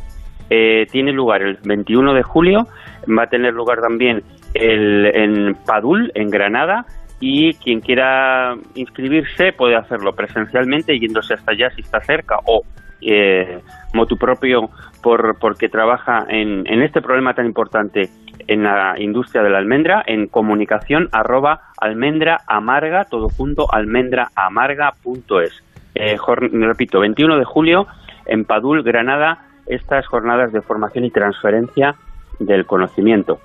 Eh, 0.50 0.86
tiene 0.90 1.12
lugar 1.12 1.42
el 1.42 1.58
21 1.64 2.14
de 2.14 2.22
julio, 2.22 2.66
va 3.06 3.24
a 3.24 3.26
tener 3.26 3.52
lugar 3.52 3.80
también 3.80 4.22
el, 4.54 5.06
en 5.06 5.54
Padul, 5.66 6.12
en 6.14 6.30
Granada, 6.30 6.86
y 7.20 7.54
quien 7.54 7.80
quiera 7.80 8.54
inscribirse 8.74 9.52
puede 9.52 9.76
hacerlo 9.76 10.12
presencialmente 10.12 10.98
yéndose 10.98 11.34
hasta 11.34 11.52
allá 11.52 11.70
si 11.70 11.80
está 11.80 12.00
cerca 12.00 12.36
o 12.44 12.62
eh, 13.00 13.60
motu 13.94 14.16
propio 14.16 14.70
por, 15.02 15.38
porque 15.38 15.68
trabaja 15.68 16.26
en, 16.28 16.66
en 16.66 16.82
este 16.82 17.00
problema 17.00 17.34
tan 17.34 17.46
importante 17.46 18.10
en 18.48 18.62
la 18.62 18.94
industria 18.98 19.42
de 19.42 19.50
la 19.50 19.58
almendra 19.58 20.02
en 20.06 20.28
comunicación 20.28 21.08
arroba 21.12 21.60
almendra 21.80 22.38
amarga 22.46 23.04
todo 23.04 23.28
junto 23.28 23.72
almendraamarga.es 23.72 25.62
eh, 25.94 26.16
repito 26.52 27.00
21 27.00 27.38
de 27.38 27.44
julio 27.44 27.86
en 28.26 28.44
Padul 28.44 28.82
Granada 28.82 29.46
estas 29.66 30.06
jornadas 30.06 30.52
de 30.52 30.62
formación 30.62 31.04
y 31.04 31.10
transferencia 31.10 31.94
del 32.38 32.66
conocimiento. 32.66 33.40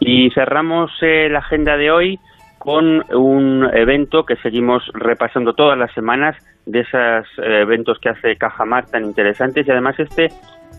Y 0.00 0.30
cerramos 0.30 0.90
eh, 1.02 1.28
la 1.30 1.38
agenda 1.38 1.76
de 1.76 1.90
hoy 1.90 2.20
con 2.58 3.04
un 3.14 3.68
evento 3.74 4.24
que 4.24 4.36
seguimos 4.36 4.82
repasando 4.92 5.54
todas 5.54 5.78
las 5.78 5.92
semanas 5.92 6.36
de 6.66 6.80
esos 6.80 7.26
eh, 7.38 7.60
eventos 7.62 7.98
que 8.00 8.08
hace 8.08 8.36
Cajamar 8.36 8.86
tan 8.86 9.04
interesantes 9.04 9.66
y 9.66 9.70
además 9.70 9.98
este 9.98 10.28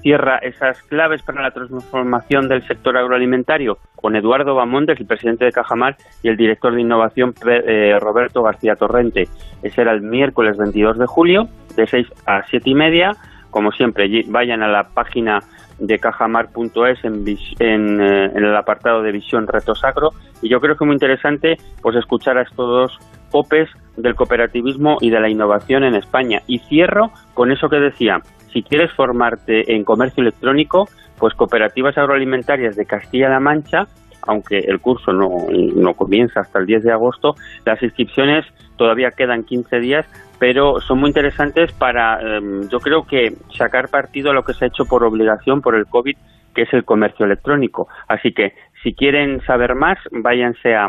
cierra 0.01 0.37
esas 0.37 0.81
claves 0.83 1.21
para 1.23 1.41
la 1.41 1.51
transformación 1.51 2.47
del 2.47 2.65
sector 2.67 2.95
agroalimentario 2.97 3.77
con 3.95 4.15
Eduardo 4.15 4.53
Bamonte, 4.53 4.93
el 4.93 5.07
presidente 5.07 5.45
de 5.45 5.51
Cajamar, 5.51 5.95
y 6.21 6.29
el 6.29 6.37
director 6.37 6.73
de 6.73 6.81
innovación 6.81 7.33
eh, 7.45 7.97
Roberto 7.99 8.43
García 8.43 8.75
Torrente. 8.75 9.27
Ese 9.63 9.81
era 9.81 9.91
el 9.91 10.01
miércoles 10.01 10.57
22 10.57 10.99
de 10.99 11.05
julio, 11.07 11.47
de 11.75 11.87
6 11.87 12.07
a 12.25 12.43
7 12.43 12.69
y 12.69 12.75
media 12.75 13.11
como 13.58 13.72
siempre, 13.72 14.08
vayan 14.28 14.62
a 14.62 14.68
la 14.68 14.84
página 14.84 15.39
de 15.80 15.97
cajamar.es 15.97 17.03
en, 17.03 17.26
en, 17.58 18.01
eh, 18.01 18.26
en, 18.26 18.45
el 18.45 18.55
apartado 18.55 19.01
de 19.01 19.12
visión 19.12 19.47
reto 19.47 19.74
sacro 19.74 20.12
y 20.43 20.49
yo 20.49 20.60
creo 20.60 20.78
que 20.78 20.84
es 20.84 20.86
muy 20.86 20.93
interesante 20.93 21.58
pues 21.82 21.95
escuchar 21.95 22.38
a 22.38 22.43
estos 22.43 22.58
dos 22.58 22.99
popes 23.32 23.68
del 23.95 24.14
cooperativismo 24.14 24.97
y 25.01 25.10
de 25.10 25.20
la 25.20 25.28
innovación 25.28 25.84
en 25.86 25.95
España. 25.95 26.43
Y 26.45 26.60
cierro 26.60 27.10
con 27.34 27.51
eso 27.51 27.68
que 27.68 27.78
decía 27.78 28.22
si 28.53 28.62
quieres 28.62 28.91
formarte 28.91 29.74
en 29.74 29.84
comercio 29.84 30.22
electrónico 30.22 30.88
pues 31.18 31.34
cooperativas 31.34 31.97
agroalimentarias 31.97 32.76
de 32.76 32.86
Castilla-La 32.86 33.39
Mancha 33.39 33.88
aunque 34.28 34.59
el 34.59 34.80
curso 34.80 35.11
no, 35.11 35.30
no 35.49 35.93
comienza 35.93 36.41
hasta 36.41 36.59
el 36.59 36.65
10 36.65 36.84
de 36.84 36.91
agosto 36.91 37.36
las 37.65 37.82
inscripciones 37.82 38.45
todavía 38.78 39.11
quedan 39.11 39.43
15 39.43 39.80
días 39.80 40.05
pero 40.39 40.80
son 40.82 40.99
muy 40.99 41.09
interesantes 41.09 41.71
para, 41.73 42.19
em, 42.21 42.67
yo 42.69 42.80
creo 42.80 43.05
que 43.05 43.34
sacar 43.55 43.89
partido 43.89 44.32
a 44.32 44.34
lo 44.34 44.43
que 44.43 44.53
se 44.53 44.65
ha 44.65 44.67
hecho 44.67 44.86
por 44.86 45.03
obligación 45.03 45.61
por 45.61 45.75
el 45.75 45.86
COVID, 45.88 46.15
que 46.53 46.61
es 46.63 46.73
el 46.73 46.86
comercio 46.86 47.25
electrónico. 47.25 47.88
Así 48.07 48.34
que 48.34 48.53
si 48.84 48.93
quieren 48.93 49.41
saber 49.41 49.75
más, 49.75 49.97
váyanse 50.11 50.75
a 50.75 50.88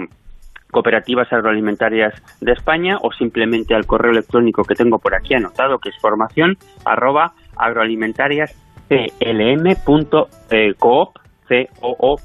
cooperativas 0.70 1.32
agroalimentarias 1.32 2.12
de 2.42 2.52
España 2.52 2.98
o 3.00 3.10
simplemente 3.12 3.74
al 3.74 3.86
correo 3.86 4.12
electrónico 4.12 4.64
que 4.64 4.74
tengo 4.74 4.98
por 4.98 5.14
aquí 5.14 5.34
anotado, 5.34 5.78
que 5.78 5.88
es 5.88 5.98
formación 5.98 6.58
arroba 6.84 7.32
o 11.80 12.18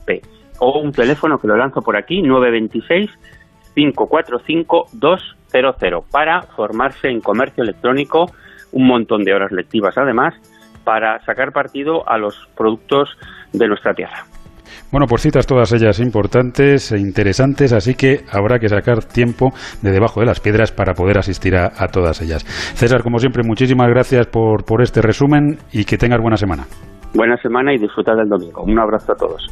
un 0.60 0.92
teléfono 0.92 1.38
que 1.38 1.48
lo 1.48 1.58
lanzo 1.58 1.82
por 1.82 1.98
aquí, 1.98 2.22
926 2.22 3.10
545 3.76 4.86
200 4.94 6.06
para 6.12 6.42
formarse 6.56 7.10
en 7.10 7.20
comercio 7.20 7.64
electrónico, 7.64 8.26
un 8.72 8.88
montón 8.88 9.24
de 9.24 9.34
horas 9.34 9.52
lectivas 9.52 9.98
además, 9.98 10.34
para 10.84 11.20
sacar 11.26 11.52
partido 11.52 12.08
a 12.08 12.18
los 12.18 12.36
productos 12.58 13.10
de 13.52 13.68
nuestra 13.68 13.94
tierra. 13.94 14.26
Bueno, 14.92 15.08
por 15.08 15.20
citas 15.20 15.48
todas 15.48 15.72
ellas 15.74 16.00
importantes 16.00 16.92
e 16.92 17.00
interesantes, 17.00 17.74
así 17.74 17.96
que 17.96 18.26
habrá 18.32 18.60
que 18.60 18.70
sacar 18.70 19.04
tiempo 19.04 19.50
de 19.82 19.92
debajo 19.92 20.20
de 20.20 20.28
las 20.28 20.40
piedras 20.40 20.72
para 20.72 20.94
poder 20.94 21.18
asistir 21.18 21.56
a, 21.56 21.72
a 21.76 21.88
todas 21.88 22.22
ellas. 22.22 22.44
César, 22.76 23.02
como 23.02 23.18
siempre, 23.18 23.44
muchísimas 23.44 23.90
gracias 23.90 24.28
por, 24.28 24.66
por 24.66 24.84
este 24.84 25.02
resumen 25.02 25.58
y 25.72 25.86
que 25.86 25.98
tengas 25.98 26.22
buena 26.22 26.38
semana. 26.38 26.66
Buena 27.16 27.38
semana 27.38 27.74
y 27.74 27.80
disfrutar 27.80 28.16
del 28.16 28.30
domingo. 28.30 28.64
Un 28.64 28.80
abrazo 28.80 29.14
a 29.14 29.16
todos. 29.16 29.48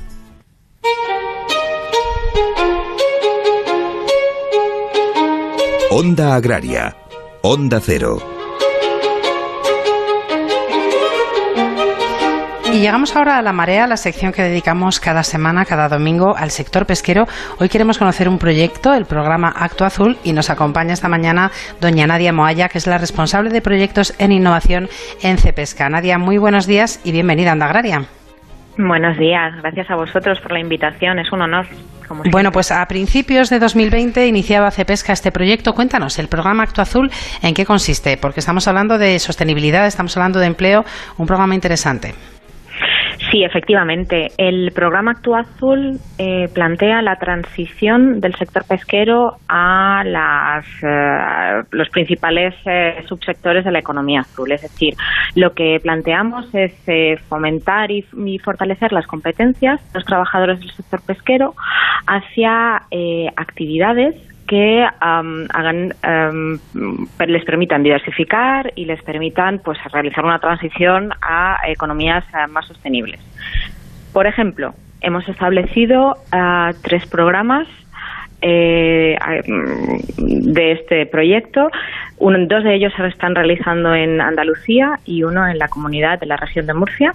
Onda 5.93 6.35
Agraria, 6.35 6.95
Onda 7.41 7.81
Cero. 7.81 8.19
Y 12.71 12.79
llegamos 12.79 13.13
ahora 13.13 13.37
a 13.37 13.41
La 13.41 13.51
Marea, 13.51 13.87
la 13.87 13.97
sección 13.97 14.31
que 14.31 14.41
dedicamos 14.41 15.01
cada 15.01 15.23
semana, 15.23 15.65
cada 15.65 15.89
domingo, 15.89 16.33
al 16.37 16.49
sector 16.49 16.85
pesquero. 16.85 17.27
Hoy 17.59 17.67
queremos 17.67 17.97
conocer 17.97 18.29
un 18.29 18.39
proyecto, 18.39 18.93
el 18.93 19.03
programa 19.03 19.49
Acto 19.53 19.83
Azul, 19.83 20.17
y 20.23 20.31
nos 20.31 20.49
acompaña 20.49 20.93
esta 20.93 21.09
mañana 21.09 21.51
doña 21.81 22.07
Nadia 22.07 22.31
Moaya, 22.31 22.69
que 22.69 22.77
es 22.77 22.87
la 22.87 22.97
responsable 22.97 23.49
de 23.49 23.61
proyectos 23.61 24.13
en 24.17 24.31
innovación 24.31 24.87
en 25.21 25.37
Cepesca. 25.39 25.89
Nadia, 25.89 26.17
muy 26.17 26.37
buenos 26.37 26.67
días 26.67 27.01
y 27.03 27.11
bienvenida 27.11 27.49
a 27.49 27.51
Andagraria. 27.51 28.05
Buenos 28.77 29.17
días, 29.17 29.61
gracias 29.61 29.91
a 29.91 29.97
vosotros 29.97 30.39
por 30.39 30.53
la 30.53 30.61
invitación, 30.61 31.19
es 31.19 31.33
un 31.33 31.41
honor. 31.41 31.67
Bueno, 32.31 32.51
pues 32.51 32.71
a 32.71 32.85
principios 32.87 33.49
de 33.49 33.59
2020 33.59 34.27
iniciaba 34.27 34.71
Cepesca 34.71 35.13
este 35.13 35.31
proyecto. 35.31 35.73
Cuéntanos, 35.73 36.19
el 36.19 36.27
programa 36.27 36.63
Acto 36.63 36.81
Azul, 36.81 37.11
¿en 37.41 37.53
qué 37.53 37.65
consiste? 37.65 38.17
Porque 38.17 38.39
estamos 38.39 38.67
hablando 38.67 38.97
de 38.97 39.19
sostenibilidad, 39.19 39.87
estamos 39.87 40.15
hablando 40.17 40.39
de 40.39 40.47
empleo, 40.47 40.85
un 41.17 41.27
programa 41.27 41.55
interesante. 41.55 42.13
Sí, 43.31 43.45
efectivamente. 43.45 44.31
El 44.37 44.73
programa 44.73 45.11
Actúa 45.11 45.39
Azul 45.39 45.99
eh, 46.17 46.49
plantea 46.53 47.01
la 47.01 47.15
transición 47.15 48.19
del 48.19 48.35
sector 48.35 48.65
pesquero 48.65 49.37
a 49.47 50.03
las, 50.05 50.65
eh, 50.83 51.63
los 51.71 51.87
principales 51.89 52.53
eh, 52.65 53.05
subsectores 53.07 53.63
de 53.63 53.71
la 53.71 53.79
economía 53.79 54.19
azul. 54.19 54.51
Es 54.51 54.63
decir, 54.63 54.95
lo 55.35 55.53
que 55.53 55.79
planteamos 55.81 56.53
es 56.53 56.73
fomentar 57.29 57.89
y, 57.89 58.05
fortalecer 58.43 58.91
las 58.91 59.07
competencias 59.07 59.79
de 59.93 59.99
los 59.99 60.05
trabajadores 60.05 60.59
del 60.59 60.71
sector 60.71 61.01
pesquero 61.01 61.55
hacia 62.07 62.81
actividades 63.37 64.15
que 64.51 64.85
hagan, 64.99 65.93
les 67.25 67.45
permitan 67.45 67.83
diversificar 67.83 68.73
y 68.75 68.83
les 68.83 69.01
permitan 69.01 69.59
pues 69.59 69.77
realizar 69.93 70.25
una 70.25 70.39
transición 70.39 71.11
a 71.21 71.57
economías 71.67 72.25
eh, 72.33 72.47
más 72.49 72.67
sostenibles. 72.67 73.21
Por 74.11 74.27
ejemplo, 74.27 74.73
hemos 74.99 75.25
establecido 75.29 76.17
uh, 76.33 76.73
tres 76.83 77.05
programas 77.05 77.65
eh, 78.41 79.15
de 80.17 80.71
este 80.73 81.05
proyecto. 81.05 81.69
dos 82.19 82.63
de 82.65 82.75
ellos 82.75 82.91
se 82.97 83.07
están 83.07 83.35
realizando 83.35 83.95
en 83.95 84.19
Andalucía 84.19 84.99
y 85.05 85.23
uno 85.23 85.47
en 85.47 85.59
la 85.59 85.69
comunidad 85.69 86.19
de 86.19 86.25
la 86.25 86.35
región 86.35 86.65
de 86.65 86.73
Murcia. 86.73 87.13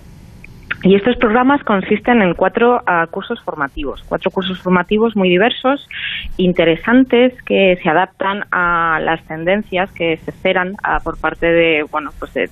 Y 0.86 0.94
estos 0.94 1.16
programas 1.16 1.64
consisten 1.64 2.22
en 2.22 2.34
cuatro 2.34 2.80
ah, 2.86 3.08
cursos 3.10 3.40
formativos, 3.42 4.04
cuatro 4.08 4.30
cursos 4.30 4.60
formativos 4.60 5.16
muy 5.16 5.28
diversos, 5.28 5.88
interesantes, 6.36 7.32
que 7.42 7.76
se 7.82 7.88
adaptan 7.88 8.44
a 8.52 9.00
las 9.02 9.20
tendencias 9.24 9.90
que 9.90 10.16
se 10.18 10.30
esperan 10.30 10.76
ah, 10.84 11.00
por 11.02 11.18
parte 11.20 11.46
de, 11.46 11.82
bueno, 11.90 12.10
pues 12.20 12.34
de, 12.34 12.46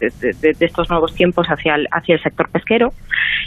estos 0.59 0.91
nuevos 0.91 1.15
tiempos 1.15 1.47
hacia 1.47 1.77
el, 1.77 1.87
hacia 1.93 2.17
el 2.17 2.23
sector 2.25 2.51
pesquero. 2.51 2.93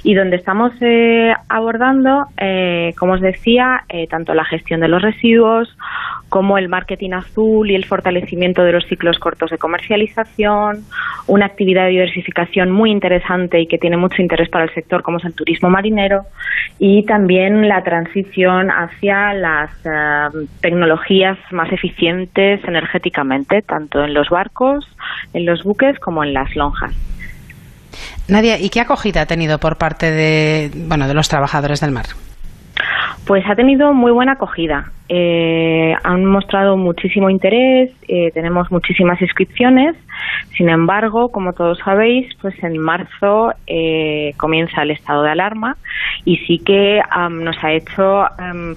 Y 0.05 0.13
donde 0.13 0.37
estamos 0.37 0.71
eh, 0.79 1.33
abordando, 1.49 2.27
eh, 2.37 2.93
como 2.97 3.13
os 3.13 3.21
decía, 3.21 3.81
eh, 3.89 4.07
tanto 4.07 4.33
la 4.33 4.45
gestión 4.45 4.79
de 4.79 4.87
los 4.87 5.01
residuos 5.01 5.67
como 6.29 6.57
el 6.57 6.69
marketing 6.69 7.11
azul 7.11 7.69
y 7.69 7.75
el 7.75 7.83
fortalecimiento 7.83 8.63
de 8.63 8.71
los 8.71 8.85
ciclos 8.85 9.19
cortos 9.19 9.49
de 9.49 9.57
comercialización, 9.57 10.83
una 11.27 11.45
actividad 11.45 11.83
de 11.85 11.91
diversificación 11.91 12.71
muy 12.71 12.91
interesante 12.91 13.59
y 13.59 13.67
que 13.67 13.77
tiene 13.77 13.97
mucho 13.97 14.21
interés 14.21 14.49
para 14.49 14.65
el 14.65 14.76
sector 14.77 15.01
como 15.01 15.17
es 15.17 15.25
el 15.25 15.33
turismo 15.33 15.69
marinero 15.69 16.25
y 16.77 17.03
también 17.05 17.67
la 17.67 17.83
transición 17.83 18.69
hacia 18.69 19.33
las 19.33 19.71
eh, 19.83 20.47
tecnologías 20.61 21.37
más 21.51 21.71
eficientes 21.71 22.63
energéticamente, 22.63 23.63
tanto 23.63 24.03
en 24.03 24.13
los 24.13 24.29
barcos, 24.29 24.85
en 25.33 25.47
los 25.47 25.63
buques 25.63 25.97
como 25.99 26.23
en 26.23 26.33
las 26.33 26.55
lonjas. 26.55 26.93
Nadia, 28.27 28.59
¿y 28.59 28.69
qué 28.69 28.81
acogida 28.81 29.21
ha 29.21 29.25
tenido 29.25 29.57
por 29.57 29.77
parte 29.77 30.11
de, 30.11 30.69
bueno, 30.75 31.07
de 31.07 31.15
los 31.15 31.27
trabajadores 31.27 31.79
del 31.79 31.91
mar? 31.91 32.05
Pues 33.27 33.43
ha 33.45 33.55
tenido 33.55 33.93
muy 33.93 34.13
buena 34.13 34.33
acogida. 34.33 34.89
Eh, 35.09 35.93
han 36.01 36.23
mostrado 36.23 36.77
muchísimo 36.77 37.29
interés, 37.29 37.91
eh, 38.07 38.31
tenemos 38.33 38.71
muchísimas 38.71 39.21
inscripciones. 39.21 39.97
Sin 40.55 40.69
embargo, 40.69 41.29
como 41.29 41.51
todos 41.51 41.77
sabéis, 41.79 42.33
pues 42.41 42.55
en 42.63 42.77
marzo 42.77 43.51
eh, 43.67 44.33
comienza 44.37 44.81
el 44.81 44.91
estado 44.91 45.23
de 45.23 45.31
alarma 45.31 45.75
y 46.23 46.37
sí 46.37 46.59
que 46.59 47.01
nos 47.29 47.61
ha 47.63 47.73
hecho 47.73 48.25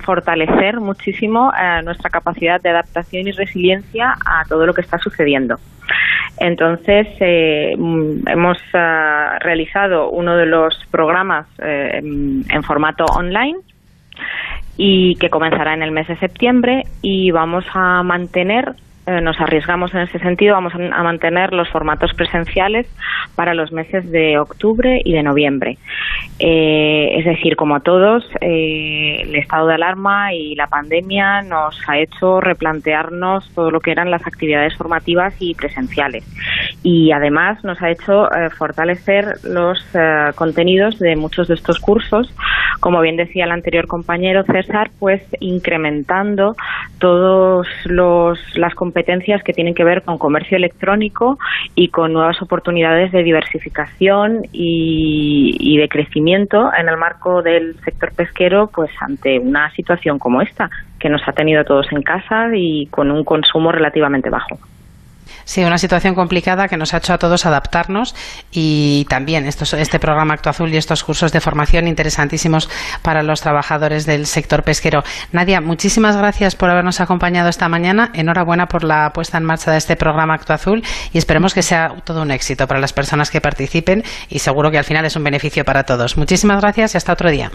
fortalecer 0.05 0.81
muchísimo 0.81 1.53
nuestra 1.85 2.11
capacidad 2.11 2.61
de 2.61 2.71
adaptación 2.71 3.29
y 3.29 3.33
resiliencia 3.33 4.17
a 4.27 4.45
todo 4.49 4.67
lo 4.67 4.75
que 4.75 4.81
está 4.81 4.99
sucediendo. 4.99 5.57
Entonces, 6.39 7.07
hemos 7.21 8.59
realizado 8.73 10.11
uno 10.11 10.37
de 10.37 10.47
los 10.47 10.77
programas 10.91 11.47
en 11.59 12.63
formato 12.63 13.05
online 13.05 13.59
y 14.77 15.16
que 15.16 15.31
comenzará 15.31 15.75
en 15.75 15.83
el 15.83 15.93
mes 15.93 16.09
de 16.09 16.16
septiembre 16.18 16.87
y 17.03 17.31
vamos 17.31 17.64
a 17.75 18.03
mantener 18.03 18.75
eh, 19.07 19.21
nos 19.23 19.41
arriesgamos 19.41 19.95
en 19.95 20.01
ese 20.01 20.19
sentido, 20.19 20.55
vamos 20.55 20.75
a 20.75 21.03
mantener 21.03 21.55
los 21.55 21.69
formatos 21.71 22.13
presenciales 22.13 22.87
para 23.35 23.55
los 23.55 23.73
meses 23.73 24.11
de 24.11 24.39
octubre 24.39 25.01
y 25.03 25.15
de 25.15 25.23
noviembre. 25.23 25.79
Eh, 26.39 27.19
es 27.19 27.25
decir, 27.25 27.57
como 27.57 27.81
todos, 27.81 28.29
eh, 28.43 29.23
el 29.23 29.35
estado 29.37 29.69
de 29.69 29.75
alarma 29.75 30.35
y 30.35 30.55
la 30.55 30.67
pandemia 30.67 31.41
nos 31.43 31.81
ha 31.89 31.99
hecho 31.99 32.43
replantearnos 32.43 33.51
todo 33.55 33.71
lo 33.71 33.81
que 33.81 33.91
eran 33.91 34.11
las 34.11 34.27
actividades 34.27 34.77
formativas 34.77 35.35
y 35.39 35.55
presenciales. 35.55 36.25
Y 36.83 37.11
además 37.13 37.65
nos 37.65 37.81
ha 37.81 37.91
hecho 37.91 38.29
fortalecer 38.57 39.37
los 39.45 39.83
contenidos 40.35 40.99
de 40.99 41.17
muchos 41.17 41.49
de 41.49 41.55
estos 41.55 41.79
cursos, 41.79 42.35
como 42.81 43.01
bien 43.01 43.17
decía 43.17 43.45
el 43.45 43.51
anterior 43.51 43.87
compañero 43.87 44.45
César, 44.45 44.91
pues 44.99 45.23
incrementando 45.41 46.55
todas 46.99 47.67
las 47.87 48.75
competencias 48.75 48.89
que 49.45 49.53
tienen 49.53 49.74
que 49.74 49.84
ver 49.84 50.03
con 50.03 50.18
comercio 50.18 50.57
electrónico 50.57 51.38
y 51.74 51.88
con 51.88 52.12
nuevas 52.12 52.41
oportunidades 52.43 53.12
de 53.12 53.22
diversificación 53.22 54.43
y, 54.53 55.76
de 55.78 55.88
crecimiento 55.88 56.70
en 56.76 56.88
el 56.88 56.97
marco 56.97 57.43
del 57.43 57.76
sector 57.84 58.12
pesquero, 58.14 58.70
pues 58.74 58.91
ante 59.01 59.38
una 59.38 59.70
situación 59.72 60.18
como 60.18 60.43
esta, 60.43 60.68
que 60.99 61.09
nos 61.09 61.22
ha 61.26 61.32
tenido 61.32 61.62
a 61.62 61.64
todos 61.64 61.86
en 61.93 62.03
casa 62.03 62.49
y 62.55 62.86
con 62.86 63.11
un 63.11 63.24
consumo 63.24 63.72
relativamente 63.72 64.28
bajo. 64.28 64.59
Sí, 65.51 65.65
una 65.65 65.79
situación 65.79 66.15
complicada 66.15 66.69
que 66.69 66.77
nos 66.77 66.95
ha 66.95 66.99
hecho 66.99 67.13
a 67.13 67.19
todos 67.19 67.45
adaptarnos 67.45 68.15
y 68.53 69.05
también 69.09 69.47
este 69.49 69.99
programa 69.99 70.35
Acto 70.35 70.49
Azul 70.49 70.73
y 70.73 70.77
estos 70.77 71.03
cursos 71.03 71.33
de 71.33 71.41
formación 71.41 71.89
interesantísimos 71.89 72.71
para 73.03 73.25
los 73.25 73.41
trabajadores 73.41 74.07
del 74.07 74.27
sector 74.27 74.63
pesquero. 74.63 75.03
Nadia, 75.33 75.61
muchísimas 75.61 76.17
gracias 76.17 76.55
por 76.55 76.71
habernos 76.71 77.01
acompañado 77.01 77.49
esta 77.49 77.69
mañana. 77.69 78.11
Enhorabuena 78.15 78.67
por 78.67 78.85
la 78.85 79.11
puesta 79.13 79.39
en 79.39 79.45
marcha 79.45 79.73
de 79.73 79.79
este 79.79 79.97
programa 79.97 80.35
Acto 80.35 80.53
Azul 80.53 80.85
y 81.13 81.19
esperemos 81.19 81.53
que 81.53 81.63
sea 81.63 81.97
todo 82.05 82.23
un 82.23 82.31
éxito 82.31 82.69
para 82.69 82.79
las 82.79 82.93
personas 82.93 83.29
que 83.33 83.41
participen 83.41 84.05
y 84.29 84.39
seguro 84.39 84.71
que 84.71 84.79
al 84.79 84.85
final 84.85 85.05
es 85.05 85.17
un 85.17 85.25
beneficio 85.25 85.65
para 85.65 85.83
todos. 85.83 86.17
Muchísimas 86.17 86.61
gracias 86.61 86.95
y 86.95 86.97
hasta 86.97 87.13
otro 87.13 87.29
día. 87.29 87.51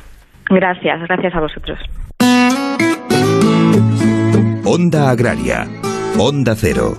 Gracias, 0.50 1.00
gracias 1.08 1.34
a 1.34 1.40
vosotros. 1.40 1.80
Onda 4.66 5.12
Agraria, 5.12 5.66
Onda 6.18 6.56
Cero. 6.58 6.98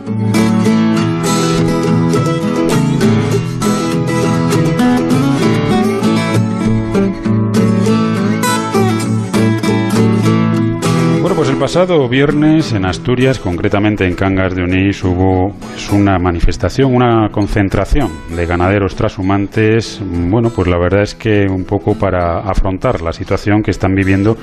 El 11.56 11.60
pasado 11.60 12.06
viernes 12.06 12.74
en 12.74 12.84
Asturias, 12.84 13.38
concretamente 13.38 14.06
en 14.06 14.14
Cangas 14.14 14.54
de 14.54 14.62
Onís, 14.62 15.02
hubo 15.02 15.54
pues, 15.58 15.90
una 15.90 16.18
manifestación, 16.18 16.94
una 16.94 17.30
concentración 17.30 18.10
de 18.36 18.44
ganaderos 18.44 18.94
trashumantes. 18.94 20.02
Bueno, 20.30 20.50
pues 20.54 20.68
la 20.68 20.76
verdad 20.76 21.00
es 21.00 21.14
que 21.14 21.46
un 21.48 21.64
poco 21.64 21.98
para 21.98 22.40
afrontar 22.40 23.00
la 23.00 23.10
situación 23.10 23.62
que 23.62 23.70
están 23.70 23.94
viviendo 23.94 24.36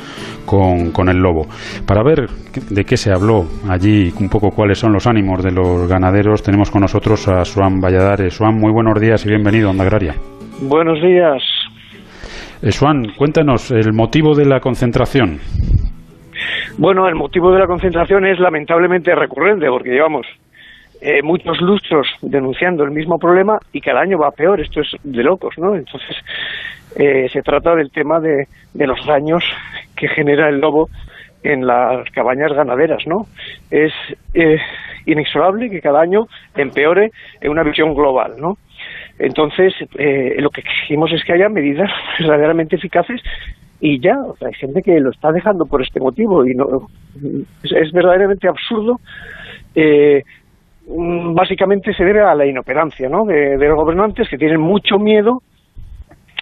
con, 0.48 0.92
con 0.92 1.08
el 1.08 1.18
lobo. 1.18 1.46
Para 1.86 2.02
ver 2.02 2.30
de 2.72 2.84
qué 2.84 2.98
se 2.98 3.12
habló 3.12 3.46
allí, 3.70 4.12
un 4.20 4.28
poco 4.28 4.50
cuáles 4.50 4.80
son 4.80 4.92
los 4.92 5.06
ánimos 5.06 5.44
de 5.44 5.52
los 5.52 5.88
ganaderos, 5.88 6.42
tenemos 6.42 6.72
con 6.72 6.82
nosotros 6.82 7.28
a 7.28 7.46
Suan 7.46 7.80
Valladares. 7.80 8.34
Suan, 8.34 8.56
muy 8.56 8.72
buenos 8.74 9.00
días 9.00 9.24
y 9.24 9.30
bienvenido 9.30 9.68
a 9.68 9.72
Onda 9.72 9.84
Agraria. 9.84 10.16
Buenos 10.62 11.00
días. 11.00 11.44
Eh, 12.64 12.72
Suan, 12.72 13.04
cuéntanos 13.16 13.70
el 13.70 13.94
motivo 13.94 14.34
de 14.34 14.46
la 14.46 14.60
concentración. 14.60 15.38
Bueno, 16.78 17.08
el 17.08 17.16
motivo 17.16 17.52
de 17.52 17.60
la 17.60 17.68
concentración 17.68 18.26
es 18.26 18.40
lamentablemente 18.40 19.14
recurrente, 19.14 19.68
porque 19.68 19.92
llevamos 19.92 20.26
eh, 21.02 21.22
muchos 21.22 21.62
lustros 21.62 22.08
denunciando 22.22 22.84
el 22.84 22.92
mismo 22.92 23.20
problema 23.20 23.60
y 23.72 23.80
cada 23.80 24.02
año 24.02 24.18
va 24.18 24.32
peor. 24.32 24.60
Esto 24.60 24.82
es 24.82 24.88
de 25.04 25.24
locos, 25.24 25.56
¿no? 25.58 25.76
Entonces, 25.76 26.18
eh, 26.96 27.28
se 27.32 27.42
trata 27.42 27.76
del 27.76 27.92
tema 27.92 28.20
de, 28.20 28.48
los 28.74 29.06
daños 29.06 29.44
que 29.96 30.08
genera 30.08 30.50
el 30.50 30.60
lobo 30.60 30.90
en 31.44 31.68
las 31.68 32.10
cabañas 32.12 32.54
ganaderas, 32.54 33.06
¿no? 33.06 33.28
Es 33.70 33.94
eh, 34.34 34.58
inexorable 35.06 35.70
que 35.70 35.82
cada 35.82 36.02
año 36.02 36.28
empeore 36.56 37.12
en 37.42 37.52
una 37.52 37.64
visión 37.64 37.94
global, 37.94 38.34
¿no? 38.40 38.58
Entonces, 39.20 39.74
eh, 39.98 40.36
lo 40.40 40.50
que 40.50 40.62
exigimos 40.62 41.12
es 41.12 41.24
que 41.24 41.34
haya 41.34 41.50
medidas 41.50 41.92
verdaderamente 42.20 42.78
eficaces 42.78 43.22
y 43.86 44.00
ya, 44.00 44.16
hay 44.40 44.54
gente 44.54 44.82
que 44.82 44.98
lo 45.02 45.10
está 45.10 45.34
dejando 45.34 45.66
por 45.66 45.82
este 45.82 46.00
motivo 46.00 46.46
y 46.48 46.56
no 46.56 46.88
es, 47.64 47.92
verdaderamente 47.92 48.48
absurdo. 48.48 49.02
Eh, 49.76 50.24
mm, 50.88 51.36
básicamente 51.36 51.94
se 51.94 52.06
debe 52.06 52.22
a 52.22 52.34
la 52.34 52.46
inoperancia 52.46 53.10
¿no? 53.10 53.26
de, 53.26 53.58
los 53.58 53.76
gobernantes 53.76 54.30
que 54.30 54.38
tienen 54.38 54.62
mucho 54.62 54.98
miedo 55.00 55.44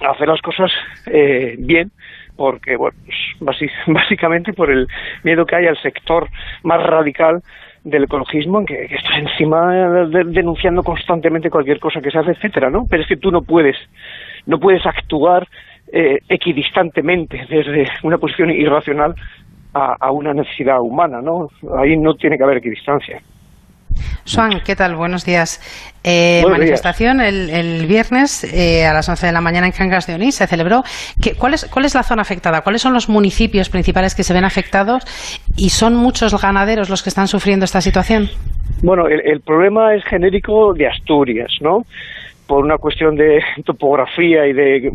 a 0.01 0.11
hacer 0.11 0.27
las 0.27 0.39
cosas 0.43 0.71
eh, 1.07 1.55
bien 1.57 1.89
porque, 2.35 2.75
bueno, 2.77 2.95
pues, 3.39 3.65
básicamente 3.87 4.53
por 4.53 4.69
el 4.69 4.87
miedo 5.23 5.43
que 5.43 5.55
hay 5.55 5.65
al 5.65 5.81
sector 5.81 6.29
más 6.61 6.83
radical 6.83 7.41
del 7.83 8.03
ecologismo, 8.03 8.63
que, 8.63 8.85
que 8.85 8.95
está 8.97 9.17
encima 9.17 9.73
denunciando 10.27 10.83
constantemente 10.83 11.49
cualquier 11.49 11.79
cosa 11.79 12.01
que 12.01 12.11
se 12.11 12.19
hace, 12.19 12.33
etcétera, 12.33 12.69
¿no? 12.69 12.85
Pero 12.87 13.01
es 13.01 13.07
que 13.07 13.17
tú 13.17 13.31
no 13.31 13.41
puedes, 13.41 13.77
no 14.45 14.59
puedes 14.59 14.85
actuar 14.85 15.47
eh, 15.91 16.19
equidistantemente 16.29 17.37
desde 17.49 17.85
una 18.03 18.17
posición 18.17 18.49
irracional 18.49 19.13
a, 19.73 19.95
a, 19.99 20.11
una 20.11 20.33
necesidad 20.33 20.79
humana, 20.79 21.21
¿no? 21.21 21.47
Ahí 21.77 21.97
no 21.97 22.13
tiene 22.15 22.37
que 22.37 22.43
haber 22.43 22.57
equidistancia. 22.57 23.21
Juan, 24.33 24.61
¿qué 24.65 24.75
tal? 24.75 24.95
Buenos 24.95 25.25
días. 25.25 25.59
Eh, 26.03 26.43
manifestación 26.49 27.21
el, 27.21 27.85
viernes 27.87 28.43
eh, 28.43 28.85
a 28.85 28.93
las 28.93 29.07
11 29.09 29.27
de 29.27 29.31
la 29.31 29.41
mañana 29.41 29.67
en 29.67 29.73
Cangas 29.73 30.07
de 30.07 30.15
Onís 30.15 30.35
se 30.35 30.47
celebró. 30.47 30.83
cuál, 31.37 31.53
es, 31.53 31.65
¿Cuál 31.65 31.85
es 31.85 31.95
la 31.95 32.03
zona 32.03 32.21
afectada? 32.21 32.61
¿Cuáles 32.61 32.81
son 32.81 32.93
los 32.93 33.09
municipios 33.09 33.69
principales 33.69 34.15
que 34.15 34.23
se 34.23 34.33
ven 34.33 34.45
afectados? 34.45 35.03
¿Y 35.57 35.69
son 35.69 35.95
muchos 35.95 36.39
ganaderos 36.41 36.89
los 36.89 37.03
que 37.03 37.09
están 37.09 37.27
sufriendo 37.27 37.65
esta 37.65 37.81
situación? 37.81 38.29
Bueno, 38.83 39.07
el, 39.07 39.21
el 39.25 39.41
problema 39.41 39.93
es 39.93 40.03
genérico 40.05 40.73
de 40.73 40.87
Asturias, 40.87 41.51
¿no? 41.61 41.83
Por 42.51 42.65
una 42.65 42.77
cuestión 42.77 43.15
de 43.15 43.41
topografía 43.63 44.45
y 44.45 44.51
de 44.51 44.91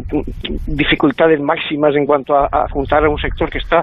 dificultades 0.66 1.40
máximas 1.40 1.96
en 1.96 2.04
cuanto 2.04 2.36
a, 2.36 2.68
juntar 2.68 3.02
a 3.02 3.08
un 3.08 3.16
sector 3.16 3.48
que 3.48 3.56
está 3.56 3.82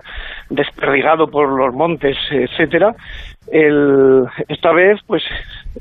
desperdigado 0.51 1.25
por 1.25 1.49
los 1.49 1.73
montes, 1.73 2.15
etcétera, 2.29 2.93
el, 3.51 4.25
esta 4.47 4.71
vez 4.73 4.99
pues 5.07 5.23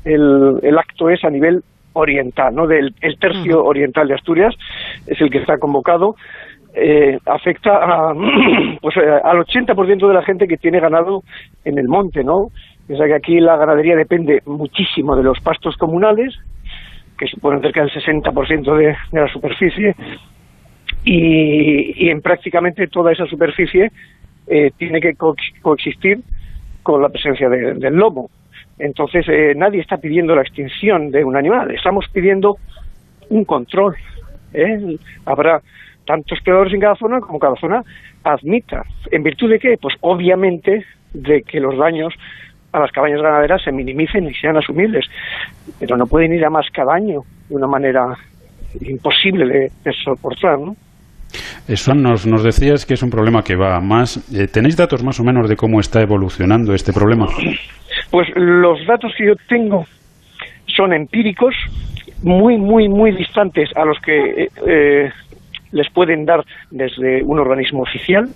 el, 0.05 0.59
el 0.63 0.75
acto 0.79 1.07
es 1.07 1.23
a 1.23 1.29
nivel 1.29 1.61
oriental, 1.93 2.55
¿no? 2.55 2.65
Del 2.65 2.95
el 2.99 3.19
tercio 3.19 3.63
oriental 3.63 4.07
de 4.07 4.15
Asturias 4.15 4.55
es 5.05 5.21
el 5.21 5.29
que 5.29 5.37
está 5.37 5.59
convocado. 5.59 6.15
Eh, 6.73 7.19
afecta 7.27 7.75
a, 7.75 8.15
pues, 8.81 8.97
eh, 8.97 9.19
al 9.23 9.37
80% 9.37 10.07
de 10.07 10.13
la 10.15 10.23
gente 10.23 10.47
que 10.47 10.57
tiene 10.57 10.79
ganado 10.79 11.21
en 11.63 11.77
el 11.77 11.87
monte, 11.87 12.23
¿no? 12.23 12.47
Piensa 12.87 13.05
que 13.05 13.13
aquí 13.13 13.39
la 13.39 13.55
ganadería 13.55 13.95
depende 13.95 14.41
muchísimo 14.47 15.15
de 15.15 15.21
los 15.21 15.39
pastos 15.41 15.77
comunales, 15.77 16.33
que 17.17 17.27
suponen 17.27 17.61
cerca 17.61 17.81
del 17.81 17.91
60% 17.91 18.77
de, 18.77 18.95
de 19.11 19.21
la 19.21 19.27
superficie, 19.31 19.95
y, 21.05 22.09
en 22.09 22.21
prácticamente 22.21 22.87
toda 22.87 23.11
esa 23.11 23.25
superficie 23.25 23.91
eh, 24.47 24.71
tiene 24.77 25.01
que 25.01 25.15
coexistir 25.61 26.19
con 26.81 27.01
la 27.01 27.09
presencia 27.09 27.49
del 27.49 27.93
lobo. 27.95 28.29
Entonces, 28.79 29.25
eh, 29.29 29.53
nadie 29.55 29.81
está 29.81 29.97
pidiendo 29.97 30.35
la 30.35 30.41
extinción 30.41 31.11
de 31.11 31.23
un 31.23 31.35
animal, 31.35 31.71
estamos 31.71 32.05
pidiendo 32.11 32.57
un 33.29 33.45
control. 33.45 33.95
¿eh? 34.53 34.97
Habrá 35.25 35.61
tantos 36.05 36.39
predadores 36.41 36.73
en 36.73 36.81
cada 36.81 36.95
zona 36.95 37.21
como 37.21 37.39
cada 37.39 37.55
zona 37.55 37.83
admita. 38.23 38.83
¿En 39.11 39.23
virtud 39.23 39.49
de 39.49 39.59
qué? 39.59 39.77
Pues 39.81 39.95
obviamente 40.01 40.85
de 41.13 41.43
que 41.43 41.59
los 41.59 41.77
daños 41.77 42.13
a 42.73 42.79
las 42.79 42.91
cabañas 42.91 43.21
ganaderas 43.21 43.61
se 43.63 43.71
minimicen 43.71 44.27
y 44.27 44.33
sean 44.33 44.57
asumibles, 44.57 45.05
pero 45.79 45.95
no 45.95 46.07
pueden 46.07 46.33
ir 46.33 46.43
a 46.43 46.49
más 46.49 46.65
cada 46.73 46.95
año 46.95 47.21
de 47.47 47.55
una 47.55 47.67
manera 47.67 48.17
imposible 48.81 49.69
de, 49.83 49.93
soportar, 50.03 50.57
¿no? 50.59 50.75
Eso 51.67 51.93
nos, 51.93 52.25
nos 52.27 52.43
decías 52.43 52.85
que 52.85 52.95
es 52.95 53.03
un 53.03 53.09
problema 53.09 53.43
que 53.43 53.55
va 53.55 53.79
más. 53.79 54.17
Eh, 54.33 54.47
¿Tenéis 54.47 54.75
datos 54.75 55.03
más 55.03 55.19
o 55.19 55.23
menos 55.23 55.47
de 55.47 55.55
cómo 55.55 55.79
está 55.79 56.01
evolucionando 56.01 56.73
este 56.73 56.93
problema? 56.93 57.27
Pues 58.11 58.27
los 58.35 58.85
datos 58.85 59.13
que 59.17 59.27
yo 59.27 59.33
tengo 59.47 59.85
son 60.67 60.93
empíricos, 60.93 61.55
muy, 62.23 62.57
muy, 62.57 62.89
muy 62.89 63.11
distantes 63.15 63.69
a 63.75 63.85
los 63.85 63.99
que 63.99 64.43
eh, 64.43 64.49
eh, 64.67 65.11
les 65.71 65.89
pueden 65.91 66.25
dar 66.25 66.43
desde 66.71 67.23
un 67.23 67.39
organismo 67.39 67.83
oficial. 67.83 68.29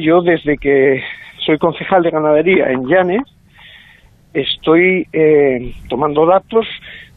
yo, 0.00 0.20
desde 0.22 0.56
que 0.58 1.02
soy 1.38 1.58
concejal 1.58 2.02
de 2.02 2.10
ganadería 2.10 2.70
en 2.70 2.86
Llanes, 2.86 3.35
estoy 4.32 5.06
eh, 5.12 5.72
tomando 5.88 6.26
datos, 6.26 6.66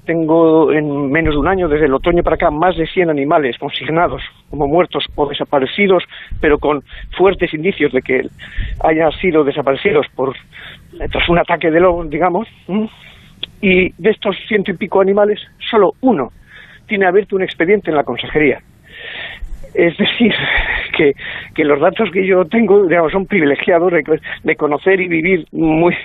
tengo 0.06 0.72
en 0.72 1.12
menos 1.12 1.36
de 1.36 1.40
un 1.40 1.48
año, 1.48 1.68
desde 1.68 1.86
el 1.86 1.94
otoño 1.94 2.24
para 2.24 2.36
acá, 2.36 2.50
más 2.50 2.76
de 2.76 2.88
100 2.88 3.12
animales 3.12 3.58
consignados 3.60 4.24
como 4.50 4.68
muertos 4.68 5.06
o 5.16 5.28
desaparecidos, 5.28 6.04
pero 6.42 6.58
con 6.58 6.82
fuertes 7.16 7.54
indicios 7.54 7.92
de 7.92 8.02
que 8.02 8.22
hayan 8.84 9.12
sido 9.22 9.44
desaparecidos 9.44 10.08
por 10.16 10.36
tras 11.12 11.30
un 11.30 11.38
ataque 11.38 11.70
de 11.70 11.80
lobo, 11.80 12.04
digamos, 12.06 12.48
y 13.62 13.92
de 14.02 14.10
estos 14.10 14.36
ciento 14.48 14.72
y 14.72 14.78
pico 14.78 15.00
animales, 15.00 15.40
solo 15.70 15.92
uno 16.02 16.30
tiene 16.88 17.06
abierto 17.06 17.36
un 17.36 17.44
expediente 17.44 17.92
en 17.92 17.96
la 17.96 18.04
consejería. 18.04 18.60
Es 19.74 19.96
decir, 19.98 20.34
que, 20.98 21.14
que 21.54 21.64
los 21.64 21.80
datos 21.80 22.10
que 22.12 22.26
yo 22.26 22.46
tengo 22.46 22.88
digamos, 22.88 23.12
son 23.12 23.28
privilegiados 23.28 23.94
de 24.44 24.56
conocer 24.56 25.00
y 25.00 25.08
vivir 25.08 25.46
muy 25.52 25.96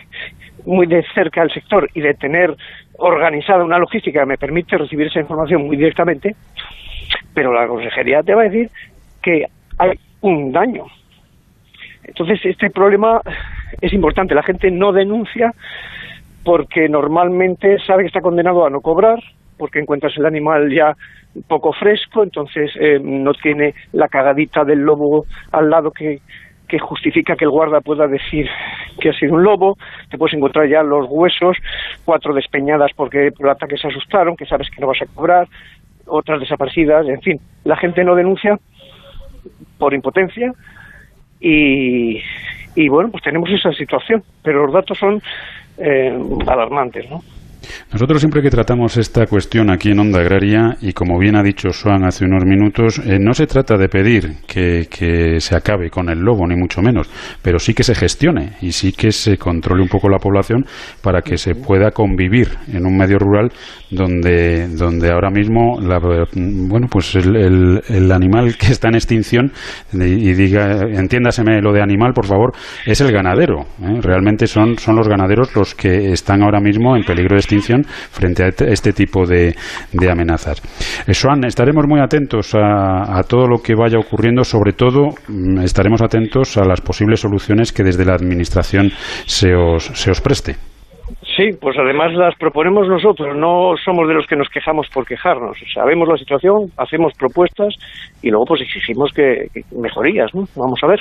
muy 0.64 0.86
de 0.86 1.04
cerca 1.14 1.42
el 1.42 1.50
sector 1.50 1.88
y 1.94 2.00
de 2.00 2.14
tener 2.14 2.54
organizada 2.98 3.64
una 3.64 3.78
logística 3.78 4.20
que 4.20 4.26
me 4.26 4.38
permite 4.38 4.78
recibir 4.78 5.08
esa 5.08 5.20
información 5.20 5.66
muy 5.66 5.76
directamente, 5.76 6.34
pero 7.34 7.52
la 7.52 7.66
consejería 7.66 8.22
te 8.22 8.34
va 8.34 8.42
a 8.42 8.44
decir 8.44 8.70
que 9.22 9.46
hay 9.78 9.98
un 10.20 10.52
daño. 10.52 10.84
Entonces, 12.04 12.40
este 12.44 12.70
problema 12.70 13.20
es 13.80 13.92
importante. 13.92 14.34
La 14.34 14.42
gente 14.42 14.70
no 14.70 14.92
denuncia 14.92 15.52
porque 16.44 16.88
normalmente 16.88 17.78
sabe 17.80 18.02
que 18.02 18.08
está 18.08 18.20
condenado 18.20 18.66
a 18.66 18.70
no 18.70 18.80
cobrar, 18.80 19.18
porque 19.56 19.80
encuentras 19.80 20.16
el 20.18 20.26
animal 20.26 20.70
ya 20.72 20.94
poco 21.48 21.72
fresco, 21.72 22.22
entonces 22.22 22.70
eh, 22.78 22.98
no 23.02 23.32
tiene 23.34 23.74
la 23.92 24.08
cagadita 24.08 24.64
del 24.64 24.80
lobo 24.80 25.24
al 25.52 25.70
lado 25.70 25.90
que, 25.90 26.20
que 26.74 26.80
justifica 26.80 27.36
que 27.36 27.44
el 27.44 27.52
guarda 27.52 27.80
pueda 27.80 28.08
decir 28.08 28.48
que 29.00 29.10
ha 29.10 29.12
sido 29.12 29.34
un 29.34 29.44
lobo, 29.44 29.78
te 30.10 30.18
puedes 30.18 30.34
encontrar 30.34 30.68
ya 30.68 30.82
los 30.82 31.06
huesos, 31.08 31.56
cuatro 32.04 32.34
despeñadas 32.34 32.90
porque 32.96 33.30
por 33.30 33.46
el 33.46 33.52
ataque 33.52 33.76
se 33.76 33.86
asustaron, 33.86 34.36
que 34.36 34.44
sabes 34.44 34.68
que 34.70 34.80
no 34.80 34.88
vas 34.88 35.00
a 35.00 35.06
cobrar, 35.06 35.46
otras 36.04 36.40
desaparecidas, 36.40 37.06
en 37.06 37.20
fin, 37.20 37.40
la 37.62 37.76
gente 37.76 38.02
no 38.02 38.16
denuncia 38.16 38.58
por 39.78 39.94
impotencia 39.94 40.52
y, 41.38 42.20
y 42.74 42.88
bueno, 42.88 43.08
pues 43.12 43.22
tenemos 43.22 43.48
esa 43.50 43.72
situación, 43.72 44.24
pero 44.42 44.66
los 44.66 44.74
datos 44.74 44.98
son 44.98 45.22
eh, 45.78 46.18
alarmantes, 46.44 47.08
¿no? 47.08 47.22
Nosotros 47.92 48.20
siempre 48.20 48.42
que 48.42 48.50
tratamos 48.50 48.96
esta 48.96 49.26
cuestión 49.26 49.70
aquí 49.70 49.90
en 49.90 50.00
Onda 50.00 50.20
Agraria, 50.20 50.76
y 50.80 50.92
como 50.92 51.18
bien 51.18 51.36
ha 51.36 51.42
dicho 51.42 51.70
Swan 51.70 52.04
hace 52.04 52.24
unos 52.24 52.44
minutos, 52.44 52.98
eh, 52.98 53.18
no 53.20 53.34
se 53.34 53.46
trata 53.46 53.76
de 53.76 53.88
pedir 53.88 54.36
que, 54.46 54.86
se 55.38 55.56
acabe 55.56 55.90
con 55.90 56.08
el 56.08 56.18
lobo, 56.18 56.46
ni 56.46 56.56
mucho 56.56 56.80
menos, 56.80 57.08
pero 57.42 57.58
sí 57.58 57.74
que 57.74 57.82
se 57.82 57.94
gestione 57.94 58.52
y 58.60 58.72
sí 58.72 58.92
que 58.92 59.12
se 59.12 59.36
controle 59.36 59.82
un 59.82 59.88
poco 59.88 60.08
la 60.08 60.18
población 60.18 60.64
para 61.02 61.22
que 61.22 61.36
se 61.36 61.54
pueda 61.54 61.90
convivir 61.90 62.48
en 62.72 62.86
un 62.86 62.96
medio 62.96 63.18
rural 63.18 63.50
donde, 63.90 64.68
donde 64.68 65.10
ahora 65.10 65.30
mismo, 65.30 65.78
bueno, 65.80 66.86
pues 66.90 67.14
el, 67.16 67.80
el, 67.88 68.12
animal 68.12 68.56
que 68.56 68.72
está 68.72 68.88
en 68.88 68.94
extinción, 68.94 69.52
y 69.92 70.32
diga, 70.34 70.82
entiéndaseme 70.82 71.60
lo 71.60 71.72
de 71.72 71.82
animal, 71.82 72.12
por 72.12 72.26
favor, 72.26 72.52
es 72.86 73.00
el 73.00 73.12
ganadero. 73.12 73.62
¿eh? 73.82 74.00
Realmente 74.00 74.46
son, 74.46 74.78
son 74.78 74.96
los 74.96 75.08
ganaderos 75.08 75.54
los 75.54 75.74
que 75.74 76.12
están 76.12 76.42
ahora 76.42 76.60
mismo 76.60 76.96
en 76.96 77.04
peligro 77.04 77.34
de 77.34 77.40
extinción 77.40 77.53
frente 77.62 78.44
a 78.44 78.48
este, 78.48 78.72
este 78.72 78.92
tipo 78.92 79.26
de, 79.26 79.54
amenazas. 80.10 80.60
Joan, 81.06 81.44
estaremos 81.44 81.86
muy 81.86 82.00
atentos 82.00 82.54
a, 82.54 83.20
todo 83.28 83.46
lo 83.46 83.58
que 83.58 83.74
vaya 83.74 83.98
ocurriendo, 83.98 84.44
sobre 84.44 84.72
todo 84.72 85.10
mm, 85.28 85.60
estaremos 85.60 86.02
atentos 86.02 86.56
a 86.56 86.64
las 86.64 86.80
posibles 86.80 87.20
soluciones 87.20 87.72
que 87.72 87.82
desde 87.82 88.04
la 88.04 88.14
Administración 88.14 88.90
se 89.26 89.54
os, 89.54 89.84
se 89.84 90.10
os 90.10 90.20
preste. 90.20 90.56
Sí, 91.36 91.50
pues 91.60 91.76
además 91.78 92.12
las 92.14 92.34
proponemos 92.36 92.88
nosotros, 92.88 93.36
no 93.36 93.74
somos 93.84 94.06
de 94.08 94.14
los 94.14 94.26
que 94.26 94.36
nos 94.36 94.48
quejamos 94.48 94.86
por 94.92 95.04
quejarnos. 95.04 95.56
Sabemos 95.72 96.08
la 96.08 96.16
situación, 96.16 96.70
hacemos 96.76 97.12
propuestas 97.18 97.74
y 98.22 98.30
luego 98.30 98.44
pues 98.46 98.62
exigimos 98.62 99.12
que, 99.12 99.48
que 99.52 99.62
mejorías, 99.76 100.34
¿no? 100.34 100.44
Vamos 100.56 100.80
a 100.82 100.86
ver. 100.86 101.00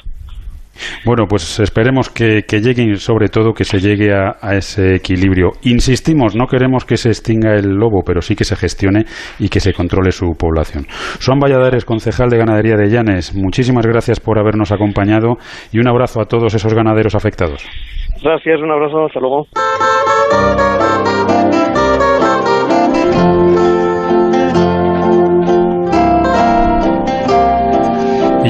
Bueno, 1.06 1.26
pues 1.28 1.60
esperemos 1.60 2.10
que, 2.10 2.44
lleguen, 2.50 2.96
sobre 2.98 3.28
todo 3.30 3.54
que 3.54 3.64
se 3.64 3.80
llegue 3.80 4.14
a, 4.14 4.36
ese 4.56 4.96
equilibrio. 4.96 5.52
Insistimos, 5.64 6.36
no 6.36 6.48
queremos 6.48 6.86
que 6.86 6.98
se 6.98 7.10
extinga 7.10 7.54
el 7.56 7.76
lobo, 7.76 8.04
pero 8.06 8.22
sí 8.22 8.36
que 8.36 8.44
se 8.44 8.56
gestione 8.56 9.06
y 9.40 9.50
que 9.50 9.60
se 9.60 9.74
controle 9.74 10.12
su 10.12 10.32
población. 10.38 10.86
Son 11.20 11.40
Valladares, 11.40 11.86
concejal 11.86 12.30
de 12.30 12.38
Ganadería 12.38 12.76
de 12.76 12.90
Llanes, 12.90 13.36
muchísimas 13.36 13.86
gracias 13.86 14.20
por 14.20 14.40
habernos 14.40 14.72
acompañado 14.72 15.38
y 15.72 15.80
un 15.80 15.88
abrazo 15.88 16.22
a 16.22 16.26
todos 16.26 16.54
esos 16.54 16.74
ganaderos 16.74 17.16
afectados. 17.16 17.66
Gracias, 18.24 18.62
un 18.62 18.72
abrazo, 18.72 19.06
hasta 19.06 19.20
luego. 19.20 19.48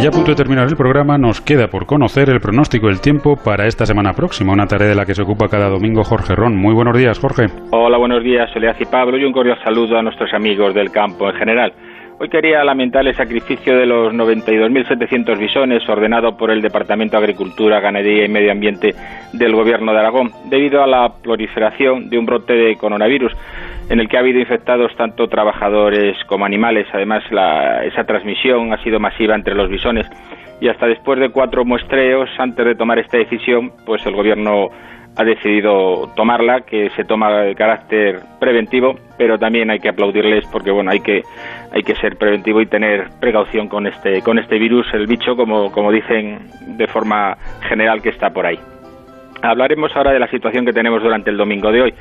Ya 0.01 0.09
a 0.09 0.11
punto 0.11 0.31
de 0.31 0.35
terminar 0.35 0.67
el 0.67 0.75
programa, 0.75 1.17
nos 1.17 1.39
queda 1.41 1.67
por 1.67 1.85
conocer 1.85 2.29
el 2.29 2.39
pronóstico 2.39 2.87
del 2.87 2.99
tiempo 2.99 3.35
para 3.35 3.67
esta 3.67 3.85
semana 3.85 4.13
próxima, 4.13 4.51
una 4.51 4.65
tarea 4.65 4.89
de 4.89 4.95
la 4.95 5.05
que 5.05 5.13
se 5.13 5.21
ocupa 5.21 5.47
cada 5.47 5.69
domingo 5.69 6.03
Jorge 6.03 6.35
Ron. 6.35 6.55
Muy 6.55 6.73
buenos 6.73 6.97
días, 6.97 7.19
Jorge. 7.19 7.45
Hola, 7.71 7.97
buenos 7.97 8.23
días, 8.23 8.49
Soledad 8.51 8.75
y 8.79 8.85
Pablo, 8.85 9.17
y 9.17 9.23
un 9.23 9.31
cordial 9.31 9.57
saludo 9.63 9.97
a 9.97 10.01
nuestros 10.01 10.33
amigos 10.33 10.73
del 10.73 10.89
campo 10.91 11.29
en 11.29 11.35
general. 11.35 11.73
Hoy 12.19 12.29
quería 12.29 12.63
lamentar 12.63 13.05
el 13.07 13.15
sacrificio 13.15 13.75
de 13.75 13.85
los 13.85 14.13
92.700 14.13 15.37
bisones 15.37 15.87
ordenado 15.89 16.37
por 16.37 16.51
el 16.51 16.61
Departamento 16.61 17.17
de 17.17 17.23
Agricultura, 17.23 17.79
Ganadería 17.79 18.25
y 18.25 18.29
Medio 18.29 18.51
Ambiente 18.51 18.93
del 19.33 19.55
Gobierno 19.55 19.91
de 19.91 19.99
Aragón, 19.99 20.31
debido 20.45 20.83
a 20.83 20.87
la 20.87 21.11
proliferación 21.21 22.09
de 22.09 22.19
un 22.19 22.25
brote 22.25 22.53
de 22.53 22.77
coronavirus 22.77 23.33
en 23.89 23.99
el 23.99 24.07
que 24.07 24.17
ha 24.17 24.19
habido 24.19 24.39
infectados 24.39 24.95
tanto 24.95 25.27
trabajadores 25.27 26.15
como 26.27 26.45
animales. 26.45 26.87
Además, 26.93 27.23
esa 27.83 28.03
transmisión 28.05 28.71
ha 28.71 28.83
sido 28.83 28.99
masiva 28.99 29.35
entre 29.35 29.55
los 29.55 29.69
bisones 29.69 30.07
y 30.61 30.69
hasta 30.69 30.85
después 30.85 31.19
de 31.19 31.29
cuatro 31.29 31.65
muestreos, 31.65 32.29
antes 32.37 32.63
de 32.63 32.75
tomar 32.75 32.99
esta 32.99 33.17
decisión, 33.17 33.73
pues 33.85 34.05
el 34.05 34.15
Gobierno 34.15 34.69
ha 35.15 35.23
decidido 35.23 36.11
tomarla, 36.15 36.61
que 36.61 36.89
se 36.91 37.03
toma 37.03 37.31
de 37.41 37.55
carácter 37.55 38.19
preventivo, 38.39 38.95
pero 39.17 39.37
también 39.37 39.69
hay 39.69 39.79
que 39.79 39.89
aplaudirles 39.89 40.45
porque 40.47 40.71
bueno, 40.71 40.91
hay 40.91 40.99
que 40.99 41.21
hay 41.71 41.83
que 41.83 41.95
ser 41.95 42.17
preventivo 42.17 42.61
y 42.61 42.65
tener 42.65 43.09
precaución 43.19 43.67
con 43.67 43.87
este 43.87 44.21
con 44.21 44.39
este 44.39 44.57
virus, 44.57 44.87
el 44.93 45.07
bicho 45.07 45.35
como 45.35 45.71
como 45.71 45.91
dicen 45.91 46.39
de 46.77 46.87
forma 46.87 47.37
general 47.67 48.01
que 48.01 48.09
está 48.09 48.31
por 48.31 48.45
ahí. 48.45 48.59
Hablaremos 49.43 49.93
ahora 49.93 50.13
de 50.13 50.19
la 50.19 50.29
situación 50.29 50.65
que 50.65 50.71
tenemos 50.71 51.03
durante 51.03 51.29
el 51.29 51.35
domingo 51.35 51.69
de 51.69 51.81
hoy. 51.81 51.93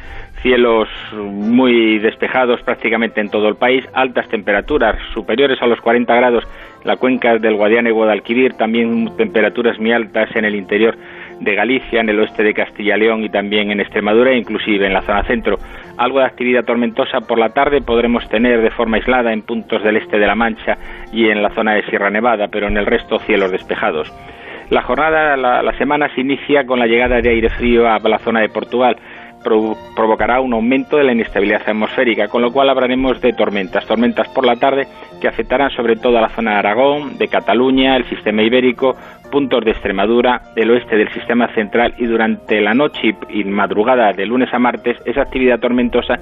Cielos 0.43 0.89
muy 1.13 1.99
despejados 1.99 2.63
prácticamente 2.63 3.21
en 3.21 3.31
todo 3.31 3.49
el 3.49 3.57
país, 3.57 3.85
altas 3.95 4.29
temperaturas 4.29 4.97
superiores 5.13 5.61
a 5.61 5.67
los 5.67 5.81
40 5.81 6.15
grados 6.15 6.45
la 6.85 6.97
cuenca 6.97 7.39
del 7.39 7.57
Guadiana 7.57 7.89
y 7.89 7.93
Guadalquivir, 7.93 8.55
también 8.55 9.17
temperaturas 9.17 9.79
muy 9.79 9.93
altas 9.93 10.35
en 10.35 10.45
el 10.45 10.55
interior 10.55 10.97
de 11.43 11.55
Galicia, 11.55 12.01
en 12.01 12.09
el 12.09 12.21
oeste 12.21 12.43
de 12.43 12.55
Castilla 12.55 12.97
y 12.97 13.01
León 13.01 13.25
y 13.25 13.29
también 13.29 13.71
en 13.71 13.81
Extremadura 13.81 14.31
e 14.31 14.39
inclusive 14.39 14.87
en 14.87 14.93
la 14.93 15.03
zona 15.03 15.25
centro. 15.25 15.59
Algo 15.99 16.21
de 16.21 16.27
actividad 16.27 16.65
tormentosa 16.65 17.21
por 17.21 17.39
la 17.39 17.51
tarde 17.51 17.83
podremos 17.83 18.29
tener 18.29 18.63
de 18.63 18.71
forma 18.71 18.97
aislada 18.97 19.33
en 19.33 19.43
puntos 19.43 19.83
del 19.83 19.97
este 19.97 20.19
de 20.19 20.27
la 20.27 20.35
Mancha 20.35 20.79
y 21.13 21.29
en 21.29 21.43
la 21.43 21.51
zona 21.51 21.75
de 21.75 21.83
Sierra 21.85 22.11
Nevada, 22.11 22.49
pero 22.49 22.69
en 22.69 22.77
el 22.77 22.87
resto 22.87 23.19
cielos 23.19 23.51
despejados. 23.51 24.13
La 24.71 24.83
jornada, 24.83 25.37
la, 25.37 25.77
semana 25.77 26.09
se 26.15 26.23
inicia 26.23 26.65
con 26.65 26.79
la 26.79 26.87
llegada 26.87 27.21
de 27.21 27.29
aire 27.29 27.51
frío 27.51 27.87
a 27.87 27.99
la 27.99 28.19
zona 28.19 28.41
de 28.41 28.49
Portugal. 28.49 28.97
provocará 29.95 30.41
un 30.41 30.55
aumento 30.55 30.97
de 30.97 31.05
la 31.05 31.13
inestabilidad 31.13 31.69
atmosférica, 31.69 32.29
con 32.29 32.41
lo 32.41 32.53
cual 32.53 32.71
hablaremos 32.71 33.21
de 33.21 33.33
tormentas, 33.33 33.87
tormentas 33.87 34.29
por 34.29 34.47
la 34.47 34.57
tarde 34.57 34.87
que 35.21 35.29
afectarán 35.29 35.71
sobre 35.71 35.97
todo 35.97 36.17
a 36.17 36.23
la 36.23 36.29
zona 36.31 36.53
de 36.53 36.59
Aragón, 36.59 37.19
de 37.19 37.29
Cataluña, 37.29 37.97
el 37.97 38.09
sistema 38.09 38.43
ibérico, 38.43 38.97
puntos 39.33 39.65
de 39.65 39.71
Extremadura, 39.71 40.43
del 40.55 40.71
oeste 40.71 40.95
del 40.95 41.11
sistema 41.13 41.49
central 41.55 41.95
y 41.97 42.05
durante 42.05 42.61
la 42.61 42.75
noche 42.75 43.17
y 43.31 43.43
madrugada 43.45 44.13
de 44.13 44.27
lunes 44.27 44.53
a 44.53 44.59
martes 44.59 44.99
esa 45.07 45.23
actividad 45.23 45.59
tormentosa 45.59 46.17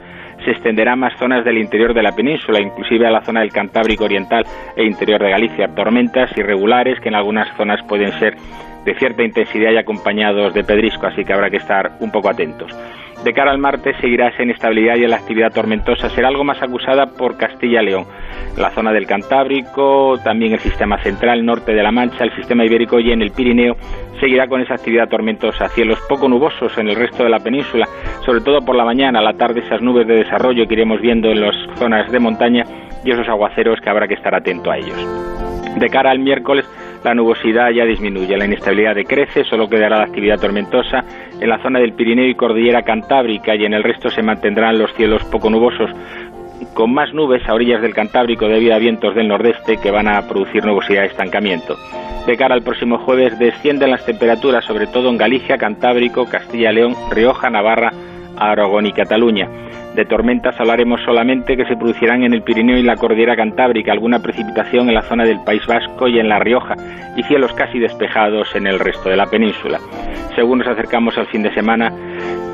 se 0.44 0.52
extenderá 0.52 0.92
a 0.92 0.96
más 0.96 1.18
zonas 1.18 1.44
del 1.44 1.58
interior 1.58 1.92
de 1.92 2.04
la 2.04 2.12
península, 2.12 2.61
inclusive 2.61 3.06
a 3.06 3.11
la 3.11 3.20
zona 3.22 3.40
del 3.40 3.52
Cantábrico 3.52 4.04
Oriental 4.04 4.44
e 4.76 4.84
interior 4.84 5.20
de 5.20 5.30
Galicia. 5.30 5.68
Tormentas 5.74 6.30
irregulares 6.38 7.00
que 7.00 7.08
en 7.08 7.16
algunas 7.16 7.54
zonas 7.56 7.82
pueden 7.88 8.12
ser 8.12 8.36
de 8.84 8.94
cierta 8.94 9.24
intensidad 9.24 9.72
y 9.72 9.76
acompañados 9.76 10.54
de 10.54 10.64
pedrisco, 10.64 11.06
así 11.06 11.24
que 11.24 11.32
habrá 11.32 11.50
que 11.50 11.58
estar 11.58 11.90
un 12.00 12.11
poco 12.11 12.30
atentos. 12.30 12.72
De 13.24 13.34
cara 13.34 13.50
al 13.50 13.58
martes 13.58 13.96
seguirá 14.00 14.28
esa 14.28 14.42
inestabilidad 14.42 14.96
y 14.96 15.06
la 15.06 15.16
actividad 15.16 15.52
tormentosa 15.52 16.08
será 16.08 16.28
algo 16.28 16.42
más 16.42 16.62
acusada 16.62 17.06
por 17.06 17.36
Castilla-León, 17.36 18.06
la 18.56 18.70
zona 18.70 18.92
del 18.92 19.06
Cantábrico, 19.06 20.18
también 20.24 20.54
el 20.54 20.60
sistema 20.60 20.96
central, 21.02 21.44
norte 21.44 21.74
de 21.74 21.82
la 21.82 21.92
Mancha, 21.92 22.24
el 22.24 22.34
sistema 22.34 22.64
ibérico 22.64 22.98
y 22.98 23.12
en 23.12 23.20
el 23.20 23.32
Pirineo 23.32 23.76
seguirá 24.20 24.48
con 24.48 24.62
esa 24.62 24.74
actividad 24.74 25.08
tormentosa. 25.08 25.68
Cielos 25.68 26.00
poco 26.08 26.28
nubosos 26.30 26.76
en 26.78 26.88
el 26.88 26.96
resto 26.96 27.22
de 27.22 27.30
la 27.30 27.40
península, 27.40 27.86
sobre 28.24 28.40
todo 28.40 28.60
por 28.60 28.74
la 28.74 28.84
mañana, 28.86 29.18
a 29.18 29.22
la 29.22 29.34
tarde 29.34 29.60
esas 29.60 29.82
nubes 29.82 30.06
de 30.06 30.14
desarrollo 30.14 30.66
que 30.66 30.74
iremos 30.74 31.00
viendo 31.02 31.28
en 31.28 31.42
las 31.42 31.54
zonas 31.78 32.10
de 32.10 32.18
montaña 32.20 32.64
y 33.04 33.10
esos 33.10 33.28
aguaceros 33.28 33.80
que 33.82 33.90
habrá 33.90 34.08
que 34.08 34.14
estar 34.14 34.34
atento 34.34 34.70
a 34.70 34.78
ellos. 34.78 34.96
De 35.76 35.88
cara 35.88 36.10
al 36.10 36.18
miércoles, 36.18 36.66
la 37.05 37.14
nubosidad 37.14 37.70
ya 37.70 37.84
disminuye, 37.84 38.36
la 38.36 38.44
inestabilidad 38.44 38.94
decrece, 38.94 39.44
solo 39.44 39.68
quedará 39.68 39.98
la 39.98 40.05
actividad 40.05 40.38
tormentosa 40.38 41.05
en 41.40 41.48
la 41.48 41.62
zona 41.62 41.78
del 41.78 41.94
Pirineo 41.94 42.28
y 42.28 42.34
Cordillera 42.34 42.82
Cantábrica 42.82 43.55
y 43.55 43.64
en 43.64 43.74
el 43.74 43.82
resto 43.82 44.11
se 44.11 44.22
mantendrán 44.22 44.78
los 44.78 44.92
cielos 44.94 45.24
poco 45.24 45.48
nubosos, 45.48 45.90
con 46.74 46.92
más 46.92 47.12
nubes 47.14 47.46
a 47.48 47.55
orillas 47.55 47.80
del 47.80 47.94
Cantábrico 47.94 48.46
debido 48.46 48.74
a 48.74 48.78
vientos 48.78 49.14
del 49.14 49.28
nordeste 49.28 49.78
que 49.78 49.90
van 49.90 50.09
a 50.09 50.28
producir 50.28 50.64
nubosidad 50.64 51.03
de 51.03 51.09
estancamiento. 51.09 51.76
De 52.26 52.36
cara 52.36 52.55
al 52.55 52.62
próximo 52.62 52.98
jueves 52.98 53.38
descienden 53.38 53.90
las 53.90 54.05
temperaturas, 54.05 54.64
sobre 54.64 54.86
todo 54.86 55.09
en 55.09 55.16
Galicia, 55.16 55.57
Cantábrico, 55.57 56.26
Castilla-León, 56.26 56.94
Rioja, 57.11 57.48
Navarra, 57.48 57.92
Aragón 58.36 58.86
y 58.86 58.92
Cataluña. 58.92 59.48
De 59.95 60.05
tormentas 60.05 60.55
hablaremos 60.61 61.01
solamente 61.05 61.57
que 61.57 61.64
se 61.64 61.76
producirán 61.76 62.22
en 62.22 62.32
el 62.32 62.43
Pirineo 62.43 62.78
y 62.78 62.82
la 62.82 62.97
Cordillera 62.97 63.34
Cantábrica, 63.34 63.91
alguna 63.91 64.20
precipitación 64.20 64.88
en 64.88 64.95
la 64.95 65.03
zona 65.03 65.24
del 65.24 65.43
País 65.45 65.66
Vasco 65.66 66.07
y 66.07 66.20
en 66.20 66.28
La 66.28 66.38
Rioja, 66.38 66.76
y 67.16 67.22
cielos 67.24 67.53
casi 67.55 67.80
despejados 67.80 68.55
en 68.55 68.68
el 68.68 68.78
resto 68.78 69.09
de 69.09 69.16
la 69.16 69.26
península. 69.26 69.80
Según 70.36 70.59
nos 70.61 70.68
acercamos 70.68 71.18
al 71.18 71.26
fin 71.26 71.43
de 71.43 71.53
semana, 71.53 71.93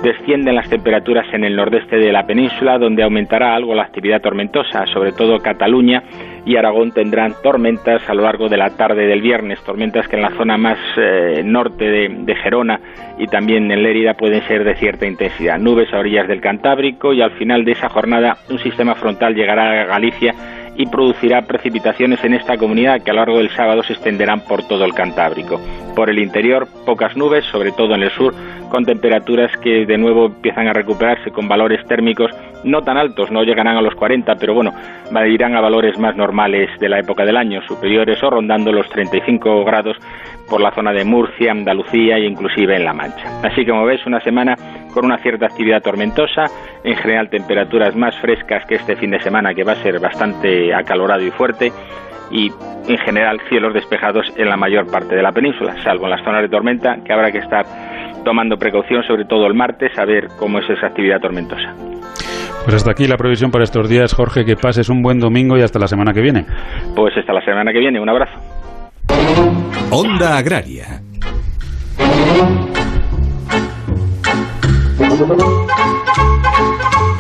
descienden 0.03 0.55
las 0.55 0.71
temperaturas 0.71 1.27
en 1.35 1.45
el 1.45 1.57
nordeste 1.57 1.97
de 1.97 2.11
la 2.11 2.27
península, 2.27 2.79
donde 2.79 3.03
aumentará 3.03 3.55
algo 3.55 3.75
la 3.75 3.83
actividad 3.83 4.23
tormentosa, 4.23 4.87
sobre 4.87 5.13
todo 5.13 5.39
Cataluña 5.41 6.03
y 6.47 6.57
Aragón 6.57 6.93
tendrán 6.93 7.35
tormentas 7.43 8.09
a 8.09 8.15
lo 8.15 8.23
largo 8.23 8.49
de 8.49 8.57
la 8.57 8.71
tarde 8.71 9.07
del 9.07 9.21
viernes, 9.21 9.61
tormentas 9.65 10.07
que 10.07 10.15
en 10.17 10.23
la 10.23 10.31
zona 10.31 10.57
más 10.57 10.79
eh, 10.97 11.43
norte 11.45 11.85
de, 11.85 12.09
de, 12.09 12.37
Gerona 12.37 12.81
y 13.19 13.27
también 13.27 13.71
en 13.73 13.83
Lérida 13.83 14.15
pueden 14.15 14.43
ser 14.47 14.63
de 14.63 14.77
cierta 14.77 15.07
intensidad. 15.07 15.59
Nubes 15.59 15.93
a 15.93 15.99
orillas 15.99 16.29
del 16.29 16.41
Cantábrico 16.41 17.13
y 17.13 17.21
al 17.21 17.33
final 17.33 17.65
de 17.65 17.73
esa 17.73 17.89
jornada 17.89 18.37
un 18.49 18.61
sistema 18.61 18.95
frontal 18.95 19.35
llegará 19.35 19.83
a 19.83 19.85
Galicia 19.87 20.35
y 20.77 20.87
producirá 20.87 21.43
precipitaciones 21.43 22.23
en 22.25 22.35
esta 22.35 22.57
comunidad 22.57 23.03
que 23.03 23.11
a 23.11 23.15
lo 23.15 23.21
largo 23.21 23.39
del 23.39 23.51
sábado 23.51 23.83
se 23.83 23.95
extenderán 23.95 24.41
por 24.41 24.67
todo 24.67 24.85
el 24.85 24.95
Cantábrico. 24.95 25.61
Por 25.95 26.11
el 26.11 26.19
interior, 26.19 26.69
pocas 26.85 27.17
nubes, 27.17 27.45
sobre 27.47 27.73
todo 27.73 27.95
en 27.95 28.03
el 28.03 28.11
sur, 28.11 28.35
con 28.69 28.85
temperaturas 28.85 29.51
que 29.59 29.87
de 29.87 29.97
nuevo 29.97 30.27
empiezan 30.27 30.69
a 30.69 30.73
recuperarse 30.73 31.31
con 31.31 31.49
valores 31.49 31.87
térmicos 31.87 32.31
no 32.65 32.83
tan 32.83 32.97
altos, 32.97 33.31
no 33.31 33.45
llegarán 33.45 33.77
a 33.77 33.81
los 33.83 33.95
40, 33.95 34.35
pero 34.37 34.55
bueno, 34.55 34.73
irán 35.27 35.55
a 35.55 35.61
valores 35.61 35.99
más 35.99 36.17
normales 36.17 36.69
de 36.81 36.89
la 36.89 36.99
época 36.99 37.25
del 37.25 37.37
año, 37.37 37.63
superiores 37.63 38.23
o 38.23 38.31
rondando 38.31 38.73
los 38.73 38.89
35 38.91 39.65
grados 39.65 39.97
por 40.49 40.61
la 40.61 40.73
zona 40.73 40.93
de 40.93 41.05
Murcia, 41.05 41.53
Andalucía 41.53 42.17
e 42.17 42.27
inclusive 42.27 42.77
en 42.77 42.85
La 42.85 42.93
Mancha. 42.93 43.41
Así 43.43 43.65
como 43.65 43.85
ves, 43.85 44.05
una 44.07 44.21
semana 44.21 44.57
con 44.97 45.05
una 45.05 45.19
cierta 45.19 45.45
actividad 45.45 45.83
tormentosa, 45.83 46.45
en 46.83 46.97
general 46.97 47.29
temperaturas 47.29 47.95
más 47.95 48.17
frescas 48.19 48.65
que 48.65 48.77
este 48.77 48.97
fin 48.97 49.11
de 49.11 49.21
semana 49.21 49.53
que 49.53 49.63
va 49.63 49.73
a 49.73 49.83
ser 49.83 50.01
bastante 50.01 50.75
acalorado 50.75 51.23
y 51.23 51.31
fuerte 51.33 51.71
y 52.31 52.51
en 52.89 52.97
general 53.05 53.39
cielos 53.51 53.75
despejados 53.75 54.27
en 54.39 54.49
la 54.49 54.57
mayor 54.57 54.91
parte 54.91 55.15
de 55.15 55.23
la 55.23 55.33
península, 55.33 55.77
salvo 55.85 56.05
en 56.05 56.13
las 56.13 56.25
zonas 56.25 56.41
de 56.41 56.49
tormenta 56.49 56.97
que 57.05 57.13
habrá 57.13 57.31
que 57.31 57.41
estar 57.41 57.67
tomando 58.25 58.57
precaución, 58.57 59.03
sobre 59.03 59.27
todo 59.27 59.47
el 59.47 59.53
martes, 59.53 59.93
a 59.99 60.07
ver 60.07 60.29
cómo 60.39 60.61
es 60.61 60.71
esa 60.71 60.87
actividad 60.87 61.21
tormentosa. 61.21 61.75
Pues 62.65 62.77
hasta 62.77 62.93
aquí 62.93 63.07
la 63.07 63.19
previsión 63.19 63.51
para 63.51 63.65
estos 63.65 63.91
días, 63.91 64.15
Jorge, 64.15 64.47
que 64.47 64.57
pases 64.57 64.89
un 64.89 65.03
buen 65.03 65.21
domingo 65.21 65.59
y 65.59 65.61
hasta 65.61 65.79
la 65.79 65.89
semana 65.89 66.15
que 66.15 66.23
viene. 66.23 66.47
Pues 66.95 67.15
hasta 67.19 67.35
la 67.35 67.45
semana 67.45 67.71
que 67.71 67.81
viene, 67.81 68.01
un 68.01 68.09
abrazo. 68.09 68.33
Onda 69.91 70.39
Agraria. 70.39 71.03
Gracias. 75.19 75.96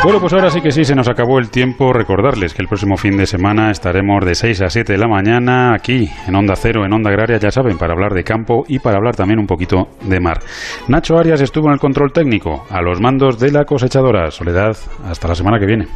Bueno, 0.04 0.20
pues 0.20 0.32
ahora 0.34 0.50
sí 0.50 0.60
que 0.60 0.70
sí, 0.70 0.84
se 0.84 0.94
nos 0.94 1.08
acabó 1.08 1.38
el 1.38 1.50
tiempo. 1.50 1.92
Recordarles 1.92 2.54
que 2.54 2.62
el 2.62 2.68
próximo 2.68 2.96
fin 2.96 3.16
de 3.16 3.26
semana 3.26 3.72
estaremos 3.72 4.24
de 4.24 4.36
6 4.36 4.62
a 4.62 4.68
7 4.68 4.92
de 4.92 4.98
la 4.98 5.08
mañana 5.08 5.74
aquí 5.74 6.08
en 6.28 6.36
Onda 6.36 6.54
Cero, 6.54 6.84
en 6.84 6.92
Onda 6.92 7.10
Agraria, 7.10 7.38
ya 7.38 7.50
saben, 7.50 7.76
para 7.76 7.94
hablar 7.94 8.12
de 8.12 8.22
campo 8.22 8.64
y 8.68 8.78
para 8.78 8.98
hablar 8.98 9.16
también 9.16 9.40
un 9.40 9.46
poquito 9.46 9.88
de 10.02 10.20
mar. 10.20 10.38
Nacho 10.86 11.18
Arias 11.18 11.40
estuvo 11.40 11.66
en 11.66 11.72
el 11.72 11.80
control 11.80 12.12
técnico, 12.12 12.64
a 12.70 12.82
los 12.82 13.00
mandos 13.00 13.40
de 13.40 13.50
la 13.50 13.64
cosechadora. 13.64 14.30
Soledad, 14.30 14.76
hasta 15.08 15.28
la 15.28 15.34
semana 15.34 15.58
que 15.58 15.66
viene. 15.66 15.88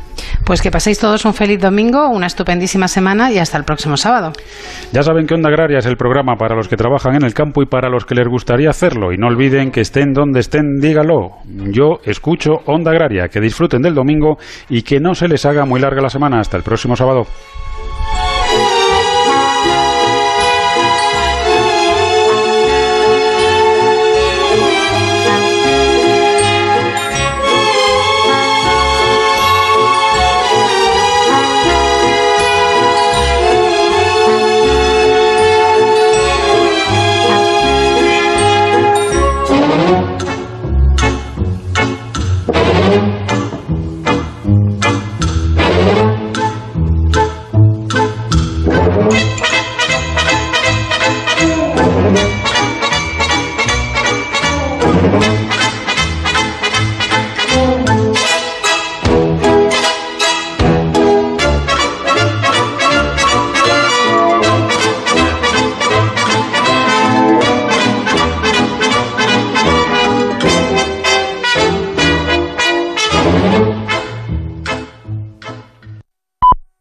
Pues 0.44 0.60
que 0.60 0.72
paséis 0.72 0.98
todos 0.98 1.24
un 1.24 1.34
feliz 1.34 1.60
domingo, 1.60 2.08
una 2.08 2.26
estupendísima 2.26 2.88
semana 2.88 3.30
y 3.30 3.38
hasta 3.38 3.58
el 3.58 3.64
próximo 3.64 3.96
sábado. 3.96 4.32
Ya 4.92 5.04
saben 5.04 5.26
que 5.26 5.34
Onda 5.34 5.50
Agraria 5.50 5.78
es 5.78 5.86
el 5.86 5.96
programa 5.96 6.34
para 6.34 6.56
los 6.56 6.66
que 6.66 6.76
trabajan 6.76 7.14
en 7.14 7.22
el 7.22 7.34
campo 7.34 7.62
y 7.62 7.66
para 7.66 7.88
los 7.88 8.06
que 8.06 8.16
les 8.16 8.26
gustaría 8.26 8.70
hacerlo. 8.70 9.12
Y 9.12 9.18
no 9.18 9.28
olviden 9.28 9.70
que 9.70 9.82
estén 9.82 10.12
donde 10.12 10.40
estén, 10.40 10.80
dígalo. 10.80 11.36
Yo 11.70 12.00
escucho 12.04 12.54
Onda 12.66 12.90
Agraria. 12.90 13.28
Que 13.28 13.40
disfruten 13.40 13.82
del 13.82 13.94
domingo 14.00 14.38
y 14.68 14.82
que 14.82 15.00
no 15.00 15.14
se 15.14 15.28
les 15.28 15.44
haga 15.46 15.64
muy 15.64 15.80
larga 15.80 16.02
la 16.02 16.10
semana. 16.10 16.40
Hasta 16.40 16.56
el 16.56 16.62
próximo 16.62 16.96
sábado. 16.96 17.26